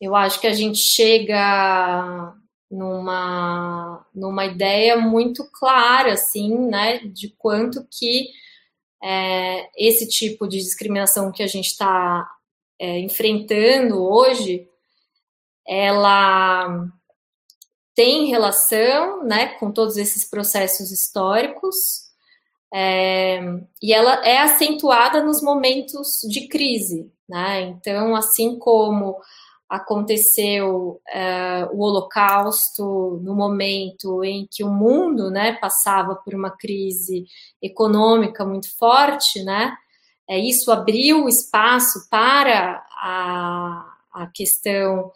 eu 0.00 0.14
acho 0.14 0.40
que 0.40 0.46
a 0.46 0.52
gente 0.52 0.78
chega 0.78 2.34
numa, 2.70 4.06
numa 4.14 4.44
ideia 4.46 4.96
muito 4.96 5.48
clara, 5.52 6.12
assim, 6.12 6.56
né, 6.68 6.98
de 6.98 7.28
quanto 7.36 7.86
que 7.90 8.28
é, 9.02 9.68
esse 9.76 10.06
tipo 10.08 10.46
de 10.46 10.58
discriminação 10.58 11.32
que 11.32 11.42
a 11.42 11.46
gente 11.46 11.68
está 11.68 12.28
é, 12.78 12.98
enfrentando 13.00 14.02
hoje 14.02 14.69
ela 15.66 16.86
tem 17.94 18.26
relação 18.26 19.24
né, 19.24 19.48
com 19.58 19.70
todos 19.70 19.96
esses 19.96 20.28
processos 20.28 20.90
históricos, 20.90 22.10
é, 22.72 23.40
e 23.82 23.92
ela 23.92 24.24
é 24.26 24.38
acentuada 24.38 25.22
nos 25.22 25.42
momentos 25.42 26.20
de 26.28 26.46
crise. 26.46 27.12
Né? 27.28 27.62
Então, 27.62 28.14
assim 28.14 28.58
como 28.58 29.16
aconteceu 29.68 31.00
é, 31.08 31.68
o 31.72 31.80
Holocausto 31.80 33.20
no 33.22 33.36
momento 33.36 34.24
em 34.24 34.48
que 34.50 34.64
o 34.64 34.70
mundo 34.70 35.30
né, 35.30 35.52
passava 35.60 36.16
por 36.16 36.34
uma 36.34 36.50
crise 36.50 37.24
econômica 37.62 38.44
muito 38.44 38.76
forte, 38.76 39.44
né? 39.44 39.76
É, 40.28 40.38
isso 40.38 40.72
abriu 40.72 41.28
espaço 41.28 42.08
para 42.10 42.84
a, 43.00 43.94
a 44.12 44.26
questão 44.28 45.12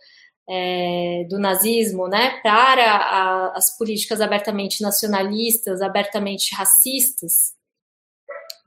é, 0.48 1.26
do 1.28 1.38
nazismo, 1.38 2.06
né, 2.08 2.40
para 2.42 2.84
a, 2.84 3.56
as 3.56 3.76
políticas 3.76 4.20
abertamente 4.20 4.82
nacionalistas, 4.82 5.80
abertamente 5.80 6.54
racistas, 6.54 7.54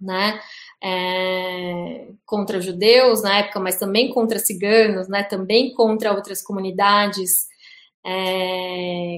né, 0.01 0.39
é, 0.84 2.07
contra 2.25 2.61
judeus 2.61 3.21
na 3.23 3.39
época, 3.39 3.59
mas 3.59 3.78
também 3.78 4.09
contra 4.09 4.39
ciganos, 4.39 5.07
né, 5.07 5.23
também 5.23 5.73
contra 5.73 6.13
outras 6.13 6.41
comunidades, 6.41 7.47
é, 8.05 9.17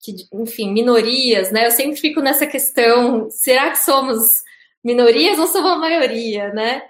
que, 0.00 0.14
enfim, 0.32 0.72
minorias, 0.72 1.50
né, 1.50 1.66
eu 1.66 1.70
sempre 1.72 1.96
fico 1.96 2.20
nessa 2.20 2.46
questão, 2.46 3.28
será 3.30 3.70
que 3.70 3.78
somos 3.78 4.42
minorias 4.82 5.38
ou 5.38 5.46
somos 5.48 5.72
a 5.72 5.76
maioria, 5.76 6.52
né, 6.52 6.82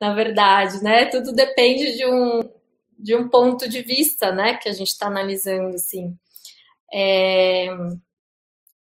na 0.00 0.14
verdade, 0.14 0.82
né, 0.82 1.06
tudo 1.06 1.32
depende 1.32 1.96
de 1.96 2.06
um, 2.06 2.40
de 3.04 3.14
um 3.14 3.28
ponto 3.28 3.68
de 3.68 3.82
vista, 3.82 4.32
né, 4.32 4.56
que 4.56 4.66
a 4.66 4.72
gente 4.72 4.88
está 4.88 5.08
analisando, 5.08 5.74
assim. 5.74 6.16
É, 6.90 7.68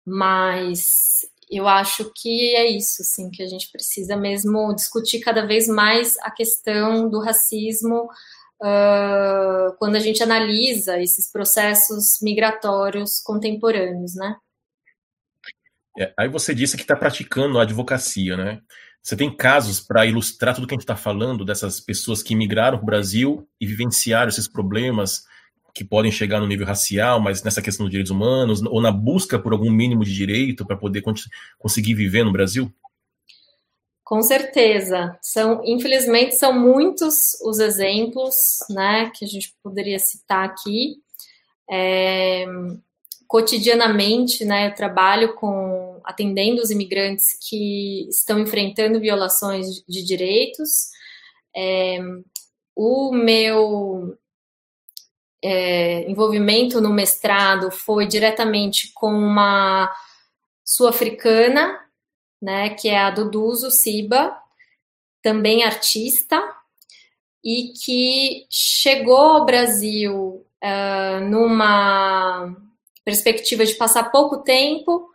mas 0.04 1.20
eu 1.52 1.68
acho 1.68 2.12
que 2.16 2.56
é 2.56 2.66
isso, 2.66 3.04
assim, 3.04 3.30
que 3.30 3.44
a 3.44 3.48
gente 3.48 3.72
precisa 3.72 4.18
mesmo 4.18 4.74
discutir 4.74 5.20
cada 5.20 5.46
vez 5.46 5.68
mais 5.68 6.18
a 6.22 6.32
questão 6.32 7.08
do 7.08 7.22
racismo 7.22 8.10
uh, 8.60 9.78
quando 9.78 9.98
a 9.98 10.00
gente 10.00 10.24
analisa 10.24 11.00
esses 11.00 11.32
processos 11.32 12.18
migratórios 12.20 13.20
contemporâneos, 13.20 14.16
né? 14.16 14.36
É, 16.00 16.12
aí 16.18 16.28
você 16.28 16.56
disse 16.56 16.76
que 16.76 16.84
está 16.84 16.96
praticando 16.96 17.60
a 17.60 17.62
advocacia, 17.62 18.36
né? 18.36 18.62
Você 19.08 19.16
tem 19.16 19.34
casos 19.34 19.80
para 19.80 20.06
ilustrar 20.06 20.54
tudo 20.54 20.68
que 20.68 20.74
a 20.74 20.76
gente 20.76 20.84
está 20.84 20.98
falando 20.98 21.46
dessas 21.46 21.80
pessoas 21.80 22.22
que 22.22 22.36
migraram 22.36 22.78
para 22.78 22.84
o 22.84 22.86
Brasil 22.86 23.48
e 23.58 23.66
vivenciaram 23.66 24.28
esses 24.28 24.50
problemas 24.50 25.24
que 25.74 25.86
podem 25.86 26.12
chegar 26.12 26.42
no 26.42 26.48
nível 26.48 26.68
racial, 26.68 27.18
mas 27.18 27.42
nessa 27.42 27.62
questão 27.62 27.86
dos 27.86 27.92
direitos 27.92 28.12
humanos, 28.12 28.62
ou 28.64 28.82
na 28.82 28.92
busca 28.92 29.40
por 29.40 29.54
algum 29.54 29.72
mínimo 29.72 30.04
de 30.04 30.14
direito 30.14 30.66
para 30.66 30.76
poder 30.76 31.02
conseguir 31.58 31.94
viver 31.94 32.26
no 32.26 32.34
Brasil? 32.34 32.70
Com 34.04 34.22
certeza. 34.22 35.18
São, 35.22 35.62
infelizmente, 35.64 36.36
são 36.36 36.52
muitos 36.52 37.16
os 37.46 37.60
exemplos 37.60 38.36
né, 38.70 39.10
que 39.16 39.24
a 39.24 39.28
gente 39.30 39.56
poderia 39.64 40.00
citar 40.00 40.44
aqui. 40.44 40.98
É, 41.72 42.46
cotidianamente, 43.26 44.44
né, 44.44 44.68
eu 44.68 44.76
trabalho 44.76 45.34
com 45.36 45.87
atendendo 46.04 46.62
os 46.62 46.72
imigrantes 46.72 47.26
que 47.48 48.08
estão 48.10 48.40
enfrentando 48.40 49.00
violações 49.00 49.66
de 49.88 50.04
direitos. 50.04 50.90
É, 51.56 52.00
o 52.76 53.12
meu 53.12 54.18
é, 55.44 56.10
envolvimento 56.10 56.80
no 56.80 56.94
mestrado 56.94 57.72
foi 57.72 58.08
diretamente 58.08 58.92
com 58.94 59.12
uma 59.12 59.92
sul-africana, 60.64 61.80
né, 62.42 62.70
que 62.70 62.90
é 62.90 63.00
a 63.00 63.10
Duduzo 63.10 63.72
Siba, 63.72 64.38
também 65.24 65.64
artista, 65.64 66.42
e 67.44 67.74
que 67.74 68.46
chegou 68.50 69.16
ao 69.16 69.46
Brasil 69.46 70.46
uh, 70.64 71.22
numa 71.30 72.54
perspectiva 73.06 73.66
de 73.66 73.76
passar 73.76 74.12
pouco 74.12 74.44
tempo 74.44 75.10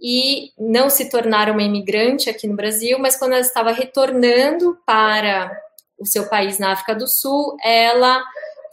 e 0.00 0.52
não 0.58 0.90
se 0.90 1.08
tornar 1.08 1.50
uma 1.50 1.62
imigrante 1.62 2.28
aqui 2.28 2.46
no 2.46 2.56
Brasil, 2.56 2.98
mas 2.98 3.16
quando 3.16 3.32
ela 3.32 3.40
estava 3.40 3.72
retornando 3.72 4.78
para 4.86 5.50
o 5.98 6.04
seu 6.04 6.28
país 6.28 6.58
na 6.58 6.72
África 6.72 6.94
do 6.94 7.08
Sul, 7.08 7.56
ela 7.64 8.22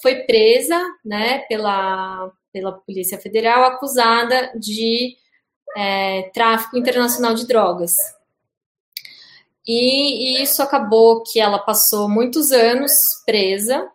foi 0.02 0.24
presa 0.24 0.78
né, 1.04 1.40
pela, 1.48 2.30
pela 2.52 2.74
Polícia 2.74 3.18
Federal, 3.18 3.64
acusada 3.64 4.52
de 4.60 5.16
é, 5.78 6.30
tráfico 6.34 6.78
internacional 6.78 7.34
de 7.34 7.48
drogas. 7.48 7.96
E, 9.66 10.40
e, 10.40 10.44
isso 10.44 10.62
acabou 10.62 11.24
que 11.24 11.40
ela 11.40 11.58
passou 11.58 12.10
muitos 12.10 12.52
anos 12.52 12.92
presa, 13.26 13.90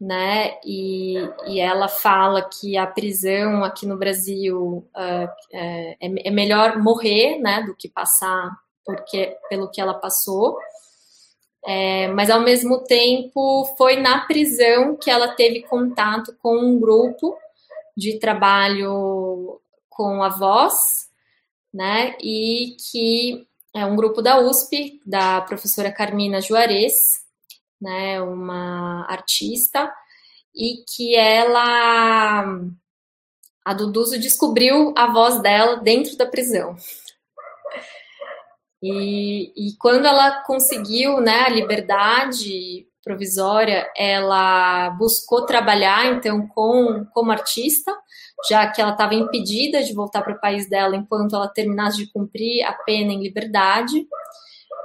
né? 0.00 0.58
E, 0.64 1.14
e 1.46 1.60
ela 1.60 1.88
fala 1.88 2.42
que 2.42 2.76
a 2.76 2.86
prisão 2.86 3.62
aqui 3.62 3.86
no 3.86 3.98
Brasil 3.98 4.88
uh, 4.96 5.28
é, 5.52 5.96
é, 6.00 6.30
melhor 6.30 6.78
morrer, 6.78 7.38
né, 7.38 7.62
do 7.62 7.74
que 7.76 7.88
passar 7.88 8.50
porque 8.84 9.36
pelo 9.48 9.70
que 9.70 9.80
ela 9.80 9.94
passou. 9.94 10.58
É, 11.66 12.08
mas 12.08 12.30
ao 12.30 12.40
mesmo 12.40 12.82
tempo 12.84 13.74
foi 13.76 13.96
na 13.96 14.26
prisão 14.26 14.96
que 14.96 15.10
ela 15.10 15.28
teve 15.34 15.62
contato 15.62 16.34
com 16.42 16.56
um 16.56 16.80
grupo 16.80 17.36
de 17.96 18.18
trabalho 18.18 19.60
com 19.88 20.22
avós, 20.22 20.74
né? 21.72 22.16
E 22.20 22.76
que 22.90 23.46
é 23.74 23.84
um 23.84 23.94
grupo 23.94 24.22
da 24.22 24.40
USP, 24.40 25.00
da 25.04 25.42
professora 25.42 25.92
Carmina 25.92 26.40
Juarez, 26.40 26.94
né, 27.80 28.20
uma 28.20 29.06
artista, 29.08 29.92
e 30.54 30.84
que 30.88 31.14
ela, 31.16 32.44
a 33.64 33.74
Duduzo 33.74 34.18
descobriu 34.18 34.92
a 34.96 35.06
voz 35.06 35.40
dela 35.40 35.76
dentro 35.76 36.16
da 36.16 36.26
prisão. 36.26 36.76
E, 38.82 39.52
e 39.54 39.76
quando 39.76 40.06
ela 40.06 40.42
conseguiu 40.44 41.20
né, 41.20 41.42
a 41.42 41.50
liberdade 41.50 42.88
provisória, 43.04 43.90
ela 43.96 44.90
buscou 44.90 45.44
trabalhar 45.44 46.06
então 46.06 46.46
com 46.46 47.04
como 47.12 47.30
artista, 47.30 47.94
já 48.48 48.66
que 48.70 48.80
ela 48.80 48.92
estava 48.92 49.14
impedida 49.14 49.82
de 49.82 49.92
voltar 49.92 50.22
para 50.22 50.34
o 50.34 50.40
país 50.40 50.68
dela 50.68 50.96
enquanto 50.96 51.34
ela 51.34 51.48
terminasse 51.48 51.98
de 51.98 52.12
cumprir 52.12 52.64
a 52.64 52.72
pena 52.72 53.12
em 53.12 53.22
liberdade, 53.22 54.06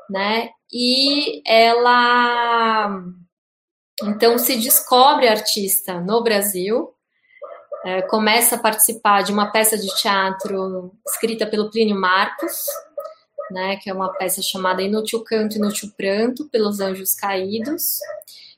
né? 0.09 0.49
E 0.77 1.41
ela 1.47 3.01
então 4.03 4.37
se 4.37 4.57
descobre 4.57 5.25
artista 5.25 6.01
no 6.01 6.21
Brasil, 6.21 6.93
é, 7.85 8.01
começa 8.01 8.57
a 8.57 8.59
participar 8.59 9.21
de 9.21 9.31
uma 9.31 9.53
peça 9.53 9.77
de 9.77 9.87
teatro 9.95 10.91
escrita 11.07 11.47
pelo 11.47 11.71
Plínio 11.71 11.95
Marcos, 11.95 12.65
né, 13.51 13.77
que 13.77 13.89
é 13.89 13.93
uma 13.93 14.11
peça 14.11 14.41
chamada 14.41 14.81
Inútil 14.81 15.23
Canto, 15.23 15.55
Inútil 15.55 15.93
Pranto, 15.95 16.49
pelos 16.49 16.81
Anjos 16.81 17.15
Caídos, 17.15 17.99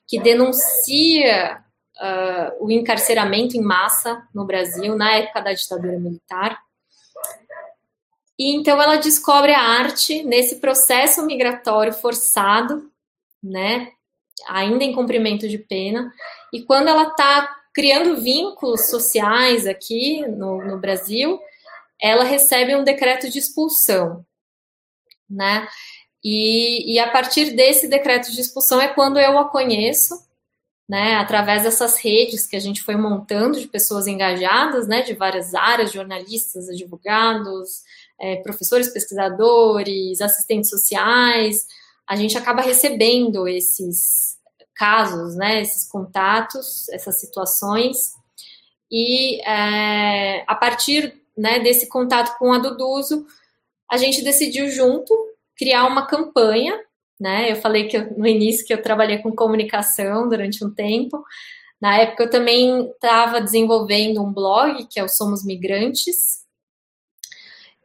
que 0.04 0.18
denuncia 0.18 1.62
uh, 1.98 2.64
o 2.64 2.68
encarceramento 2.68 3.56
em 3.56 3.60
massa 3.60 4.26
no 4.34 4.44
Brasil 4.44 4.96
na 4.96 5.12
época 5.12 5.40
da 5.40 5.52
ditadura 5.52 6.00
militar. 6.00 6.58
E 8.38 8.54
então 8.54 8.80
ela 8.80 8.96
descobre 8.96 9.52
a 9.52 9.60
arte 9.60 10.22
nesse 10.22 10.56
processo 10.56 11.24
migratório 11.24 11.92
forçado, 11.92 12.90
né, 13.42 13.92
ainda 14.46 14.84
em 14.84 14.94
cumprimento 14.94 15.48
de 15.48 15.58
pena, 15.58 16.12
e 16.52 16.62
quando 16.62 16.88
ela 16.88 17.08
está 17.08 17.56
criando 17.74 18.20
vínculos 18.20 18.88
sociais 18.88 19.66
aqui 19.66 20.26
no, 20.26 20.64
no 20.64 20.78
Brasil, 20.78 21.40
ela 22.00 22.24
recebe 22.24 22.74
um 22.74 22.84
decreto 22.84 23.28
de 23.28 23.38
expulsão 23.38 24.24
né? 25.28 25.68
E, 26.24 26.94
e 26.94 26.98
a 26.98 27.10
partir 27.10 27.54
desse 27.54 27.88
decreto 27.88 28.32
de 28.32 28.40
expulsão 28.40 28.80
é 28.80 28.88
quando 28.88 29.18
eu 29.18 29.38
a 29.38 29.48
conheço, 29.48 30.14
né? 30.88 31.16
Através 31.16 31.62
dessas 31.62 31.98
redes 31.98 32.46
que 32.46 32.56
a 32.56 32.60
gente 32.60 32.82
foi 32.82 32.96
montando 32.96 33.60
de 33.60 33.68
pessoas 33.68 34.06
engajadas, 34.06 34.88
né? 34.88 35.02
De 35.02 35.14
várias 35.14 35.54
áreas, 35.54 35.92
jornalistas, 35.92 36.68
advogados, 36.68 37.82
é, 38.20 38.36
professores, 38.36 38.88
pesquisadores, 38.88 40.20
assistentes 40.20 40.70
sociais, 40.70 41.66
a 42.06 42.16
gente 42.16 42.36
acaba 42.36 42.62
recebendo 42.62 43.46
esses 43.46 44.38
casos, 44.74 45.36
né? 45.36 45.60
Esses 45.62 45.88
contatos, 45.88 46.88
essas 46.90 47.20
situações 47.20 48.18
e 48.90 49.40
é, 49.42 50.44
a 50.46 50.54
partir 50.54 51.14
né, 51.36 51.60
desse 51.60 51.88
contato 51.88 52.36
com 52.38 52.52
a 52.52 52.58
Duduzo, 52.58 53.26
a 53.90 53.96
gente 53.96 54.22
decidiu 54.22 54.68
junto 54.70 55.14
criar 55.56 55.86
uma 55.86 56.06
campanha, 56.06 56.78
né? 57.20 57.50
Eu 57.50 57.56
falei 57.56 57.88
que 57.88 57.96
eu, 57.96 58.16
no 58.16 58.26
início 58.26 58.66
que 58.66 58.72
eu 58.72 58.82
trabalhei 58.82 59.18
com 59.18 59.34
comunicação 59.34 60.28
durante 60.28 60.64
um 60.64 60.70
tempo. 60.70 61.22
Na 61.80 61.96
época 61.98 62.24
eu 62.24 62.30
também 62.30 62.88
estava 62.88 63.40
desenvolvendo 63.40 64.22
um 64.22 64.32
blog, 64.32 64.86
que 64.86 64.98
é 64.98 65.04
o 65.04 65.08
Somos 65.08 65.44
Migrantes, 65.44 66.44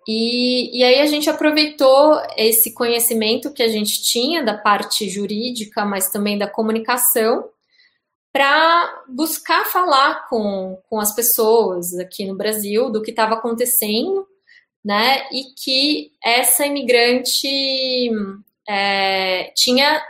e, 0.08 0.78
e 0.78 0.84
aí 0.84 0.99
a 1.01 1.06
gente 1.06 1.30
aproveitou 1.30 2.22
esse 2.38 2.74
conhecimento 2.74 3.54
que 3.54 3.64
a 3.64 3.68
gente 3.68 4.04
tinha 4.04 4.43
da 4.43 4.58
parte 4.58 5.10
jurídica, 5.10 5.86
mas 5.86 6.10
também 6.10 6.38
da 6.38 6.47
comunicação, 6.47 7.49
para 8.32 9.04
buscar 9.08 9.66
falar 9.66 10.28
com, 10.28 10.82
com 10.89 10.99
as 10.99 11.14
pessoas 11.14 11.97
aqui 11.99 12.26
no 12.26 12.36
Brasil 12.36 12.89
do 12.89 13.01
que 13.01 13.12
estava 13.12 13.36
acontecendo, 13.36 14.28
né? 14.84 15.28
E 15.32 15.54
que 15.56 16.12
essa 16.22 16.66
imigrante 16.66 18.10
é, 18.68 19.51
tinha 19.56 20.04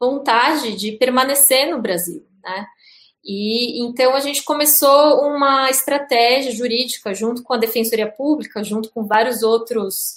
vontade 0.00 0.74
de 0.74 0.92
permanecer 0.92 1.70
no 1.70 1.80
Brasil, 1.80 2.26
né? 2.42 2.66
E 3.24 3.82
então 3.82 4.14
a 4.14 4.20
gente 4.20 4.42
começou 4.42 5.20
uma 5.22 5.68
estratégia 5.70 6.52
jurídica 6.52 7.14
junto 7.14 7.42
com 7.42 7.52
a 7.52 7.58
Defensoria 7.58 8.10
Pública, 8.10 8.64
junto 8.64 8.90
com 8.90 9.06
vários 9.06 9.42
outros 9.42 10.16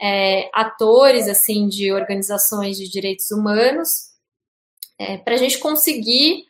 é, 0.00 0.50
atores 0.52 1.28
assim 1.28 1.68
de 1.68 1.92
organizações 1.92 2.76
de 2.76 2.88
direitos 2.88 3.30
humanos, 3.30 4.10
é, 4.98 5.18
para 5.18 5.34
a 5.34 5.38
gente 5.38 5.58
conseguir 5.58 6.44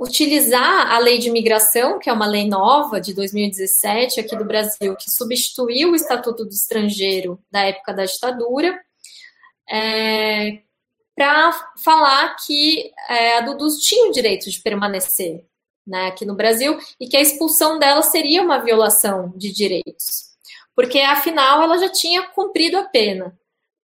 utilizar 0.00 0.90
a 0.90 0.98
lei 0.98 1.18
de 1.18 1.28
imigração, 1.28 1.98
que 1.98 2.08
é 2.08 2.12
uma 2.12 2.26
lei 2.26 2.48
nova 2.48 2.98
de 3.00 3.12
2017 3.12 4.18
aqui 4.18 4.34
do 4.34 4.46
Brasil, 4.46 4.96
que 4.96 5.10
substituiu 5.10 5.92
o 5.92 5.94
Estatuto 5.94 6.44
do 6.44 6.50
Estrangeiro 6.50 7.38
da 7.50 7.66
época 7.66 7.92
da 7.92 8.06
ditadura, 8.06 8.80
é, 9.70 10.62
para 11.14 11.52
falar 11.82 12.36
que 12.46 12.90
é, 13.08 13.38
a 13.38 13.40
Dudus 13.42 13.78
tinha 13.78 14.08
o 14.08 14.12
direito 14.12 14.50
de 14.50 14.60
permanecer 14.60 15.44
né, 15.86 16.06
aqui 16.06 16.24
no 16.24 16.34
Brasil 16.34 16.78
e 16.98 17.08
que 17.08 17.16
a 17.16 17.20
expulsão 17.20 17.78
dela 17.78 18.02
seria 18.02 18.42
uma 18.42 18.58
violação 18.58 19.32
de 19.36 19.52
direitos, 19.52 20.30
porque 20.74 21.00
afinal 21.00 21.62
ela 21.62 21.78
já 21.78 21.88
tinha 21.88 22.22
cumprido 22.28 22.78
a 22.78 22.84
pena, 22.84 23.36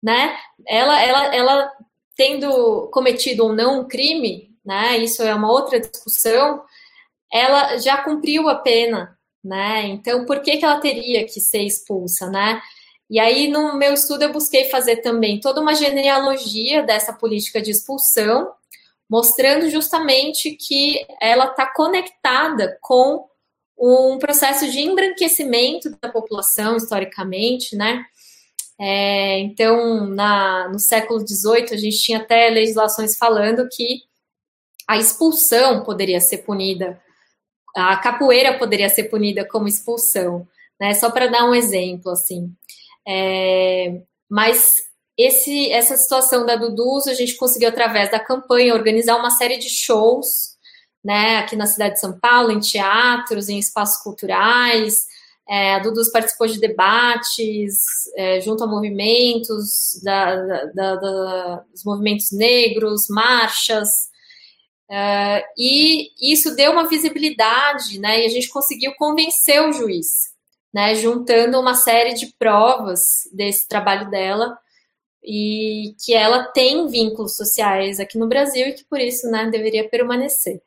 né? 0.02 0.36
Ela, 0.68 1.00
ela, 1.02 1.36
ela 1.36 1.72
tendo 2.16 2.90
cometido 2.92 3.46
ou 3.46 3.54
não 3.54 3.82
um 3.82 3.88
crime, 3.88 4.50
né? 4.66 4.98
Isso 4.98 5.22
é 5.22 5.34
uma 5.34 5.52
outra 5.52 5.80
discussão. 5.80 6.64
Ela 7.32 7.78
já 7.78 7.98
cumpriu 7.98 8.50
a 8.50 8.56
pena, 8.56 9.18
né? 9.44 9.86
Então 9.88 10.26
por 10.26 10.42
que, 10.42 10.58
que 10.58 10.66
ela 10.66 10.80
teria 10.80 11.26
que 11.26 11.40
ser 11.40 11.62
expulsa, 11.62 12.30
né? 12.30 12.62
E 13.12 13.20
aí, 13.20 13.50
no 13.50 13.76
meu 13.76 13.94
estudo, 13.94 14.22
eu 14.22 14.32
busquei 14.32 14.70
fazer 14.70 15.02
também 15.02 15.42
toda 15.42 15.60
uma 15.60 15.76
genealogia 15.76 16.82
dessa 16.82 17.12
política 17.12 17.62
de 17.62 17.70
expulsão, 17.70 18.54
mostrando 19.10 19.70
justamente 19.70 20.52
que 20.52 21.06
ela 21.22 21.48
está 21.48 21.66
conectada 21.66 22.78
com 22.80 23.28
um 23.78 24.18
processo 24.18 24.72
de 24.72 24.80
embranquecimento 24.80 25.90
da 26.02 26.08
população, 26.08 26.78
historicamente, 26.78 27.76
né? 27.76 28.06
É, 28.80 29.40
então, 29.40 30.06
na, 30.08 30.70
no 30.70 30.80
século 30.80 31.20
XVIII, 31.20 31.74
a 31.74 31.78
gente 31.78 32.00
tinha 32.00 32.20
até 32.20 32.50
legislações 32.50 33.18
falando 33.18 33.68
que 33.70 34.04
a 34.88 34.98
expulsão 34.98 35.84
poderia 35.84 36.22
ser 36.22 36.40
punida, 36.40 36.98
a 37.76 37.98
capoeira 37.98 38.58
poderia 38.58 38.88
ser 38.88 39.06
punida 39.10 39.46
como 39.46 39.68
expulsão, 39.68 40.48
né? 40.80 40.94
Só 40.94 41.12
para 41.12 41.28
dar 41.28 41.44
um 41.44 41.54
exemplo, 41.54 42.10
assim. 42.10 42.56
É, 43.08 44.02
mas 44.30 44.74
esse, 45.18 45.72
essa 45.72 45.98
situação 45.98 46.46
da 46.46 46.56
Dudus 46.56 47.08
a 47.08 47.14
gente 47.14 47.36
conseguiu, 47.36 47.70
através 47.70 48.10
da 48.10 48.20
campanha, 48.20 48.74
organizar 48.74 49.18
uma 49.18 49.30
série 49.30 49.58
de 49.58 49.70
shows, 49.70 50.56
né, 51.04 51.38
aqui 51.38 51.56
na 51.56 51.66
cidade 51.66 51.96
de 51.96 52.00
São 52.00 52.20
Paulo, 52.20 52.52
em 52.52 52.60
teatros, 52.60 53.50
em 53.50 53.60
espaços 53.60 54.02
culturais. 54.04 55.06
É, 55.50 55.76
a 55.76 55.80
Dudus 55.80 56.10
participou 56.12 56.48
de 56.48 56.60
debates 56.60 57.84
é, 58.16 58.40
junto 58.42 58.64
a 58.64 58.68
movimentos, 58.68 60.00
da, 60.04 60.36
da, 60.74 60.96
da, 60.96 61.56
dos 61.72 61.84
movimentos 61.84 62.32
negros, 62.32 63.08
marchas, 63.10 63.90
é, 64.90 65.44
e 65.58 66.12
isso 66.34 66.56
deu 66.56 66.72
uma 66.72 66.88
visibilidade, 66.88 68.00
né, 68.00 68.22
e 68.22 68.26
a 68.26 68.30
gente 68.30 68.50
conseguiu 68.50 68.94
convencer 68.98 69.62
o 69.62 69.72
juiz 69.72 70.31
né, 70.74 70.96
juntando 70.96 71.60
uma 71.60 71.76
série 71.76 72.14
de 72.14 72.28
provas 72.38 73.02
desse 73.34 73.68
trabalho 73.68 74.10
dela 74.10 74.58
e 75.24 75.96
que 76.04 76.14
ela 76.14 76.46
tem 76.46 76.88
vínculos 76.88 77.36
sociais 77.36 78.00
aqui 78.00 78.18
no 78.18 78.28
Brasil 78.28 78.68
e 78.68 78.74
que 78.74 78.84
por 78.86 79.00
isso 79.00 79.30
né, 79.30 79.50
deveria 79.50 79.88
permanecer. 79.88 80.62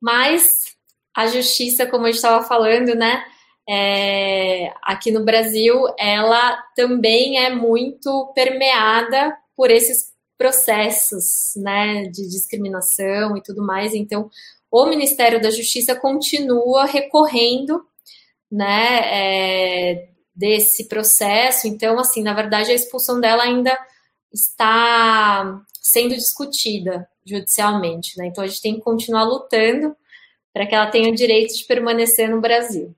Mas 0.00 0.76
a 1.14 1.26
justiça, 1.26 1.86
como 1.86 2.06
gente 2.06 2.16
estava 2.16 2.44
falando, 2.44 2.94
né, 2.94 3.24
é, 3.68 4.72
aqui 4.82 5.10
no 5.10 5.24
Brasil, 5.24 5.86
ela 5.98 6.62
também 6.74 7.38
é 7.38 7.50
muito 7.54 8.32
permeada 8.34 9.36
por 9.56 9.70
esses 9.70 10.12
processos 10.36 11.52
né, 11.56 12.04
de 12.04 12.28
discriminação 12.28 13.36
e 13.36 13.42
tudo 13.42 13.64
mais. 13.64 13.94
Então, 13.94 14.28
o 14.70 14.86
Ministério 14.86 15.40
da 15.40 15.50
Justiça 15.50 15.94
continua 15.94 16.84
recorrendo 16.84 17.84
né, 18.52 19.00
é, 19.04 20.08
desse 20.36 20.86
processo. 20.86 21.66
Então, 21.66 21.98
assim, 21.98 22.22
na 22.22 22.34
verdade, 22.34 22.70
a 22.70 22.74
expulsão 22.74 23.18
dela 23.18 23.44
ainda 23.44 23.76
está 24.30 25.58
sendo 25.80 26.14
discutida 26.14 27.08
judicialmente, 27.26 28.18
né? 28.18 28.26
Então, 28.26 28.44
a 28.44 28.46
gente 28.46 28.60
tem 28.60 28.74
que 28.74 28.82
continuar 28.82 29.24
lutando 29.24 29.96
para 30.52 30.66
que 30.66 30.74
ela 30.74 30.90
tenha 30.90 31.10
o 31.10 31.14
direito 31.14 31.56
de 31.56 31.64
permanecer 31.64 32.28
no 32.28 32.40
Brasil. 32.40 32.94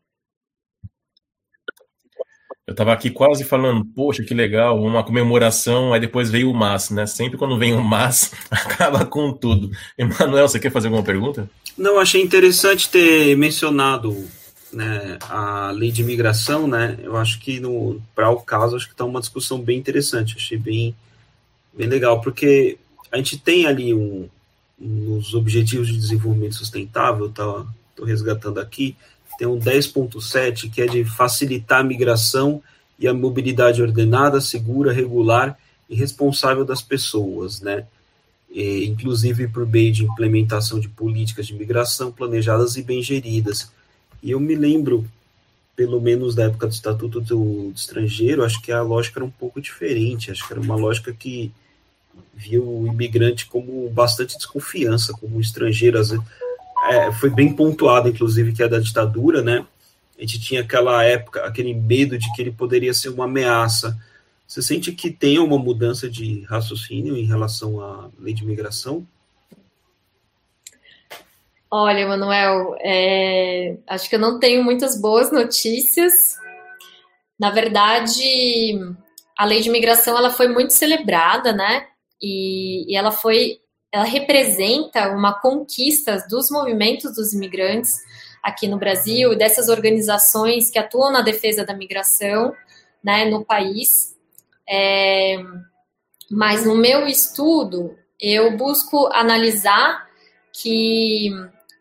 Eu 2.67 2.73
estava 2.73 2.95
aqui 2.95 3.11
quase 3.11 3.45
falando, 3.45 3.85
poxa, 3.95 4.25
que 4.25 4.33
legal, 4.33 4.81
uma 4.81 5.05
comemoração, 5.05 5.93
aí 5.93 6.01
depois 6.01 6.31
veio 6.31 6.51
o 6.51 6.55
MAS, 6.55 6.89
né? 6.89 7.05
Sempre 7.05 7.37
quando 7.37 7.59
vem 7.59 7.75
o 7.75 7.85
MAS, 7.85 8.33
acaba 8.51 9.05
com 9.05 9.33
tudo. 9.33 9.71
Emanuel, 9.99 10.49
você 10.49 10.59
quer 10.59 10.73
fazer 10.73 10.89
alguma 10.89 11.05
pergunta? 11.05 11.49
Não, 11.77 11.99
achei 11.99 12.23
interessante 12.23 12.89
ter 12.89 13.37
mencionado 13.37 14.27
né, 14.75 15.19
a 15.29 15.71
lei 15.71 15.91
de 15.91 16.03
imigração, 16.03 16.67
né, 16.67 16.99
eu 17.03 17.17
acho 17.17 17.39
que 17.41 17.61
para 18.15 18.31
o 18.31 18.41
caso 18.41 18.77
acho 18.77 18.87
que 18.87 18.93
está 18.93 19.05
uma 19.05 19.21
discussão 19.21 19.61
bem 19.61 19.79
interessante, 19.79 20.37
achei 20.37 20.59
bem, 20.59 20.95
bem 21.73 21.87
legal, 21.87 22.21
porque 22.21 22.79
a 23.11 23.17
gente 23.17 23.39
tem 23.39 23.67
ali 23.67 23.95
um, 23.95 24.29
nos 24.79 25.35
objetivos 25.35 25.89
de 25.89 25.97
desenvolvimento 25.97 26.57
sustentável, 26.57 27.31
tá, 27.31 27.65
estou 27.91 28.05
resgatando 28.05 28.59
aqui, 28.59 28.97
tem 29.39 29.49
um 29.49 29.59
10.7 29.59 30.71
que 30.71 30.83
é 30.83 30.87
de 30.87 31.05
facilitar 31.05 31.81
a 31.81 31.85
migração 31.85 32.63
e 32.99 33.09
a 33.09 33.15
mobilidade 33.15 33.83
ordenada, 33.83 34.41
segura, 34.41 34.93
regular 34.93 35.59
e 35.89 35.95
responsável 35.95 36.65
das 36.65 36.81
pessoas, 36.81 37.61
né? 37.61 37.87
E, 38.51 38.85
inclusive 38.85 39.49
por 39.49 39.67
meio 39.67 39.93
de 39.93 40.05
implementação 40.05 40.79
de 40.79 40.89
políticas 40.89 41.47
de 41.47 41.55
migração 41.55 42.13
planejadas 42.13 42.77
e 42.77 42.83
bem 42.83 43.03
geridas, 43.03 43.73
e 44.25 44.31
eu 44.31 44.41
me 44.41 44.55
lembro, 44.55 45.07
pelo 45.77 46.01
menos 46.01 46.35
da 46.35 46.45
época 46.45 46.67
do 46.67 46.73
Estatuto 46.73 47.21
do, 47.21 47.69
do 47.69 47.73
Estrangeiro, 47.77 48.43
acho 48.43 48.61
que 48.63 48.73
a 48.73 48.81
lógica 48.81 49.19
era 49.19 49.27
um 49.27 49.31
pouco 49.31 49.61
diferente. 49.61 50.31
Acho 50.31 50.47
que 50.47 50.53
era 50.55 50.63
uma 50.63 50.77
lógica 50.77 51.13
que 51.13 51.53
via 52.33 52.63
o 52.63 52.87
imigrante 52.87 53.45
como 53.45 53.91
bastante 53.91 54.35
desconfiança, 54.39 55.13
como 55.13 55.37
um 55.37 55.41
estrangeiro. 55.41 55.99
Às 55.99 56.09
vezes, 56.09 56.25
é, 56.89 57.13
foi 57.13 57.29
bem 57.29 57.53
pontuado, 57.53 58.09
inclusive, 58.09 58.55
que 58.55 58.63
é 58.63 58.69
da 58.69 58.79
ditadura, 58.79 59.43
né? 59.43 59.67
A 60.17 60.23
gente 60.23 60.41
tinha 60.41 60.63
aquela 60.63 61.05
época, 61.05 61.45
aquele 61.45 61.75
medo 61.75 62.17
de 62.17 62.33
que 62.33 62.41
ele 62.41 62.51
poderia 62.51 62.95
ser 62.95 63.11
uma 63.11 63.27
ameaça. 63.27 63.95
Você 64.49 64.63
sente 64.63 64.91
que 64.93 65.11
tem 65.11 65.39
uma 65.39 65.59
mudança 65.59 66.09
de 66.09 66.45
raciocínio 66.49 67.15
em 67.15 67.27
relação 67.27 67.79
à 67.79 68.09
lei 68.19 68.33
de 68.33 68.43
imigração? 68.43 69.07
Olha, 71.77 72.07
Manuel, 72.07 72.77
é, 72.79 73.79
acho 73.89 74.09
que 74.09 74.15
eu 74.15 74.21
não 74.21 74.39
tenho 74.39 74.63
muitas 74.63 74.97
boas 74.97 75.33
notícias. 75.33 76.39
Na 77.37 77.51
verdade, 77.51 78.79
a 79.37 79.45
lei 79.45 79.61
de 79.61 79.71
imigração 79.71 80.17
ela 80.17 80.31
foi 80.31 80.47
muito 80.47 80.73
celebrada, 80.73 81.53
né? 81.53 81.89
E, 82.23 82.89
e 82.89 82.97
ela 82.97 83.11
foi, 83.11 83.59
ela 83.91 84.05
representa 84.05 85.09
uma 85.09 85.33
conquista 85.33 86.25
dos 86.31 86.49
movimentos 86.49 87.13
dos 87.13 87.33
imigrantes 87.33 87.97
aqui 88.41 88.69
no 88.69 88.79
Brasil 88.79 89.33
e 89.33 89.37
dessas 89.37 89.69
organizações 89.69 90.71
que 90.71 90.79
atuam 90.79 91.11
na 91.11 91.23
defesa 91.23 91.67
da 91.67 91.75
migração, 91.75 92.55
né, 93.03 93.25
no 93.25 93.45
país. 93.45 94.17
É, 94.71 95.43
mas 96.31 96.65
no 96.65 96.77
meu 96.77 97.09
estudo 97.09 97.99
eu 98.21 98.57
busco 98.57 99.09
analisar 99.13 100.09
que 100.53 101.33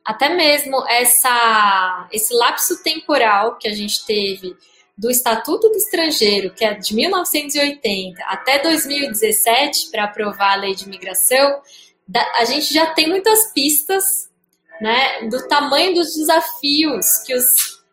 até 0.06 0.30
mesmo 0.30 0.86
essa, 0.88 2.08
esse 2.12 2.34
lapso 2.34 2.84
temporal 2.84 3.58
que 3.58 3.68
a 3.68 3.74
gente 3.74 4.06
teve 4.06 4.56
do 4.98 5.10
Estatuto 5.10 5.70
do 5.70 5.78
Estrangeiro, 5.78 6.54
que 6.54 6.64
é 6.64 6.74
de 6.74 6.94
1980 6.94 8.24
até 8.26 8.60
2017, 8.60 9.90
para 9.90 10.04
aprovar 10.04 10.54
a 10.54 10.62
lei 10.62 10.76
de 10.76 10.86
imigração, 10.86 11.62
a 12.36 12.46
gente 12.46 12.74
já 12.74 12.88
tem 12.88 13.08
muitas 13.08 13.52
pistas 13.54 14.04
né, 14.82 15.28
do 15.30 15.48
tamanho 15.48 15.94
dos 15.94 16.14
desafios 16.16 17.06
que 17.26 17.34
os 17.34 17.46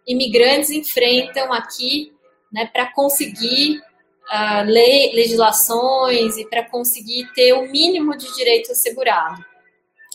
imigrantes 0.07 0.71
enfrentam 0.71 1.53
aqui 1.53 2.13
né, 2.53 2.67
para 2.67 2.93
conseguir 2.93 3.79
uh, 3.79 4.65
lei, 4.65 5.13
legislações 5.13 6.37
e 6.37 6.49
para 6.49 6.65
conseguir 6.65 7.31
ter 7.35 7.53
o 7.53 7.71
mínimo 7.71 8.17
de 8.17 8.35
direito 8.35 8.73
assegurado. 8.73 9.43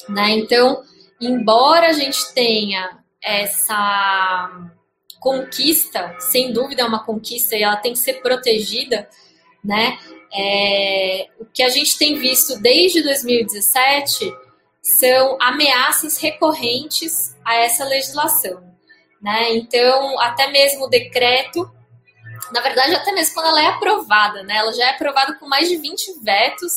Né? 0.10 0.32
Então, 0.32 0.84
embora 1.20 1.88
a 1.88 1.94
gente 1.94 2.34
tenha 2.34 3.00
essa 3.22 4.72
conquista, 5.20 6.16
sem 6.20 6.54
dúvida 6.54 6.84
é 6.84 6.86
uma 6.86 7.04
conquista 7.04 7.56
e 7.56 7.64
ela 7.64 7.78
tem 7.78 7.94
que 7.94 8.00
ser 8.00 8.22
protegida, 8.22 9.10
né? 9.64 9.98
É, 10.32 11.28
o 11.40 11.46
que 11.46 11.64
a 11.64 11.70
gente 11.70 11.98
tem 11.98 12.20
visto 12.20 12.60
desde 12.60 13.02
2017 13.02 14.32
são 14.82 15.38
ameaças 15.42 16.20
recorrentes 16.20 17.36
a 17.44 17.56
essa 17.56 17.84
legislação, 17.86 18.62
né? 19.20 19.56
Então, 19.56 20.20
até 20.20 20.52
mesmo 20.52 20.86
o 20.86 20.90
decreto, 20.90 21.68
na 22.52 22.62
verdade, 22.62 22.94
até 22.94 23.12
mesmo 23.12 23.34
quando 23.34 23.48
ela 23.48 23.64
é 23.64 23.68
aprovada, 23.68 24.44
né? 24.44 24.58
Ela 24.58 24.74
já 24.74 24.86
é 24.86 24.90
aprovada 24.92 25.34
com 25.40 25.48
mais 25.48 25.68
de 25.68 25.78
20 25.78 26.20
vetos 26.22 26.72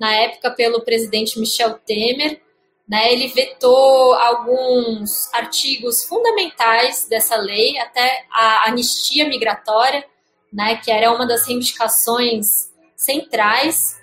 na 0.00 0.10
época 0.14 0.50
pelo 0.52 0.82
presidente 0.82 1.38
Michel 1.38 1.74
Temer, 1.74 2.40
né, 2.88 3.12
ele 3.12 3.28
vetou 3.28 4.12
alguns 4.14 5.32
artigos 5.32 6.04
fundamentais 6.04 7.06
dessa 7.08 7.36
lei, 7.36 7.78
até 7.78 8.26
a 8.30 8.68
anistia 8.68 9.26
migratória, 9.26 10.04
né, 10.52 10.76
que 10.76 10.90
era 10.90 11.10
uma 11.12 11.26
das 11.26 11.46
reivindicações 11.46 12.46
centrais, 12.94 14.00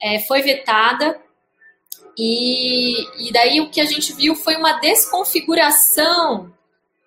é, 0.00 0.18
foi 0.20 0.42
vetada. 0.42 1.20
E, 2.18 3.28
e 3.28 3.32
daí 3.32 3.60
o 3.60 3.70
que 3.70 3.80
a 3.80 3.84
gente 3.84 4.12
viu 4.12 4.34
foi 4.34 4.56
uma 4.56 4.74
desconfiguração 4.80 6.52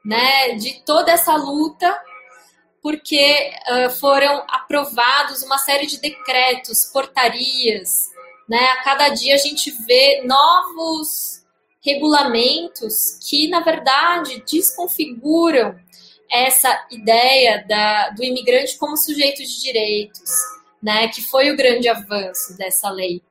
né, 0.04 0.54
de 0.54 0.82
toda 0.86 1.12
essa 1.12 1.36
luta, 1.36 2.00
porque 2.82 3.52
uh, 3.68 3.90
foram 4.00 4.44
aprovados 4.48 5.42
uma 5.42 5.58
série 5.58 5.88
de 5.88 6.00
decretos, 6.00 6.86
portarias, 6.94 8.12
né? 8.48 8.64
A 8.72 8.84
cada 8.84 9.10
dia 9.10 9.36
a 9.36 9.38
gente 9.38 9.72
vê 9.86 10.22
novos 10.24 11.44
regulamentos 11.84 13.20
que, 13.28 13.48
na 13.48 13.60
verdade, 13.60 14.44
desconfiguram 14.52 15.80
essa 16.30 16.88
ideia 16.90 17.64
da, 17.68 18.10
do 18.10 18.24
imigrante 18.24 18.78
como 18.78 18.98
sujeito 18.98 19.44
de 19.44 19.62
direitos, 19.62 20.30
né? 20.82 21.08
Que 21.08 21.22
foi 21.22 21.52
o 21.52 21.58
grande 21.58 21.88
avanço 21.88 22.58
dessa 22.58 22.90
lei. 22.90 23.22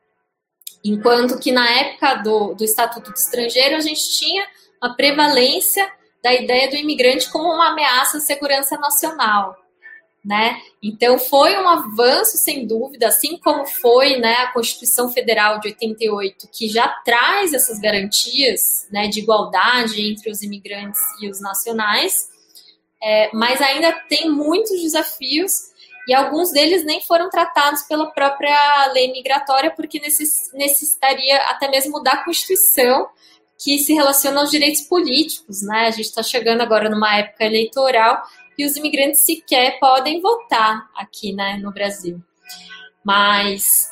Enquanto 0.85 1.39
que 1.39 1.51
na 1.51 1.69
época 1.69 2.17
do, 2.17 2.55
do 2.55 2.65
Estatuto 2.65 3.11
do 3.11 3.17
Estrangeiro 3.17 3.77
a 3.77 3.81
gente 3.81 4.03
tinha 4.19 4.47
uma 4.83 4.95
prevalência 4.95 5.91
da 6.23 6.33
ideia 6.35 6.69
do 6.71 6.77
imigrante 6.77 7.31
como 7.31 7.53
uma 7.53 7.71
ameaça 7.71 8.19
à 8.19 8.21
segurança 8.21 8.77
nacional 8.77 9.64
né? 10.25 10.59
Então 10.83 11.19
foi 11.19 11.55
um 11.59 11.69
avanço 11.69 12.39
sem 12.39 12.67
dúvida, 12.67 13.09
assim 13.09 13.37
como 13.39 13.67
foi, 13.67 14.17
né, 14.17 14.35
a 14.37 14.53
Constituição 14.53 15.13
Federal 15.13 15.61
de 15.61 15.69
88, 15.69 16.49
que 16.51 16.69
já 16.69 16.89
traz 17.05 17.53
essas 17.53 17.79
garantias, 17.79 18.61
né, 18.91 19.07
de 19.09 19.21
igualdade 19.21 20.01
entre 20.01 20.31
os 20.31 20.43
imigrantes 20.43 21.01
e 21.21 21.29
os 21.29 21.41
nacionais, 21.43 22.29
é, 23.03 23.31
mas 23.35 23.61
ainda 23.61 23.93
tem 24.09 24.31
muitos 24.31 24.81
desafios 24.81 25.53
e 26.09 26.15
alguns 26.15 26.51
deles 26.53 26.85
nem 26.85 27.03
foram 27.03 27.29
tratados 27.29 27.83
pela 27.83 28.11
própria 28.11 28.87
lei 28.93 29.13
migratória, 29.13 29.71
porque 29.71 30.01
necessitaria 30.01 31.37
até 31.49 31.69
mesmo 31.69 32.03
da 32.03 32.17
Constituição 32.25 33.09
que 33.63 33.79
se 33.79 33.95
relaciona 33.95 34.41
aos 34.41 34.51
direitos 34.51 34.83
políticos, 34.83 35.63
né? 35.63 35.87
A 35.87 35.91
gente 35.91 36.07
está 36.07 36.23
chegando 36.23 36.61
agora 36.61 36.91
numa 36.91 37.17
época 37.17 37.45
eleitoral 37.45 38.23
e 38.59 38.65
os 38.65 38.77
imigrantes 38.77 39.25
sequer 39.25 39.79
podem 39.79 40.21
votar 40.21 40.89
aqui 40.95 41.33
né, 41.33 41.59
no 41.63 41.73
Brasil. 41.73 42.23
Mas 43.05 43.91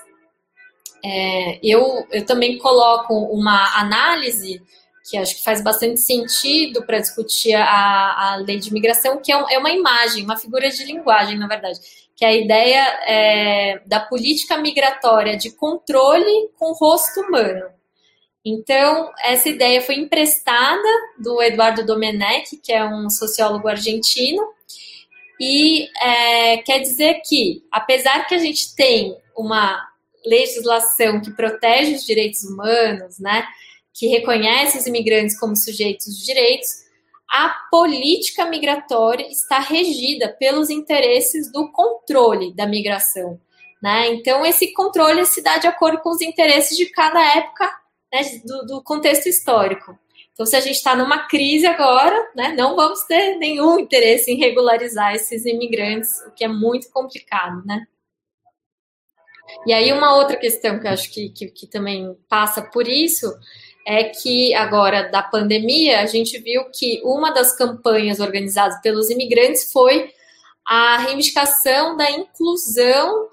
é, 1.05 1.59
eu, 1.63 2.07
eu 2.11 2.25
também 2.25 2.59
coloco 2.59 3.15
uma 3.15 3.79
análise 3.81 4.63
que 5.09 5.17
acho 5.17 5.37
que 5.37 5.43
faz 5.43 5.63
bastante 5.63 6.01
sentido 6.01 6.87
para 6.87 7.01
discutir 7.01 7.55
a, 7.55 8.33
a 8.33 8.37
lei 8.37 8.59
de 8.59 8.71
imigração, 8.71 9.21
que 9.21 9.33
é, 9.33 9.37
um, 9.37 9.49
é, 9.49 9.59
uma 9.59 9.71
imagem, 9.71 10.25
uma 10.25 10.37
figura 10.37 10.71
de 10.71 10.85
linguagem, 10.85 11.37
na 11.37 11.49
verdade, 11.49 11.81
que 12.17 12.25
é 12.25 12.29
a 12.29 12.35
ideia 12.35 12.81
é, 13.07 13.83
da 13.85 14.01
política 14.01 14.57
migratória 14.59 15.37
de 15.37 15.51
controle 15.51 16.51
com 16.57 16.73
rosto 16.73 17.21
humano. 17.21 17.65
Então, 18.45 19.13
essa 19.23 19.49
ideia 19.49 19.81
foi 19.81 19.95
emprestada 19.97 20.89
do 21.19 21.41
Eduardo 21.41 21.87
Domenech, 21.87 22.57
que 22.57 22.73
é 22.73 22.85
um 22.85 23.09
sociólogo 23.09 23.69
argentino, 23.69 24.43
e 25.41 25.89
é, 26.01 26.59
quer 26.59 26.81
dizer 26.81 27.21
que, 27.25 27.65
apesar 27.71 28.27
que 28.27 28.35
a 28.35 28.39
gente 28.39 28.75
tem 28.75 29.17
uma 29.37 29.81
legislação 30.25 31.21
que 31.21 31.31
protege 31.33 31.95
os 31.95 32.05
direitos 32.05 32.43
humanos, 32.45 33.19
né, 33.19 33.47
que 33.95 34.07
reconhece 34.07 34.79
os 34.79 34.87
imigrantes 34.87 35.39
como 35.39 35.57
sujeitos 35.57 36.17
de 36.17 36.25
direitos, 36.25 36.69
a 37.31 37.49
política 37.71 38.45
migratória 38.45 39.27
está 39.29 39.59
regida 39.59 40.29
pelos 40.39 40.69
interesses 40.69 41.51
do 41.51 41.71
controle 41.73 42.55
da 42.55 42.67
migração. 42.67 43.41
Né? 43.83 44.09
Então, 44.09 44.45
esse 44.45 44.73
controle 44.73 45.25
se 45.27 45.43
dá 45.43 45.59
de 45.59 45.67
acordo 45.67 45.99
com 46.01 46.11
os 46.11 46.21
interesses 46.21 46.77
de 46.77 46.87
cada 46.87 47.21
época 47.37 47.82
né, 48.13 48.23
do, 48.45 48.67
do, 48.67 48.83
contexto 48.83 49.29
histórico. 49.29 49.99
Então, 50.33 50.47
se 50.47 50.57
a 50.57 50.61
gente 50.61 50.77
está 50.77 50.95
numa 50.97 51.27
crise 51.27 51.67
agora, 51.67 52.17
né, 52.35 52.55
não 52.57 52.77
vamos 52.77 53.03
ter 53.05 53.37
nenhum 53.37 53.79
interesse 53.79 54.31
em 54.31 54.39
regularizar 54.39 55.15
esses 55.15 55.45
imigrantes, 55.45 56.21
o 56.27 56.33
que 56.33 56.45
é 56.45 56.49
muito 56.49 56.91
complicado, 56.91 57.65
né? 57.65 57.87
E 59.67 59.73
aí, 59.73 59.93
uma 59.93 60.17
outra 60.17 60.37
questão 60.37 60.79
que 60.79 60.87
eu 60.87 60.91
acho 60.91 61.13
que, 61.13 61.29
que, 61.31 61.47
que 61.49 61.67
também 61.67 62.17
passa 62.29 62.63
por 62.63 62.89
isso 62.89 63.33
é 63.87 64.05
que 64.05 64.55
agora 64.55 65.11
da 65.11 65.23
pandemia 65.23 66.01
a 66.01 66.07
gente 66.07 66.39
viu 66.39 66.65
que 66.71 67.01
uma 67.05 67.33
das 67.33 67.57
campanhas 67.57 68.21
organizadas 68.21 68.81
pelos 68.81 69.11
imigrantes 69.11 69.73
foi 69.73 70.13
a 70.65 70.99
reivindicação 70.99 71.97
da 71.97 72.11
inclusão 72.11 73.29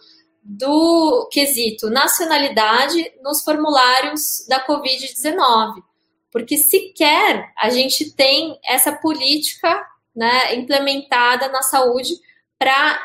do 0.52 1.30
quesito 1.32 1.92
nacionalidade 1.92 3.14
nos 3.22 3.44
formulários 3.44 4.48
da 4.50 4.66
Covid-19, 4.66 5.84
porque 6.32 6.58
sequer 6.58 7.54
a 7.56 7.70
gente 7.70 8.12
tem 8.16 8.60
essa 8.66 8.92
política 8.92 9.86
né, 10.16 10.56
implementada 10.56 11.50
na 11.50 11.62
saúde 11.62 12.16
para 12.58 13.00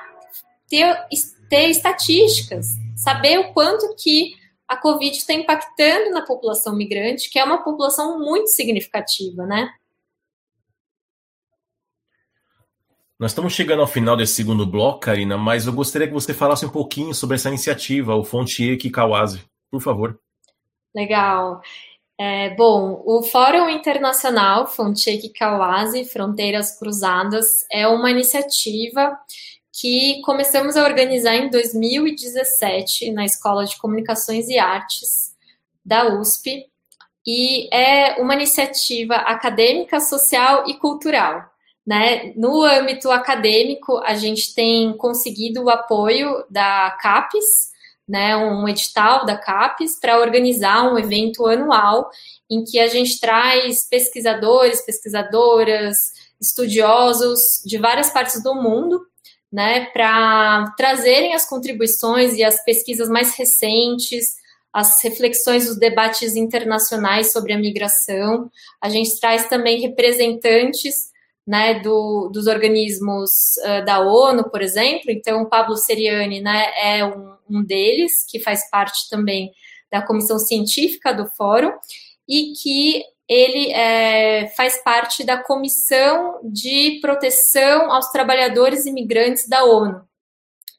ter, 0.67 1.07
ter 1.51 1.69
estatísticas, 1.69 2.69
saber 2.97 3.39
o 3.41 3.53
quanto 3.53 3.95
que 3.95 4.33
a 4.67 4.79
Covid 4.79 5.15
está 5.15 5.35
impactando 5.35 6.13
na 6.13 6.23
população 6.23 6.75
migrante, 6.75 7.29
que 7.29 7.39
é 7.39 7.45
uma 7.45 7.63
população 7.63 8.19
muito 8.19 8.49
significativa, 8.49 9.45
né? 9.45 9.71
Nós 13.25 13.31
estamos 13.31 13.55
chegando 13.55 13.81
ao 13.81 13.87
final 13.87 14.19
desse 14.19 14.35
segundo 14.35 14.67
bloco, 14.67 15.01
Karina, 15.01 15.39
mas 15.39 15.67
eu 15.67 15.73
gostaria 15.73 16.07
que 16.07 16.13
você 16.13 16.35
falasse 16.35 16.67
um 16.67 16.69
pouquinho 16.69 17.15
sobre 17.15 17.37
essa 17.37 17.49
iniciativa, 17.49 18.15
o 18.15 18.23
Fontier 18.23 18.77
Kikawazi, 18.77 19.43
por 19.71 19.81
favor. 19.81 20.21
Legal. 20.95 21.63
É, 22.21 22.55
bom, 22.55 23.03
o 23.03 23.23
Fórum 23.23 23.71
Internacional 23.71 24.67
Fontier 24.67 25.19
Kikawazi, 25.19 26.05
Fronteiras 26.05 26.79
Cruzadas, 26.79 27.65
é 27.73 27.89
uma 27.89 28.11
iniciativa 28.11 29.19
que 29.73 30.21
começamos 30.21 30.77
a 30.77 30.85
organizar 30.85 31.35
em 31.35 31.49
2017 31.49 33.11
na 33.11 33.25
Escola 33.25 33.65
de 33.65 33.79
Comunicações 33.79 34.51
e 34.51 34.59
Artes 34.59 35.35
da 35.83 36.15
USP, 36.15 36.67
e 37.27 37.75
é 37.75 38.21
uma 38.21 38.35
iniciativa 38.35 39.15
acadêmica, 39.15 39.99
social 39.99 40.65
e 40.69 40.75
cultural 40.75 41.54
né? 41.87 42.33
No 42.37 42.63
âmbito 42.63 43.11
acadêmico, 43.11 43.99
a 43.99 44.15
gente 44.15 44.55
tem 44.55 44.97
conseguido 44.97 45.65
o 45.65 45.71
apoio 45.71 46.45
da 46.49 46.91
CAPES, 47.01 47.75
né, 48.07 48.37
um 48.37 48.69
edital 48.69 49.25
da 49.25 49.37
CAPES, 49.37 49.99
para 49.99 50.21
organizar 50.21 50.93
um 50.93 50.99
evento 50.99 51.47
anual 51.47 52.11
em 52.51 52.63
que 52.63 52.79
a 52.79 52.87
gente 52.87 53.19
traz 53.19 53.89
pesquisadores, 53.89 54.83
pesquisadoras, 54.83 55.97
estudiosos 56.41 57.41
de 57.65 57.79
várias 57.79 58.11
partes 58.11 58.43
do 58.43 58.55
mundo, 58.55 59.01
né, 59.51 59.87
para 59.87 60.75
trazerem 60.77 61.35
as 61.35 61.49
contribuições 61.49 62.35
e 62.35 62.45
as 62.45 62.63
pesquisas 62.65 63.09
mais 63.09 63.35
recentes, 63.37 64.35
as 64.73 65.01
reflexões 65.03 65.67
dos 65.67 65.79
debates 65.79 66.35
internacionais 66.35 67.33
sobre 67.33 67.53
a 67.53 67.59
migração. 67.59 68.51
A 68.83 68.89
gente 68.89 69.19
traz 69.21 69.49
também 69.49 69.81
representantes 69.81 71.14
né, 71.47 71.81
do, 71.81 72.31
dos 72.33 72.47
organismos 72.47 73.31
uh, 73.59 73.85
da 73.85 74.01
ONU, 74.01 74.49
por 74.51 74.63
exemplo. 74.63 75.11
Então, 75.11 75.43
o 75.43 75.49
Pablo 75.49 75.77
Seriani 75.77 76.41
né, 76.41 76.73
é 76.77 77.05
um, 77.05 77.35
um, 77.51 77.63
deles, 77.63 78.25
que 78.29 78.41
faz 78.41 78.69
parte 78.71 79.09
também 79.11 79.53
da 79.93 80.03
comissão 80.03 80.39
científica 80.39 81.13
do 81.13 81.27
fórum, 81.27 81.73
e 82.27 82.53
que 82.55 83.03
ele 83.29 83.71
é, 83.73 84.49
faz 84.57 84.83
parte 84.83 85.25
da 85.25 85.37
Comissão 85.43 86.41
de 86.45 86.99
Proteção 87.01 87.91
aos 87.91 88.11
Trabalhadores 88.11 88.87
Imigrantes 88.87 89.49
da 89.49 89.65
ONU. 89.65 90.03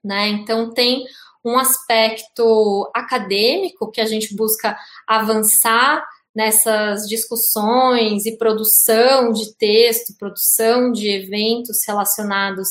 Né? 0.04 0.28
Então, 0.30 0.72
tem 0.74 1.06
um 1.44 1.58
aspecto 1.58 2.90
acadêmico 2.94 3.92
que 3.92 4.02
a 4.02 4.06
gente 4.06 4.36
busca 4.36 4.76
avançar 5.08 6.04
nessas 6.36 7.08
discussões 7.08 8.26
e 8.26 8.38
produção 8.38 9.32
de 9.32 9.56
texto, 9.56 10.18
produção 10.20 10.92
de 10.92 11.08
eventos 11.10 11.80
relacionados 11.88 12.70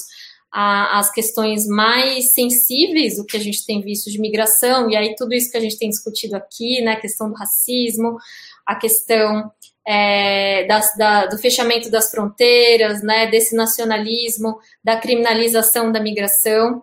às 0.52 1.10
questões 1.10 1.66
mais 1.66 2.32
sensíveis 2.32 3.16
do 3.16 3.24
que 3.24 3.36
a 3.36 3.40
gente 3.40 3.66
tem 3.66 3.80
visto 3.80 4.08
de 4.08 4.20
migração, 4.20 4.88
e 4.88 4.96
aí 4.96 5.16
tudo 5.16 5.34
isso 5.34 5.50
que 5.50 5.56
a 5.56 5.60
gente 5.60 5.76
tem 5.76 5.90
discutido 5.90 6.36
aqui, 6.36 6.80
né, 6.80 6.92
a 6.92 7.00
questão 7.00 7.28
do 7.28 7.34
racismo, 7.34 8.16
a 8.64 8.76
questão 8.76 9.50
é, 9.84 10.64
das, 10.66 10.96
da, 10.96 11.26
do 11.26 11.38
fechamento 11.38 11.90
das 11.90 12.08
fronteiras, 12.08 13.02
né, 13.02 13.26
desse 13.26 13.56
nacionalismo, 13.56 14.58
da 14.82 14.96
criminalização 14.96 15.90
da 15.90 16.00
migração, 16.00 16.82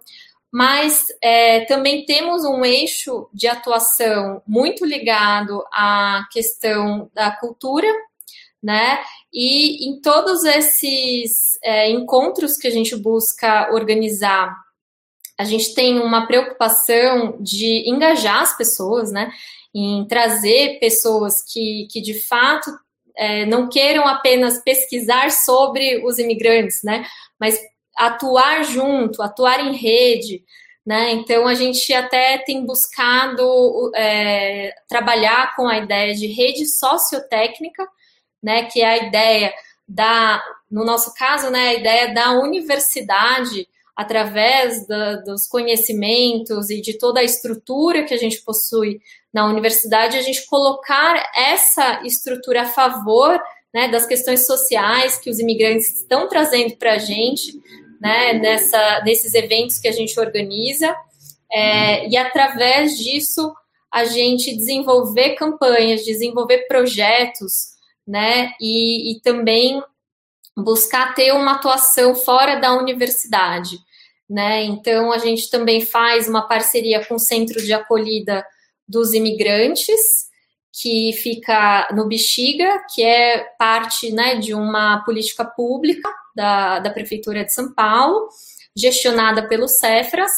mas 0.52 1.06
é, 1.22 1.62
também 1.62 2.06
temos 2.06 2.44
um 2.44 2.66
eixo 2.66 3.30
de 3.34 3.48
atuação 3.48 4.42
muito 4.46 4.86
ligado 4.86 5.64
à 5.72 6.28
questão 6.30 7.10
da 7.14 7.32
cultura, 7.32 7.88
né? 8.62 9.02
E 9.34 9.88
em 9.90 10.02
todos 10.02 10.44
esses 10.44 11.58
é, 11.64 11.90
encontros 11.90 12.58
que 12.58 12.68
a 12.68 12.72
gente 12.72 12.96
busca 12.98 13.72
organizar, 13.72 14.54
a 15.40 15.46
gente 15.46 15.74
tem 15.74 16.00
uma 16.00 16.28
preocupação 16.28 17.38
de 17.40 17.90
engajar 17.90 18.42
as 18.42 18.56
pessoas, 18.58 19.10
né? 19.10 19.32
Em 19.74 20.06
trazer 20.06 20.80
pessoas 20.80 21.42
que, 21.50 21.88
que 21.90 22.02
de 22.02 22.22
fato 22.22 22.70
é, 23.16 23.46
não 23.46 23.70
queiram 23.70 24.06
apenas 24.06 24.62
pesquisar 24.62 25.32
sobre 25.32 26.06
os 26.06 26.20
imigrantes, 26.20 26.84
né? 26.84 27.06
Mas 27.40 27.58
atuar 28.08 28.64
junto, 28.64 29.22
atuar 29.22 29.60
em 29.60 29.76
rede, 29.76 30.44
né? 30.86 31.12
Então 31.12 31.48
a 31.48 31.54
gente 31.54 31.94
até 31.94 32.40
tem 32.40 32.66
buscado 32.66 33.92
é, 33.96 34.74
trabalhar 34.88 35.56
com 35.56 35.68
a 35.68 35.78
ideia 35.78 36.14
de 36.16 36.28
rede 36.28 36.66
sociotécnica, 36.66 37.88
né? 38.42 38.64
Que 38.64 38.82
é 38.82 38.88
a 38.88 38.98
ideia 38.98 39.54
da, 39.88 40.44
no 40.70 40.84
nosso 40.84 41.14
caso, 41.14 41.50
né? 41.50 41.70
A 41.70 41.74
ideia 41.76 42.14
da 42.14 42.32
universidade 42.32 43.68
através 43.96 44.88
da, 44.88 45.18
dos 45.18 45.48
conhecimentos 45.48 46.70
e 46.72 46.82
de 46.82 46.98
toda 46.98 47.20
a 47.20 47.24
estrutura 47.24 48.04
que 48.04 48.14
a 48.14 48.18
gente 48.18 48.42
possui 48.42 49.00
na 49.32 49.46
universidade, 49.46 50.18
a 50.18 50.22
gente 50.22 50.48
colocar 50.48 51.32
essa 51.36 52.02
estrutura 52.04 52.64
a 52.64 52.66
favor 52.66 53.40
né, 53.74 53.88
das 53.88 54.06
questões 54.06 54.46
sociais 54.46 55.18
que 55.18 55.30
os 55.30 55.40
imigrantes 55.40 56.02
estão 56.02 56.28
trazendo 56.28 56.76
para 56.76 56.94
a 56.94 56.98
gente, 56.98 57.54
né, 58.02 58.34
nessa, 58.34 59.02
nesses 59.06 59.36
eventos 59.36 59.78
que 59.78 59.88
a 59.88 59.92
gente 59.92 60.20
organiza, 60.20 60.96
é, 61.52 62.10
e 62.10 62.18
através 62.18 62.98
disso 62.98 63.54
a 63.94 64.06
gente 64.06 64.56
desenvolver 64.56 65.36
campanhas, 65.36 66.04
desenvolver 66.04 66.66
projetos, 66.68 67.72
né, 68.08 68.54
e, 68.60 69.12
e 69.12 69.22
também 69.22 69.84
buscar 70.58 71.14
ter 71.14 71.32
uma 71.32 71.54
atuação 71.54 72.16
fora 72.16 72.56
da 72.56 72.74
universidade, 72.74 73.78
né, 74.28 74.64
então 74.64 75.12
a 75.12 75.20
gente 75.20 75.52
também 75.52 75.82
faz 75.82 76.28
uma 76.28 76.48
parceria 76.48 77.06
com 77.06 77.16
o 77.16 77.20
Centro 77.20 77.62
de 77.62 77.72
Acolhida 77.72 78.44
dos 78.88 79.14
Imigrantes, 79.14 80.31
que 80.74 81.12
fica 81.14 81.90
no 81.94 82.08
Bexiga, 82.08 82.84
que 82.94 83.04
é 83.04 83.40
parte 83.58 84.12
né, 84.12 84.36
de 84.36 84.54
uma 84.54 85.04
política 85.04 85.44
pública 85.44 86.10
da, 86.36 86.80
da 86.80 86.90
Prefeitura 86.90 87.44
de 87.44 87.54
São 87.54 87.74
Paulo, 87.74 88.30
gestionada 88.76 89.48
pelo 89.48 89.68
Cefras, 89.68 90.32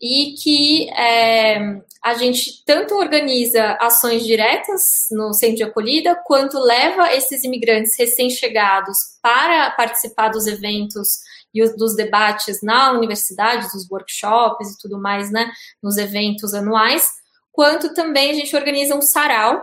e 0.00 0.34
que 0.42 0.90
é, 0.90 1.80
a 2.04 2.14
gente 2.14 2.62
tanto 2.64 2.94
organiza 2.94 3.72
ações 3.80 4.24
diretas 4.24 4.82
no 5.10 5.32
centro 5.32 5.56
de 5.56 5.62
acolhida, 5.64 6.14
quanto 6.24 6.58
leva 6.58 7.12
esses 7.14 7.42
imigrantes 7.44 7.98
recém-chegados 7.98 8.96
para 9.22 9.70
participar 9.70 10.28
dos 10.28 10.46
eventos 10.46 11.08
e 11.52 11.64
dos 11.76 11.96
debates 11.96 12.60
na 12.62 12.92
universidade, 12.92 13.72
dos 13.72 13.90
workshops 13.90 14.70
e 14.70 14.78
tudo 14.78 15.00
mais, 15.00 15.30
né, 15.32 15.50
nos 15.82 15.96
eventos 15.96 16.52
anuais, 16.52 17.08
quanto 17.56 17.94
também 17.94 18.30
a 18.30 18.34
gente 18.34 18.54
organiza 18.54 18.94
um 18.94 19.00
sarau, 19.00 19.62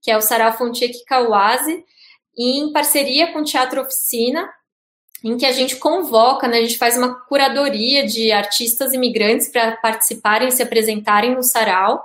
que 0.00 0.10
é 0.10 0.16
o 0.16 0.22
Sarau 0.22 0.56
Fontiek 0.56 1.04
Kawase, 1.04 1.84
em 2.36 2.72
parceria 2.72 3.32
com 3.32 3.40
o 3.40 3.44
Teatro 3.44 3.82
Oficina, 3.82 4.50
em 5.22 5.36
que 5.36 5.44
a 5.44 5.52
gente 5.52 5.76
convoca, 5.76 6.48
né, 6.48 6.56
a 6.56 6.62
gente 6.62 6.78
faz 6.78 6.96
uma 6.96 7.14
curadoria 7.26 8.06
de 8.06 8.32
artistas 8.32 8.94
imigrantes 8.94 9.48
para 9.48 9.76
participarem 9.76 10.48
e 10.48 10.52
se 10.52 10.62
apresentarem 10.62 11.34
no 11.34 11.42
sarau. 11.42 12.02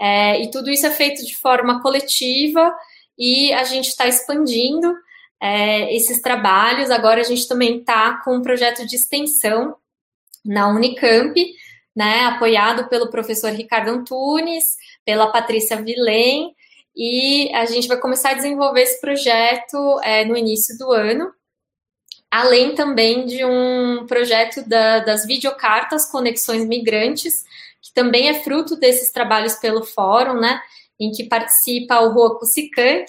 É, 0.00 0.42
e 0.42 0.50
tudo 0.50 0.70
isso 0.70 0.86
é 0.86 0.90
feito 0.90 1.24
de 1.24 1.36
forma 1.36 1.82
coletiva 1.82 2.74
e 3.16 3.52
a 3.52 3.64
gente 3.64 3.88
está 3.88 4.08
expandindo 4.08 4.94
é, 5.40 5.94
esses 5.94 6.20
trabalhos. 6.22 6.90
Agora 6.90 7.20
a 7.20 7.24
gente 7.24 7.46
também 7.46 7.80
está 7.80 8.22
com 8.24 8.36
um 8.36 8.42
projeto 8.42 8.86
de 8.86 8.96
extensão 8.96 9.76
na 10.42 10.68
Unicamp, 10.68 11.34
né, 11.94 12.20
apoiado 12.26 12.88
pelo 12.88 13.10
professor 13.10 13.50
Ricardo 13.52 13.90
Antunes, 13.90 14.76
pela 15.04 15.30
Patrícia 15.30 15.80
Vilém, 15.82 16.54
e 16.94 17.50
a 17.54 17.64
gente 17.64 17.88
vai 17.88 17.98
começar 17.98 18.30
a 18.30 18.34
desenvolver 18.34 18.82
esse 18.82 19.00
projeto 19.00 20.00
é, 20.02 20.24
no 20.24 20.36
início 20.36 20.76
do 20.76 20.90
ano, 20.92 21.32
além 22.30 22.74
também 22.74 23.26
de 23.26 23.44
um 23.44 24.06
projeto 24.06 24.66
da, 24.66 25.00
das 25.00 25.26
videocartas 25.26 26.10
Conexões 26.10 26.66
Migrantes, 26.66 27.44
que 27.80 27.92
também 27.92 28.28
é 28.28 28.42
fruto 28.42 28.76
desses 28.76 29.10
trabalhos 29.10 29.54
pelo 29.56 29.84
fórum, 29.84 30.40
né, 30.40 30.60
em 30.98 31.10
que 31.10 31.24
participa 31.24 32.00
o 32.00 32.12
Rua 32.12 32.38
Cusicank, 32.38 33.06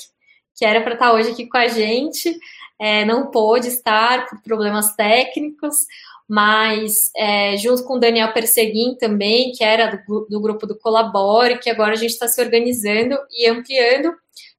que 0.55 0.65
era 0.65 0.81
para 0.81 0.93
estar 0.93 1.13
hoje 1.13 1.31
aqui 1.31 1.47
com 1.47 1.57
a 1.57 1.67
gente, 1.67 2.37
é, 2.79 3.05
não 3.05 3.31
pôde 3.31 3.67
estar 3.67 4.27
por 4.27 4.41
problemas 4.41 4.95
técnicos, 4.95 5.75
mas 6.33 7.11
é, 7.15 7.55
junto 7.57 7.83
com 7.83 7.93
o 7.93 7.99
Daniel 7.99 8.33
Perseguin 8.33 8.95
também, 8.95 9.51
que 9.51 9.63
era 9.63 10.03
do, 10.07 10.25
do 10.27 10.41
grupo 10.41 10.65
do 10.65 10.75
Colabore, 10.75 11.59
que 11.59 11.69
agora 11.69 11.91
a 11.91 11.95
gente 11.95 12.09
está 12.09 12.27
se 12.27 12.41
organizando 12.41 13.15
e 13.29 13.47
ampliando, 13.47 14.11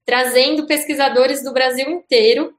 trazendo 0.06 0.68
pesquisadores 0.68 1.42
do 1.42 1.52
Brasil 1.52 1.90
inteiro 1.90 2.54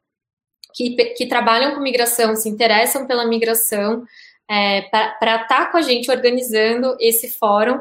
que, 0.74 0.98
que 1.14 1.28
trabalham 1.28 1.74
com 1.74 1.80
migração, 1.80 2.36
se 2.36 2.50
interessam 2.50 3.08
pela 3.08 3.26
migração, 3.26 4.04
é, 4.52 4.82
para 4.82 5.14
estar 5.14 5.48
tá 5.48 5.66
com 5.68 5.78
a 5.78 5.82
gente 5.82 6.12
organizando 6.12 6.98
esse 7.00 7.30
fórum 7.30 7.80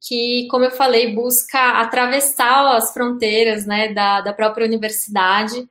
que, 0.00 0.48
como 0.50 0.64
eu 0.64 0.72
falei, 0.72 1.14
busca 1.14 1.80
atravessar 1.80 2.74
as 2.74 2.92
fronteiras 2.92 3.64
né, 3.64 3.94
da, 3.94 4.20
da 4.20 4.32
própria 4.32 4.66
universidade 4.66 5.64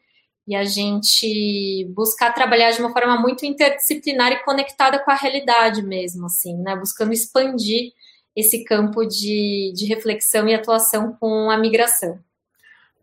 e 0.52 0.56
a 0.56 0.66
gente 0.66 1.90
buscar 1.96 2.34
trabalhar 2.34 2.72
de 2.72 2.82
uma 2.82 2.92
forma 2.92 3.18
muito 3.18 3.46
interdisciplinar 3.46 4.34
e 4.34 4.44
conectada 4.44 5.00
com 5.00 5.10
a 5.10 5.16
realidade 5.16 5.82
mesmo, 5.82 6.26
assim, 6.26 6.58
né? 6.58 6.76
Buscando 6.76 7.14
expandir 7.14 7.94
esse 8.36 8.66
campo 8.66 9.06
de, 9.06 9.72
de 9.74 9.86
reflexão 9.86 10.50
e 10.50 10.54
atuação 10.54 11.16
com 11.18 11.50
a 11.50 11.58
migração. 11.58 12.20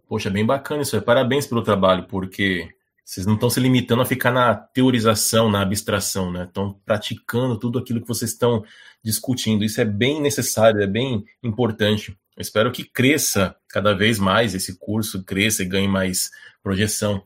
Poxa, 0.06 0.28
bem 0.28 0.44
bacana 0.44 0.82
isso. 0.82 1.00
Parabéns 1.00 1.46
pelo 1.46 1.62
trabalho, 1.62 2.06
porque 2.06 2.68
vocês 3.02 3.24
não 3.24 3.32
estão 3.32 3.48
se 3.48 3.60
limitando 3.60 4.02
a 4.02 4.06
ficar 4.06 4.30
na 4.30 4.54
teorização, 4.54 5.50
na 5.50 5.62
abstração, 5.62 6.30
né? 6.30 6.44
Estão 6.44 6.78
praticando 6.84 7.58
tudo 7.58 7.78
aquilo 7.78 8.02
que 8.02 8.08
vocês 8.08 8.32
estão 8.32 8.62
discutindo. 9.02 9.64
Isso 9.64 9.80
é 9.80 9.86
bem 9.86 10.20
necessário, 10.20 10.82
é 10.82 10.86
bem 10.86 11.24
importante. 11.42 12.14
Eu 12.38 12.42
espero 12.42 12.70
que 12.70 12.84
cresça 12.84 13.56
cada 13.68 13.92
vez 13.94 14.16
mais 14.16 14.54
esse 14.54 14.78
curso, 14.78 15.24
cresça 15.24 15.64
e 15.64 15.66
ganhe 15.66 15.88
mais 15.88 16.30
projeção. 16.62 17.20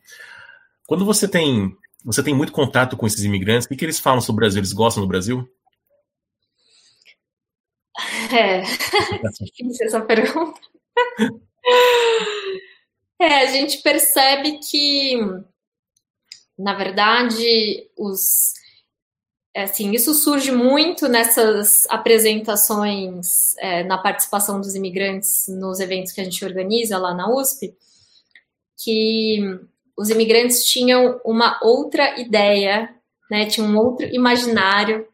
Quando 0.87 1.05
você 1.05 1.29
tem 1.29 1.77
você 2.03 2.23
tem 2.23 2.35
muito 2.35 2.51
contato 2.51 2.97
com 2.97 3.07
esses 3.07 3.23
imigrantes, 3.23 3.67
o 3.67 3.69
que, 3.69 3.77
que 3.77 3.85
eles 3.85 4.01
falam 4.01 4.23
sobre 4.23 4.39
o 4.39 4.41
Brasil? 4.41 4.59
Eles 4.59 4.73
gostam 4.73 5.03
do 5.03 5.09
Brasil? 5.09 5.47
É, 8.35 8.63
difícil 9.45 9.87
essa 9.87 10.01
pergunta. 10.01 10.59
É, 13.21 13.43
a 13.43 13.47
gente 13.53 13.83
percebe 13.83 14.59
que, 14.59 15.17
na 16.59 16.75
verdade, 16.75 17.89
os 17.97 18.53
assim, 19.55 19.93
isso 19.93 20.15
surge 20.15 20.51
muito 20.51 21.09
nessas 21.09 21.87
apresentações, 21.89 23.57
é, 23.59 23.85
na 23.85 23.99
participação 23.99 24.61
dos 24.61 24.75
imigrantes 24.75 25.47
nos 25.49 25.81
eventos 25.81 26.13
que 26.13 26.21
a 26.21 26.25
gente 26.25 26.45
organiza 26.45 26.97
lá 26.97 27.13
na 27.15 27.29
USP, 27.31 27.75
que 28.83 29.41
os 29.97 30.11
imigrantes 30.11 30.65
tinham 30.65 31.21
uma 31.25 31.59
outra 31.63 32.19
ideia, 32.19 32.95
né, 33.31 33.47
tinham 33.47 33.69
um 33.69 33.77
outro 33.77 34.07
imaginário 34.07 35.07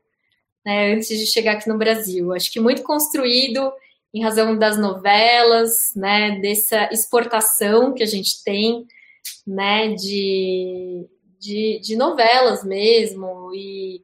né, 0.64 0.94
antes 0.94 1.08
de 1.08 1.26
chegar 1.26 1.52
aqui 1.52 1.68
no 1.68 1.78
Brasil. 1.78 2.32
Acho 2.32 2.52
que 2.52 2.60
muito 2.60 2.82
construído 2.82 3.72
em 4.14 4.22
razão 4.22 4.56
das 4.56 4.78
novelas, 4.78 5.92
né, 5.94 6.38
dessa 6.40 6.88
exportação 6.92 7.92
que 7.92 8.02
a 8.02 8.06
gente 8.06 8.42
tem 8.44 8.86
né, 9.46 9.94
de, 9.94 11.06
de, 11.38 11.78
de 11.80 11.96
novelas 11.96 12.64
mesmo, 12.64 13.52
e, 13.54 14.02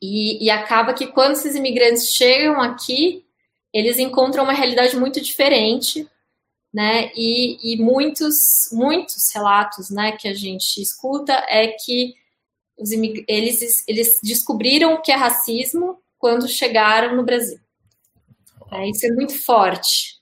e, 0.00 0.44
e 0.44 0.50
acaba 0.50 0.94
que 0.94 1.06
quando 1.06 1.32
esses 1.32 1.54
imigrantes 1.54 2.08
chegam 2.08 2.60
aqui, 2.60 3.24
eles 3.72 3.98
encontram 3.98 4.44
uma 4.44 4.52
realidade 4.52 4.96
muito 4.96 5.20
diferente, 5.20 6.08
né? 6.72 7.10
E, 7.14 7.74
e, 7.74 7.76
muitos, 7.76 8.68
muitos 8.72 9.30
relatos, 9.32 9.90
né, 9.90 10.12
que 10.12 10.26
a 10.26 10.34
gente 10.34 10.80
escuta 10.80 11.32
é 11.48 11.68
que 11.68 12.14
os 12.78 12.90
eles, 12.90 13.84
eles 13.86 14.18
descobriram 14.22 14.94
o 14.94 15.02
que 15.02 15.12
é 15.12 15.14
racismo 15.14 15.98
quando 16.18 16.48
chegaram 16.48 17.14
no 17.14 17.22
Brasil. 17.22 17.60
É, 18.72 18.88
isso 18.88 19.06
é 19.06 19.10
muito 19.10 19.38
forte. 19.38 20.20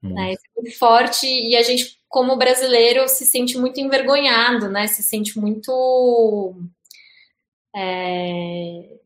Né? 0.00 0.32
Isso 0.32 0.42
é 0.46 0.60
muito 0.60 0.78
forte 0.78 1.26
e 1.26 1.56
a 1.56 1.62
gente, 1.62 1.98
como 2.14 2.36
brasileiro, 2.36 3.08
se 3.08 3.26
sente 3.26 3.58
muito 3.58 3.80
envergonhado, 3.80 4.68
né? 4.68 4.86
Se 4.86 5.02
sente 5.02 5.36
muito. 5.36 6.54
É, 7.74 8.98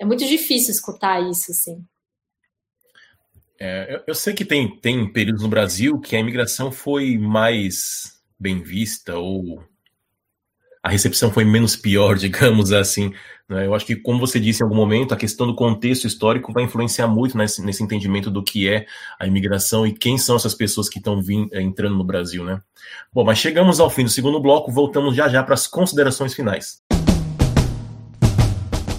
é 0.00 0.04
muito 0.04 0.26
difícil 0.26 0.72
escutar 0.72 1.22
isso, 1.30 1.52
assim. 1.52 1.86
É, 3.60 3.94
eu, 3.94 4.02
eu, 4.08 4.14
sei 4.14 4.34
que 4.34 4.44
tem, 4.44 4.76
tem 4.80 5.08
períodos 5.12 5.44
no 5.44 5.48
Brasil 5.48 6.00
que 6.00 6.16
a 6.16 6.18
imigração 6.18 6.72
foi 6.72 7.16
mais 7.16 8.20
bem 8.36 8.60
vista 8.60 9.16
ou 9.16 9.64
a 10.82 10.88
recepção 10.88 11.32
foi 11.32 11.44
menos 11.44 11.76
pior, 11.76 12.16
digamos 12.18 12.72
assim. 12.72 13.14
Né? 13.48 13.66
Eu 13.66 13.74
acho 13.74 13.86
que, 13.86 13.96
como 13.96 14.20
você 14.20 14.38
disse 14.38 14.62
em 14.62 14.64
algum 14.64 14.76
momento, 14.76 15.14
a 15.14 15.16
questão 15.16 15.46
do 15.46 15.54
contexto 15.54 16.06
histórico 16.06 16.52
vai 16.52 16.64
influenciar 16.64 17.08
muito 17.08 17.36
nesse, 17.36 17.64
nesse 17.64 17.82
entendimento 17.82 18.30
do 18.30 18.42
que 18.42 18.68
é 18.68 18.86
a 19.18 19.26
imigração 19.26 19.86
e 19.86 19.92
quem 19.92 20.18
são 20.18 20.36
essas 20.36 20.54
pessoas 20.54 20.88
que 20.88 20.98
estão 20.98 21.22
eh, 21.52 21.62
entrando 21.62 21.96
no 21.96 22.04
Brasil. 22.04 22.44
Né? 22.44 22.60
Bom, 23.12 23.24
mas 23.24 23.38
chegamos 23.38 23.80
ao 23.80 23.88
fim 23.88 24.04
do 24.04 24.10
segundo 24.10 24.40
bloco, 24.40 24.70
voltamos 24.70 25.16
já 25.16 25.28
já 25.28 25.42
para 25.42 25.54
as 25.54 25.66
considerações 25.66 26.34
finais. 26.34 26.82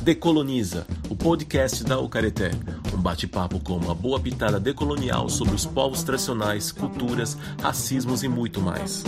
Decoloniza, 0.02 0.88
o 1.08 1.16
podcast 1.16 1.84
da 1.84 2.00
Ucareté. 2.00 2.52
Um 2.94 2.98
bate-papo 3.02 3.60
com 3.60 3.74
uma 3.78 3.94
boa 3.94 4.20
pitada 4.20 4.60
decolonial 4.60 5.30
sobre 5.30 5.54
os 5.54 5.66
povos 5.66 6.02
tradicionais, 6.02 6.72
culturas, 6.72 7.38
racismos 7.62 8.24
e 8.24 8.28
muito 8.28 8.60
mais. 8.60 9.04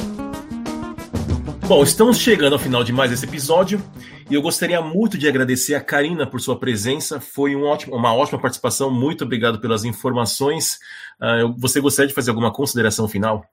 Bom, 1.71 1.83
estamos 1.83 2.17
chegando 2.19 2.51
ao 2.51 2.59
final 2.59 2.83
de 2.83 2.91
mais 2.91 3.13
esse 3.13 3.25
episódio 3.25 3.81
e 4.29 4.35
eu 4.35 4.41
gostaria 4.41 4.81
muito 4.81 5.17
de 5.17 5.25
agradecer 5.25 5.73
a 5.73 5.79
Karina 5.79 6.29
por 6.29 6.41
sua 6.41 6.59
presença. 6.59 7.21
Foi 7.21 7.55
um 7.55 7.63
ótimo, 7.63 7.95
uma 7.95 8.13
ótima 8.13 8.41
participação. 8.41 8.91
Muito 8.91 9.23
obrigado 9.23 9.61
pelas 9.61 9.85
informações. 9.85 10.79
Uh, 11.17 11.55
você 11.57 11.79
gostaria 11.79 12.09
de 12.09 12.13
fazer 12.13 12.31
alguma 12.31 12.51
consideração 12.51 13.07
final? 13.07 13.45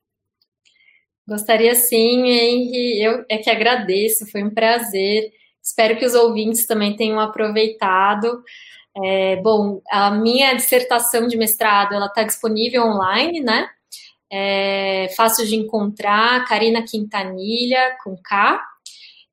Gostaria 1.29 1.77
sim, 1.77 2.29
Henry. 2.29 3.01
Eu 3.01 3.25
é 3.29 3.39
que 3.39 3.51
agradeço, 3.51 4.29
foi 4.29 4.43
um 4.43 4.51
prazer. 4.51 5.31
Espero 5.63 5.97
que 5.97 6.05
os 6.05 6.17
ouvintes 6.17 6.67
também 6.67 6.97
tenham 6.97 7.21
aproveitado. 7.21 8.43
É, 9.01 9.37
bom, 9.37 9.81
a 9.89 10.11
minha 10.11 10.55
dissertação 10.55 11.29
de 11.29 11.37
mestrado 11.37 11.95
ela 11.95 12.07
está 12.07 12.25
disponível 12.25 12.83
online, 12.83 13.39
né? 13.39 13.69
É 14.31 15.09
fácil 15.17 15.47
de 15.47 15.57
encontrar, 15.57 16.45
Karina 16.47 16.83
Quintanilha 16.83 17.97
com 18.05 18.17
K. 18.17 18.63